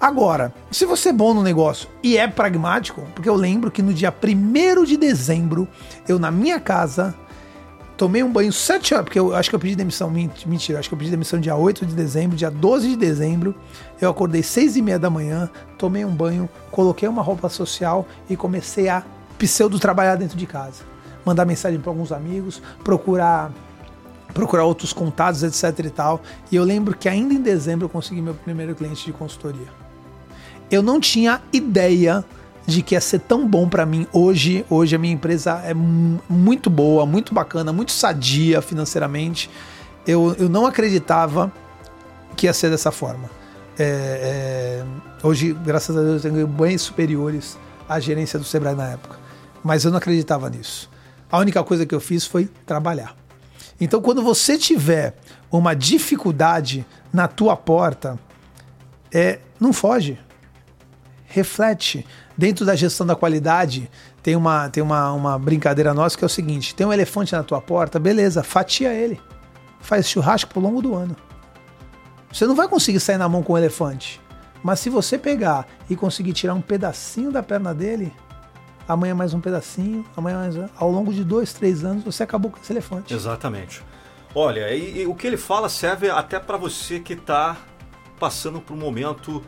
[0.01, 3.95] Agora, se você é bom no negócio e é pragmático, porque eu lembro que no
[3.95, 5.69] dia 1 de dezembro,
[6.07, 7.15] eu na minha casa
[7.97, 10.95] tomei um banho 7 horas, porque eu acho que eu pedi demissão, mentira, acho que
[10.95, 13.55] eu pedi demissão dia 8 de dezembro, dia 12 de dezembro,
[14.01, 18.36] eu acordei 6 e meia da manhã, tomei um banho, coloquei uma roupa social e
[18.36, 19.03] comecei a
[19.38, 20.82] pseudo trabalhar dentro de casa.
[21.24, 23.53] Mandar mensagem para alguns amigos, procurar
[24.32, 26.20] procurar outros contatos, etc e tal.
[26.51, 29.68] E eu lembro que ainda em dezembro eu consegui meu primeiro cliente de consultoria.
[30.68, 32.24] Eu não tinha ideia
[32.67, 34.65] de que ia ser tão bom para mim hoje.
[34.71, 39.51] Hoje a minha empresa é muito boa, muito bacana, muito sadia financeiramente.
[40.07, 41.53] Eu, eu não acreditava
[42.37, 43.31] que ia ser dessa forma.
[43.79, 47.59] É, é, hoje, graças a Deus, eu tenho bens superiores
[47.89, 49.19] à gerência do Sebrae na época.
[49.62, 50.91] Mas eu não acreditava nisso.
[51.31, 53.17] A única coisa que eu fiz foi trabalhar.
[53.81, 55.15] Então, quando você tiver
[55.51, 58.19] uma dificuldade na tua porta,
[59.12, 60.19] é, não foge.
[61.27, 62.07] Reflete
[62.37, 63.89] Dentro da gestão da qualidade,
[64.22, 67.43] tem uma, tem uma, uma brincadeira nossa que é o seguinte: tem um elefante na
[67.43, 69.20] tua porta, beleza, fatia ele.
[69.80, 71.14] Faz churrasco pro longo do ano.
[72.32, 74.20] Você não vai conseguir sair na mão com o elefante.
[74.62, 78.12] Mas se você pegar e conseguir tirar um pedacinho da perna dele,
[78.89, 82.51] amanhã mais um pedacinho, amanhã mais um, ao longo de dois, três anos, você acabou
[82.51, 83.12] com esse elefante.
[83.12, 83.82] Exatamente.
[84.35, 87.59] Olha, e, e o que ele fala serve até para você que está
[88.18, 89.45] passando por um momento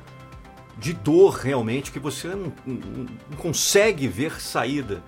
[0.77, 5.03] de dor realmente, que você não, não, não consegue ver saída.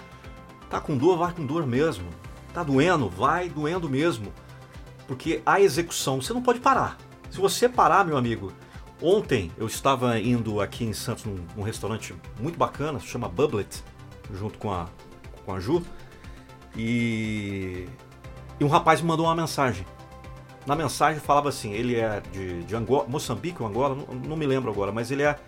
[0.71, 2.09] Tá com dor, vai com dor mesmo.
[2.53, 4.33] Tá doendo, vai doendo mesmo.
[5.07, 6.97] Porque a execução, você não pode parar.
[7.31, 8.53] Se você parar, meu amigo,
[9.03, 13.83] ontem eu estava indo aqui em Santos num, num restaurante muito bacana, se chama Bublet,
[14.33, 14.87] junto com a,
[15.45, 15.83] com a Ju,
[16.77, 17.87] e,
[18.59, 19.87] e um rapaz me mandou uma mensagem.
[20.67, 24.47] Na mensagem falava assim, ele é de, de Angola, Moçambique ou Angola, não, não me
[24.47, 25.39] lembro agora, mas ele é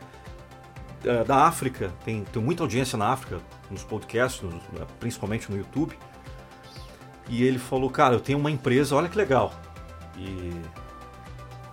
[1.04, 3.40] uh, da África, tem, tem muita audiência na África,
[3.70, 4.60] nos podcasts, né,
[4.98, 5.96] principalmente no YouTube.
[7.28, 9.52] E ele falou, cara, eu tenho uma empresa, olha que legal.
[10.16, 10.52] E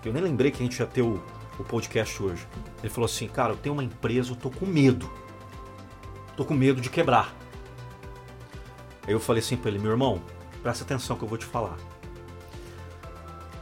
[0.05, 1.23] eu nem lembrei que a gente ia ter o,
[1.57, 2.47] o podcast hoje.
[2.81, 5.11] Ele falou assim, cara, eu tenho uma empresa, eu tô com medo.
[6.35, 7.33] Tô com medo de quebrar.
[9.07, 10.21] Aí eu falei assim pra ele, meu irmão,
[10.61, 11.77] presta atenção que eu vou te falar.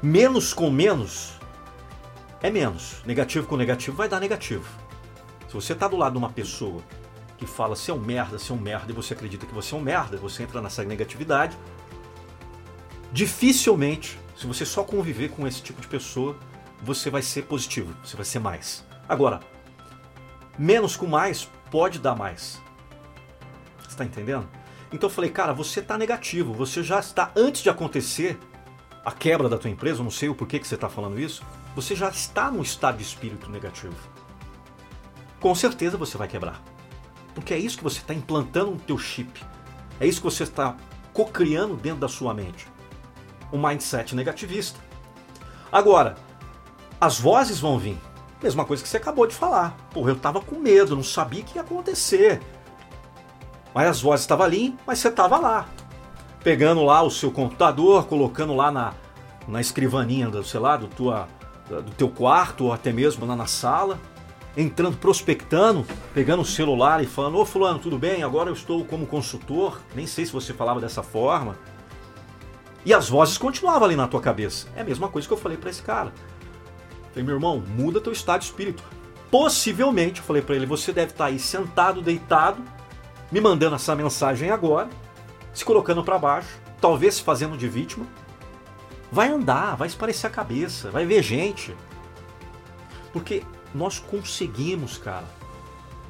[0.03, 1.35] Menos com menos
[2.45, 3.01] é menos.
[3.05, 4.67] Negativo com negativo vai dar negativo.
[5.55, 6.81] Você está do lado de uma pessoa
[7.37, 9.73] que fala se é um merda, se é um merda, e você acredita que você
[9.73, 11.57] é um merda, você entra nessa negatividade,
[13.13, 16.37] dificilmente, se você só conviver com esse tipo de pessoa,
[16.83, 18.83] você vai ser positivo, você vai ser mais.
[19.07, 19.39] Agora,
[20.59, 22.61] menos com mais pode dar mais.
[23.79, 24.45] Você está entendendo?
[24.91, 28.37] Então eu falei, cara, você está negativo, você já está, antes de acontecer
[29.05, 31.95] a quebra da tua empresa, não sei o porquê que você está falando isso, você
[31.95, 33.95] já está num estado de espírito negativo.
[35.45, 36.59] Com certeza você vai quebrar.
[37.35, 39.45] Porque é isso que você está implantando no teu chip.
[39.99, 40.75] É isso que você está
[41.13, 42.67] cocriando dentro da sua mente.
[43.53, 44.79] Um mindset negativista.
[45.71, 46.15] Agora,
[46.99, 47.95] as vozes vão vir.
[48.41, 49.77] Mesma coisa que você acabou de falar.
[49.93, 52.41] Porra, eu tava com medo, não sabia o que ia acontecer.
[53.71, 55.67] Mas as vozes estavam ali, mas você estava lá.
[56.43, 58.95] Pegando lá o seu computador, colocando lá na,
[59.47, 61.27] na escrivaninha do, sei lá, do, tua,
[61.69, 63.99] do teu quarto ou até mesmo lá na sala
[64.57, 68.23] entrando, prospectando, pegando o celular e falando: Ô Fulano, tudo bem?
[68.23, 69.79] Agora eu estou como consultor.
[69.93, 71.57] Nem sei se você falava dessa forma.
[72.85, 74.67] E as vozes continuavam ali na tua cabeça.
[74.75, 76.13] É a mesma coisa que eu falei para esse cara.
[77.09, 78.83] Falei, meu irmão, muda teu estado de espírito.
[79.31, 82.61] Possivelmente, eu falei para ele, você deve estar tá aí sentado, deitado,
[83.31, 84.87] me mandando essa mensagem agora,
[85.51, 88.05] se colocando para baixo, talvez se fazendo de vítima.
[89.11, 91.75] Vai andar, vai esparecer a cabeça, vai ver gente.
[93.11, 93.43] Porque
[93.75, 95.27] nós conseguimos, cara,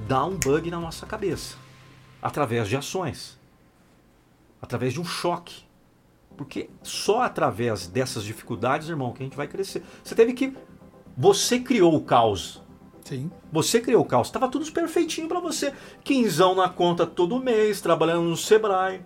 [0.07, 1.57] dar um bug na nossa cabeça
[2.21, 3.39] através de ações,
[4.61, 5.65] através de um choque.
[6.37, 9.83] Porque só através dessas dificuldades, irmão, que a gente vai crescer.
[10.03, 10.53] Você teve que.
[11.17, 12.61] Você criou o caos.
[13.03, 13.31] Sim.
[13.51, 14.29] Você criou o caos.
[14.29, 15.73] Tava tudo perfeitinho para você.
[16.03, 19.01] Quinzão na conta todo mês, trabalhando no Sebrae.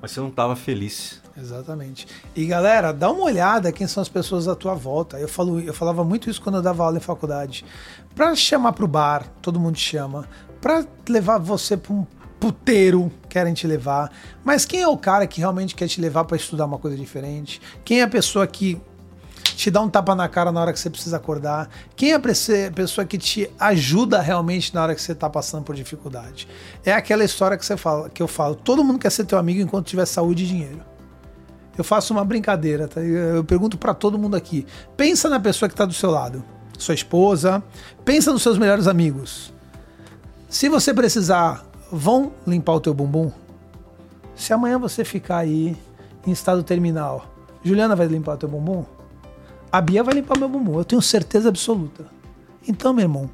[0.00, 1.22] Mas você não estava feliz.
[1.40, 2.06] Exatamente.
[2.34, 5.18] E galera, dá uma olhada quem são as pessoas à tua volta.
[5.18, 7.64] Eu, falo, eu falava muito isso quando eu dava aula em faculdade.
[8.14, 10.28] Para chamar pro bar, todo mundo chama.
[10.60, 12.04] Para levar você para um
[12.40, 14.10] puteiro, querem te levar.
[14.44, 17.60] Mas quem é o cara que realmente quer te levar para estudar uma coisa diferente?
[17.84, 18.80] Quem é a pessoa que
[19.42, 21.68] te dá um tapa na cara na hora que você precisa acordar?
[21.94, 22.20] Quem é a
[22.74, 26.48] pessoa que te ajuda realmente na hora que você está passando por dificuldade?
[26.84, 28.56] É aquela história que você fala, que eu falo.
[28.56, 30.97] Todo mundo quer ser teu amigo enquanto tiver saúde e dinheiro.
[31.78, 33.00] Eu faço uma brincadeira, tá?
[33.00, 34.66] Eu pergunto para todo mundo aqui.
[34.96, 36.42] Pensa na pessoa que está do seu lado,
[36.76, 37.62] sua esposa.
[38.04, 39.54] Pensa nos seus melhores amigos.
[40.48, 43.30] Se você precisar, vão limpar o teu bumbum.
[44.34, 45.76] Se amanhã você ficar aí
[46.26, 47.26] em estado terminal,
[47.62, 48.84] Juliana vai limpar o teu bumbum?
[49.70, 52.06] A Bia vai limpar meu bumbum, eu tenho certeza absoluta.
[52.66, 53.30] Então, meu irmão,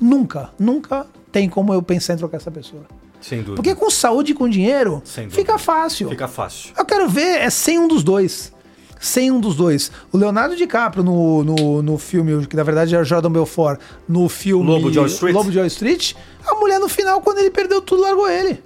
[0.00, 2.84] nunca, nunca tem como eu pensar em trocar essa pessoa.
[3.26, 3.56] Sem dúvida.
[3.56, 6.10] Porque com saúde e com dinheiro, fica fácil.
[6.10, 6.72] Fica fácil.
[6.76, 8.52] Eu quero ver, é sem um dos dois.
[9.00, 9.90] Sem um dos dois.
[10.12, 14.66] O Leonardo DiCaprio no, no, no filme, que na verdade era Jordan Belfort, no filme
[14.66, 15.34] Lobo de Wall Street.
[15.34, 16.12] Lobo de Wall Street,
[16.46, 18.62] a mulher no final, quando ele perdeu tudo, largou ele.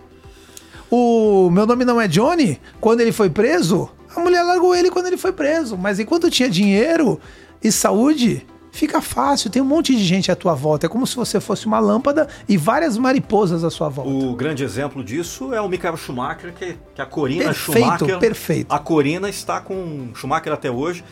[0.91, 5.07] O Meu Nome Não É Johnny, quando ele foi preso, a mulher largou ele quando
[5.07, 5.77] ele foi preso.
[5.77, 7.21] Mas enquanto tinha dinheiro
[7.63, 8.45] e saúde,
[8.79, 10.87] fica fácil, tem um monte de gente à tua volta.
[10.87, 14.11] É como se você fosse uma lâmpada e várias mariposas à sua volta.
[14.11, 18.19] O grande exemplo disso é o Michael Schumacher, que, que a Corina perfeito, Schumacher.
[18.19, 18.73] Perfeito.
[18.73, 21.05] A Corina está com Schumacher até hoje.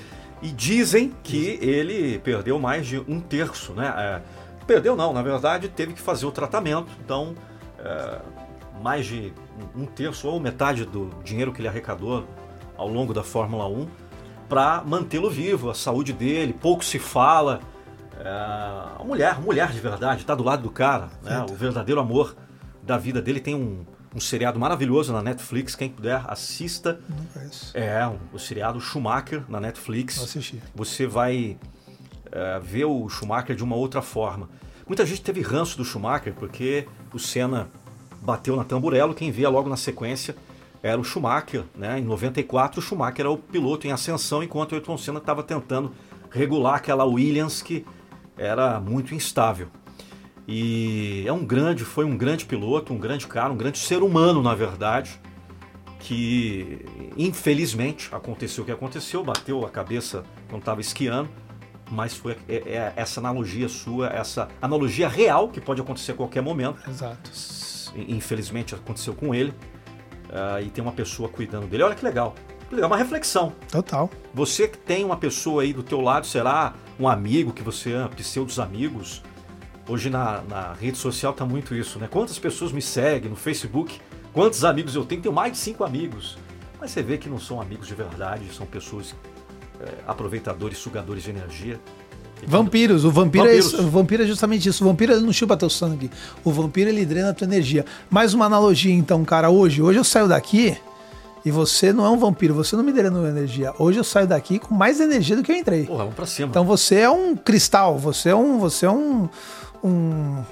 [0.43, 3.93] E dizem que ele perdeu mais de um terço, né?
[3.97, 4.20] É,
[4.66, 6.88] perdeu não, na verdade teve que fazer o tratamento.
[7.02, 7.34] Então,
[7.80, 8.18] é,
[8.82, 9.32] mais de
[9.74, 12.24] um terço ou metade do dinheiro que ele arrecadou
[12.76, 13.88] ao longo da Fórmula 1
[14.48, 17.60] para mantê-lo vivo, a saúde dele, pouco se fala.
[18.18, 21.44] É, a mulher, mulher de verdade, está do lado do cara, né?
[21.48, 22.36] o verdadeiro amor
[22.82, 23.40] da vida dele.
[23.40, 26.98] Tem um, um seriado maravilhoso na Netflix, quem puder, assista.
[27.74, 30.16] É, um, o seriado Schumacher na Netflix.
[30.16, 30.62] Vou assistir.
[30.74, 31.59] Você vai
[32.32, 34.48] é, ver o Schumacher de uma outra forma.
[34.86, 37.68] Muita gente teve ranço do Schumacher porque o Senna
[38.23, 40.35] bateu na tamburelo, quem via logo na sequência
[40.82, 41.98] era o Schumacher, né?
[41.98, 45.93] Em 94 o Schumacher era o piloto em ascensão, enquanto o Ayrton Senna estava tentando
[46.31, 47.85] regular aquela Williams que
[48.36, 49.69] era muito instável.
[50.47, 54.43] E é um grande, foi um grande piloto, um grande cara, um grande ser humano,
[54.43, 55.20] na verdade,
[55.98, 56.85] que
[57.16, 61.28] infelizmente aconteceu o que aconteceu, bateu a cabeça quando estava esquiando,
[61.90, 66.43] mas foi é, é essa analogia sua, essa analogia real que pode acontecer a qualquer
[66.43, 66.78] momento.
[66.89, 67.31] Exato.
[67.97, 69.53] Infelizmente aconteceu com ele
[70.31, 71.82] uh, e tem uma pessoa cuidando dele.
[71.82, 72.35] Olha que legal.
[72.73, 73.53] É uma reflexão.
[73.70, 74.11] Total.
[74.35, 78.09] Você que tem uma pessoa aí do teu lado, será um amigo que você ama,
[78.09, 79.23] pseudos amigos.
[79.89, 82.09] Hoje na, na rede social tá muito isso, né?
[82.11, 84.01] Quantas pessoas me seguem no Facebook?
[84.32, 85.23] Quantos amigos eu tenho?
[85.23, 86.36] Tenho mais de cinco amigos.
[86.81, 89.15] Mas você vê que não são amigos de verdade, são pessoas
[89.81, 91.81] é, aproveitadores, sugadores de energia.
[92.46, 93.74] Vampiros, o vampiro, é Vampiros.
[93.74, 94.84] É, o vampiro é justamente isso.
[94.84, 96.10] O vampiro ele não chupa teu sangue.
[96.44, 97.84] O vampiro ele drena a tua energia.
[98.10, 99.80] Mais uma analogia então, cara, hoje.
[99.80, 100.76] Hoje eu saio daqui
[101.44, 103.72] e você não é um vampiro, você não me drena energia.
[103.78, 105.86] Hoje eu saio daqui com mais energia do que eu entrei.
[105.86, 106.48] Porra, vamos pra cima.
[106.48, 108.58] Então você é um cristal, você é um.
[108.58, 109.28] Você é um.
[109.82, 110.42] um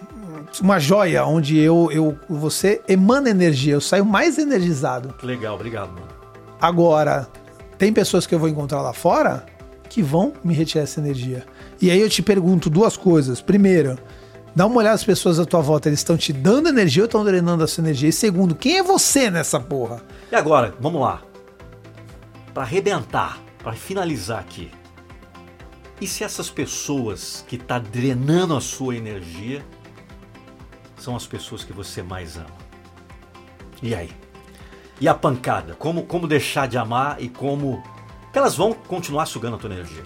[0.61, 5.13] uma joia onde eu, eu você emana energia, eu saio mais energizado.
[5.23, 6.07] Legal, obrigado, mano.
[6.61, 7.27] Agora,
[7.77, 9.45] tem pessoas que eu vou encontrar lá fora
[9.89, 11.45] que vão me retirar essa energia.
[11.81, 13.41] E aí eu te pergunto duas coisas.
[13.41, 13.99] Primeiro,
[14.55, 17.25] Dá uma olhada nas pessoas à tua volta, eles estão te dando energia ou estão
[17.25, 18.09] drenando a sua energia?
[18.09, 20.01] E segundo, quem é você nessa porra?
[20.31, 21.23] E agora, vamos lá.
[22.53, 24.71] Para arrebentar, para finalizar aqui.
[26.01, 29.65] E se essas pessoas que tá drenando a sua energia
[30.97, 32.47] são as pessoas que você mais ama?
[33.83, 34.11] E aí?
[35.01, 35.75] E a pancada?
[35.75, 37.83] Como, como deixar de amar e como.
[38.33, 40.05] elas vão continuar sugando a tua energia?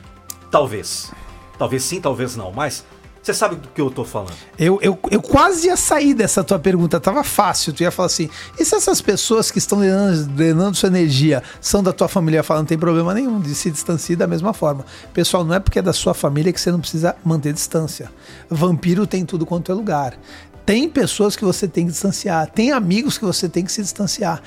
[0.50, 1.12] Talvez.
[1.58, 2.52] Talvez sim, talvez não.
[2.52, 2.84] Mas
[3.28, 4.32] você sabe do que eu tô falando.
[4.58, 7.74] Eu, eu, eu quase ia sair dessa tua pergunta, tava fácil.
[7.74, 11.82] Tu ia falar assim: e se essas pessoas que estão drenando, drenando sua energia são
[11.82, 12.42] da tua família?
[12.42, 14.84] Fala, não tem problema nenhum, de se distancie da mesma forma.
[15.12, 18.10] Pessoal, não é porque é da sua família que você não precisa manter distância.
[18.48, 20.18] Vampiro tem tudo quanto é lugar.
[20.64, 24.42] Tem pessoas que você tem que distanciar, tem amigos que você tem que se distanciar.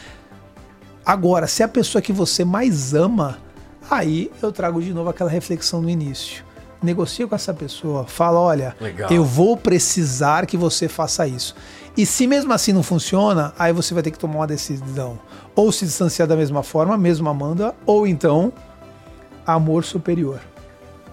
[1.05, 3.39] Agora, se é a pessoa que você mais ama,
[3.89, 6.50] aí eu trago de novo aquela reflexão no início
[6.81, 9.11] negocia com essa pessoa, fala, olha, Legal.
[9.11, 11.55] eu vou precisar que você faça isso.
[11.95, 15.19] E se mesmo assim não funciona, aí você vai ter que tomar uma decisão.
[15.55, 18.51] Ou se distanciar da mesma forma, mesmo amanda, ou então
[19.45, 20.39] amor superior.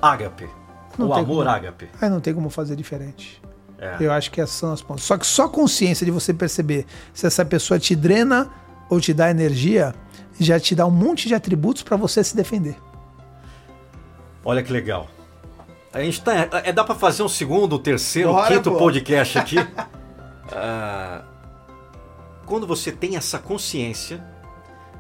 [0.01, 0.49] Ágape.
[0.97, 1.49] Não o amor como.
[1.49, 1.89] ágape.
[2.01, 3.43] Aí não tem como fazer diferente.
[3.79, 3.97] É.
[4.01, 5.05] Eu acho que essas são as pontas.
[5.05, 8.51] Só que só consciência de você perceber se essa pessoa te drena
[8.89, 9.95] ou te dá energia,
[10.39, 12.77] já te dá um monte de atributos para você se defender.
[14.45, 15.09] Olha que legal.
[15.93, 16.49] A gente tá.
[16.65, 18.79] É, dá pra fazer um segundo, um terceiro, Bora, quinto pô.
[18.79, 19.57] podcast aqui.
[20.51, 21.25] Ah,
[22.47, 24.25] quando você tem essa consciência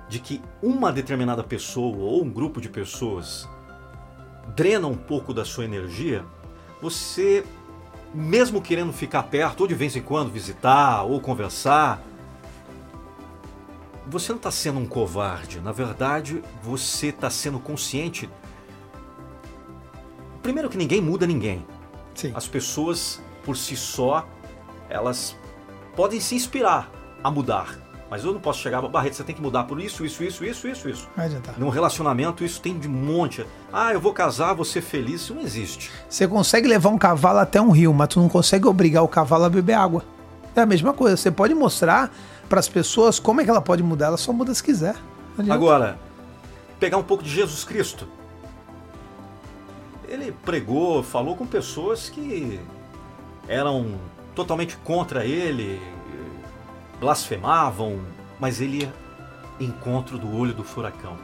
[0.06, 3.48] de que uma determinada pessoa ou um grupo de pessoas
[4.54, 6.22] drena um pouco da sua energia,
[6.82, 7.44] você,
[8.12, 12.02] mesmo querendo ficar perto, ou de vez em quando visitar ou conversar,
[14.06, 15.60] você não está sendo um covarde.
[15.60, 18.28] Na verdade, você está sendo consciente.
[20.48, 21.62] Primeiro que ninguém muda ninguém.
[22.14, 22.32] Sim.
[22.34, 24.26] As pessoas, por si só,
[24.88, 25.36] elas
[25.94, 26.90] podem se inspirar
[27.22, 27.78] a mudar.
[28.10, 30.66] Mas eu não posso chegar, Barreto, você tem que mudar por isso, isso, isso, isso,
[30.66, 31.08] isso, isso.
[31.14, 31.60] Vai adiantar.
[31.60, 33.44] Num relacionamento isso tem de monte.
[33.70, 35.90] Ah, eu vou casar, vou ser feliz, isso não existe.
[36.08, 39.44] Você consegue levar um cavalo até um rio, mas tu não consegue obrigar o cavalo
[39.44, 40.02] a beber água.
[40.56, 41.14] É a mesma coisa.
[41.18, 42.10] Você pode mostrar
[42.48, 44.06] para as pessoas como é que ela pode mudar.
[44.06, 44.94] Ela só muda se quiser.
[45.36, 45.54] Não adianta.
[45.54, 45.98] Agora,
[46.80, 48.16] pegar um pouco de Jesus Cristo.
[50.08, 52.58] Ele pregou, falou com pessoas que
[53.46, 53.98] eram
[54.34, 55.80] totalmente contra ele,
[56.98, 58.00] blasfemavam,
[58.40, 58.94] mas ele ia
[59.60, 61.16] encontro do olho do furacão.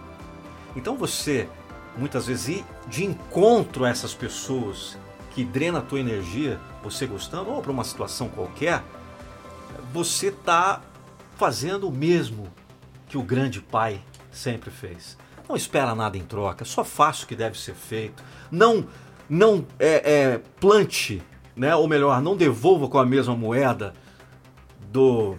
[0.77, 1.48] Então você,
[1.97, 4.98] muitas vezes, ir de encontro a essas pessoas
[5.31, 8.82] que drena a tua energia, você gostando, ou para uma situação qualquer,
[9.93, 10.81] você está
[11.36, 12.48] fazendo o mesmo
[13.09, 14.01] que o grande pai
[14.31, 15.16] sempre fez.
[15.48, 18.22] Não espera nada em troca, só faça o que deve ser feito.
[18.50, 18.86] Não,
[19.28, 21.22] não é, é, plante,
[21.54, 21.74] né?
[21.74, 23.92] ou melhor, não devolva com a mesma moeda
[24.90, 25.36] do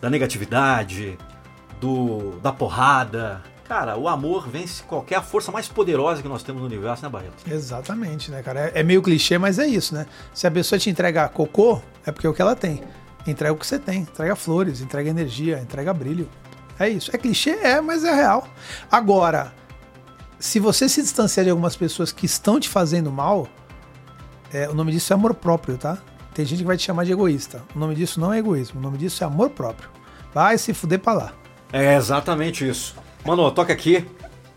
[0.00, 1.18] da negatividade,
[1.80, 3.42] do da porrada.
[3.66, 7.50] Cara, o amor vence qualquer força mais poderosa que nós temos no universo, né, Barreto?
[7.50, 8.70] Exatamente, né, cara?
[8.74, 10.06] É, é meio clichê, mas é isso, né?
[10.34, 12.82] Se a pessoa te entrega cocô, é porque é o que ela tem.
[13.26, 14.00] Entrega o que você tem.
[14.00, 16.28] Entrega flores, entrega energia, entrega brilho.
[16.78, 17.10] É isso.
[17.14, 17.50] É clichê?
[17.50, 18.46] É, mas é real.
[18.90, 19.52] Agora,
[20.38, 23.46] se você se distanciar de algumas pessoas que estão te fazendo mal,
[24.52, 25.98] é, o nome disso é amor próprio, tá?
[26.34, 27.62] Tem gente que vai te chamar de egoísta.
[27.74, 28.80] O nome disso não é egoísmo.
[28.80, 29.88] O nome disso é amor próprio.
[30.32, 31.32] Vai se fuder pra lá.
[31.72, 32.96] É exatamente isso.
[33.24, 34.04] Mano, toca aqui.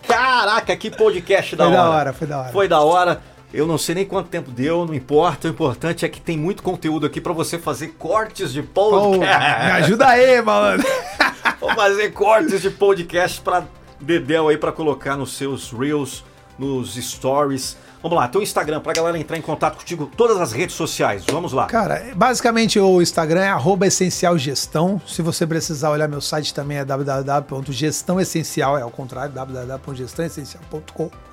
[0.07, 1.84] Caraca, que podcast da Foi hora.
[1.84, 2.52] da hora, foi da hora.
[2.52, 3.22] Foi da hora.
[3.53, 5.48] Eu não sei nem quanto tempo deu, não importa.
[5.48, 9.19] O importante é que tem muito conteúdo aqui pra você fazer cortes de podcast.
[9.19, 10.85] me ajuda aí, malandro.
[11.59, 13.65] Vou fazer cortes de podcast pra
[13.99, 16.23] Dedel aí pra colocar nos seus reels,
[16.57, 17.75] nos stories.
[18.01, 21.25] Vamos lá, teu Instagram pra galera entrar em contato contigo, todas as redes sociais.
[21.25, 21.65] Vamos lá.
[21.65, 25.01] Cara, basicamente o Instagram é arroba essencial gestão.
[25.07, 31.27] Se você precisar olhar meu site também é www.gestãoessencial, é ao contrário, www.gestãoessencial.com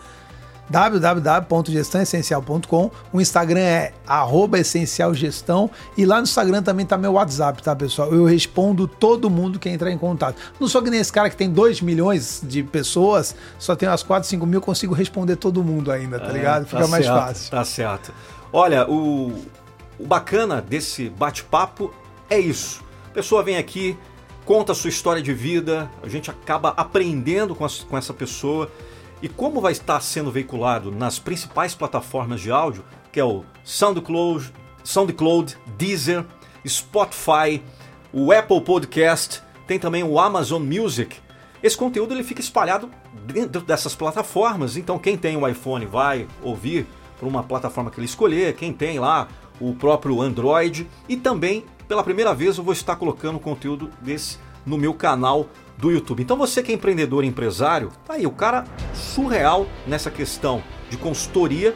[0.71, 3.93] www.gestãoessencial.com O Instagram é
[4.59, 8.13] essencialgestão e lá no Instagram também tá meu WhatsApp, tá, pessoal?
[8.13, 10.37] Eu respondo todo mundo que entrar em contato.
[10.59, 14.03] Não sou que nem esse cara que tem 2 milhões de pessoas, só tem umas
[14.03, 16.67] 4, 5 mil, consigo responder todo mundo ainda, tá ligado?
[16.67, 17.51] Fica Tá mais certo, fácil.
[17.51, 18.13] Tá certo.
[18.53, 19.33] Olha, o,
[19.99, 21.93] o bacana desse bate-papo
[22.29, 22.83] é isso.
[23.11, 23.97] A pessoa vem aqui,
[24.45, 28.71] conta a sua história de vida, a gente acaba aprendendo com, as- com essa pessoa.
[29.25, 34.53] E como vai estar sendo veiculado nas principais plataformas de áudio, que é o SoundCloud,
[34.83, 36.27] SoundCloud Deezer,
[36.69, 37.63] Spotify,
[38.13, 41.17] o Apple Podcast, tem também o Amazon Music.
[41.63, 42.91] Esse conteúdo ele fica espalhado
[43.25, 46.87] dentro dessas plataformas, então quem tem o iPhone vai ouvir
[47.19, 49.29] por uma plataforma que ele escolher, quem tem lá
[49.59, 54.37] o próprio Android e também pela primeira vez eu vou estar colocando conteúdo desse
[54.67, 56.23] no meu canal do YouTube.
[56.23, 58.65] Então você que é empreendedor e empresário, tá aí o cara
[58.95, 61.75] surreal nessa questão de consultoria.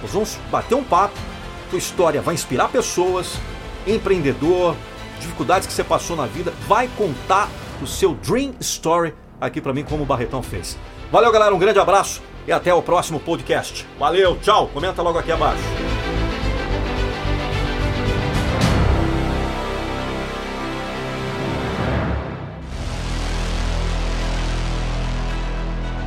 [0.00, 1.18] nós vamos bater um papo,
[1.68, 3.40] tua história vai inspirar pessoas,
[3.84, 4.76] empreendedor,
[5.18, 7.48] dificuldades que você passou na vida, vai contar
[7.82, 10.78] o seu dream story aqui para mim como o Barretão fez.
[11.10, 13.84] Valeu, galera, um grande abraço e até o próximo podcast.
[13.98, 14.70] Valeu, tchau.
[14.72, 15.64] Comenta logo aqui abaixo.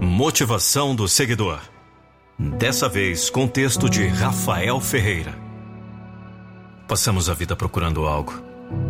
[0.00, 1.60] Motivação do seguidor.
[2.38, 5.34] Dessa vez, com texto de Rafael Ferreira.
[6.86, 8.32] Passamos a vida procurando algo: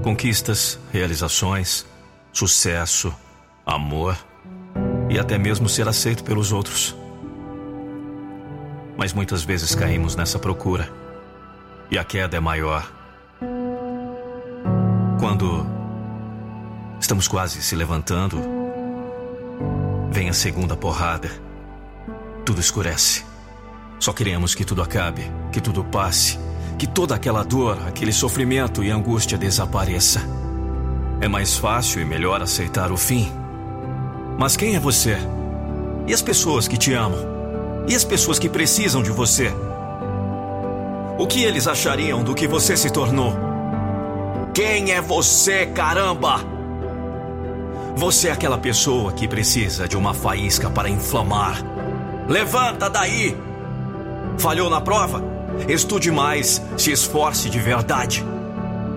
[0.02, 1.86] conquistas, realizações,
[2.30, 3.14] sucesso,
[3.64, 4.18] amor
[5.08, 6.94] e até mesmo ser aceito pelos outros.
[8.96, 10.92] Mas muitas vezes caímos nessa procura
[11.90, 12.92] e a queda é maior.
[15.18, 15.66] Quando
[17.00, 18.57] estamos quase se levantando,
[20.10, 21.30] Vem a segunda porrada.
[22.44, 23.24] Tudo escurece.
[24.00, 26.38] Só queremos que tudo acabe, que tudo passe,
[26.78, 30.22] que toda aquela dor, aquele sofrimento e angústia desapareça.
[31.20, 33.30] É mais fácil e melhor aceitar o fim.
[34.38, 35.18] Mas quem é você?
[36.06, 37.18] E as pessoas que te amam?
[37.88, 39.52] E as pessoas que precisam de você?
[41.18, 43.34] O que eles achariam do que você se tornou?
[44.54, 46.57] Quem é você, caramba?
[47.98, 51.60] Você é aquela pessoa que precisa de uma faísca para inflamar.
[52.28, 53.36] Levanta daí!
[54.38, 55.20] Falhou na prova?
[55.66, 58.24] Estude mais, se esforce de verdade.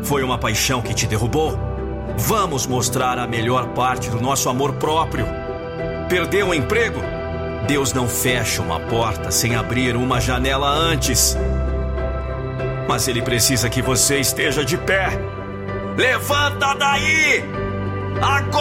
[0.03, 1.57] Foi uma paixão que te derrubou?
[2.15, 5.25] Vamos mostrar a melhor parte do nosso amor próprio.
[6.07, 6.99] Perdeu o emprego?
[7.67, 11.35] Deus não fecha uma porta sem abrir uma janela antes.
[12.87, 15.09] Mas Ele precisa que você esteja de pé.
[15.97, 17.43] Levanta daí!
[18.21, 18.60] Agora!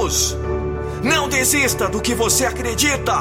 [0.00, 0.34] Vamos!
[1.02, 3.20] Não desista do que você acredita!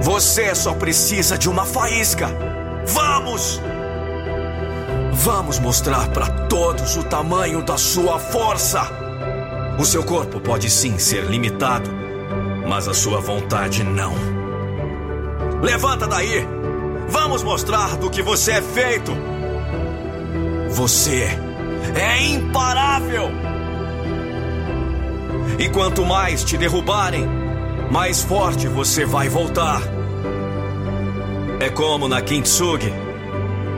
[0.00, 2.28] Você só precisa de uma faísca!
[2.84, 3.60] Vamos!
[5.12, 8.82] Vamos mostrar para todos o tamanho da sua força!
[9.78, 11.88] O seu corpo pode sim ser limitado,
[12.66, 14.14] mas a sua vontade não.
[15.62, 16.44] Levanta daí!
[17.08, 19.12] Vamos mostrar do que você é feito!
[20.70, 21.28] Você
[21.94, 23.47] é imparável.
[25.58, 27.26] E quanto mais te derrubarem,
[27.90, 29.82] mais forte você vai voltar.
[31.58, 32.92] É como na Kintsugi.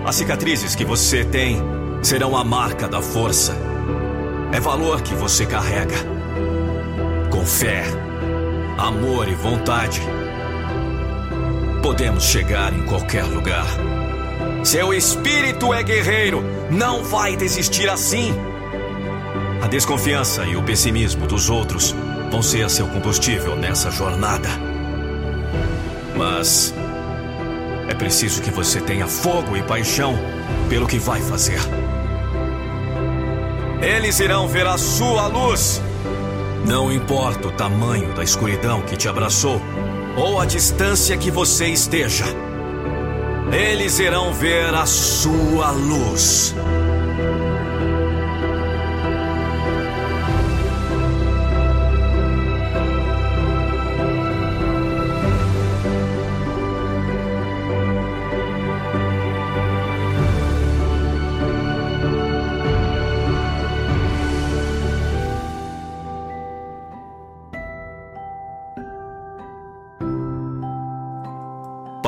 [0.04, 1.58] As cicatrizes que você tem
[2.02, 3.56] serão a marca da força.
[4.52, 5.96] É valor que você carrega.
[7.30, 7.84] Com fé,
[8.76, 10.02] amor e vontade,
[11.82, 13.66] podemos chegar em qualquer lugar.
[14.64, 18.34] Seu espírito é guerreiro, não vai desistir assim.
[19.62, 21.94] A desconfiança e o pessimismo dos outros
[22.30, 24.48] vão ser seu combustível nessa jornada.
[26.16, 26.74] Mas
[27.88, 30.18] é preciso que você tenha fogo e paixão
[30.68, 31.60] pelo que vai fazer.
[33.82, 35.82] Eles irão ver a sua luz.
[36.66, 39.60] Não importa o tamanho da escuridão que te abraçou
[40.16, 42.24] ou a distância que você esteja.
[43.52, 46.54] Eles irão ver a sua luz.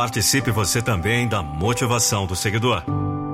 [0.03, 2.83] Participe você também da motivação do seguidor.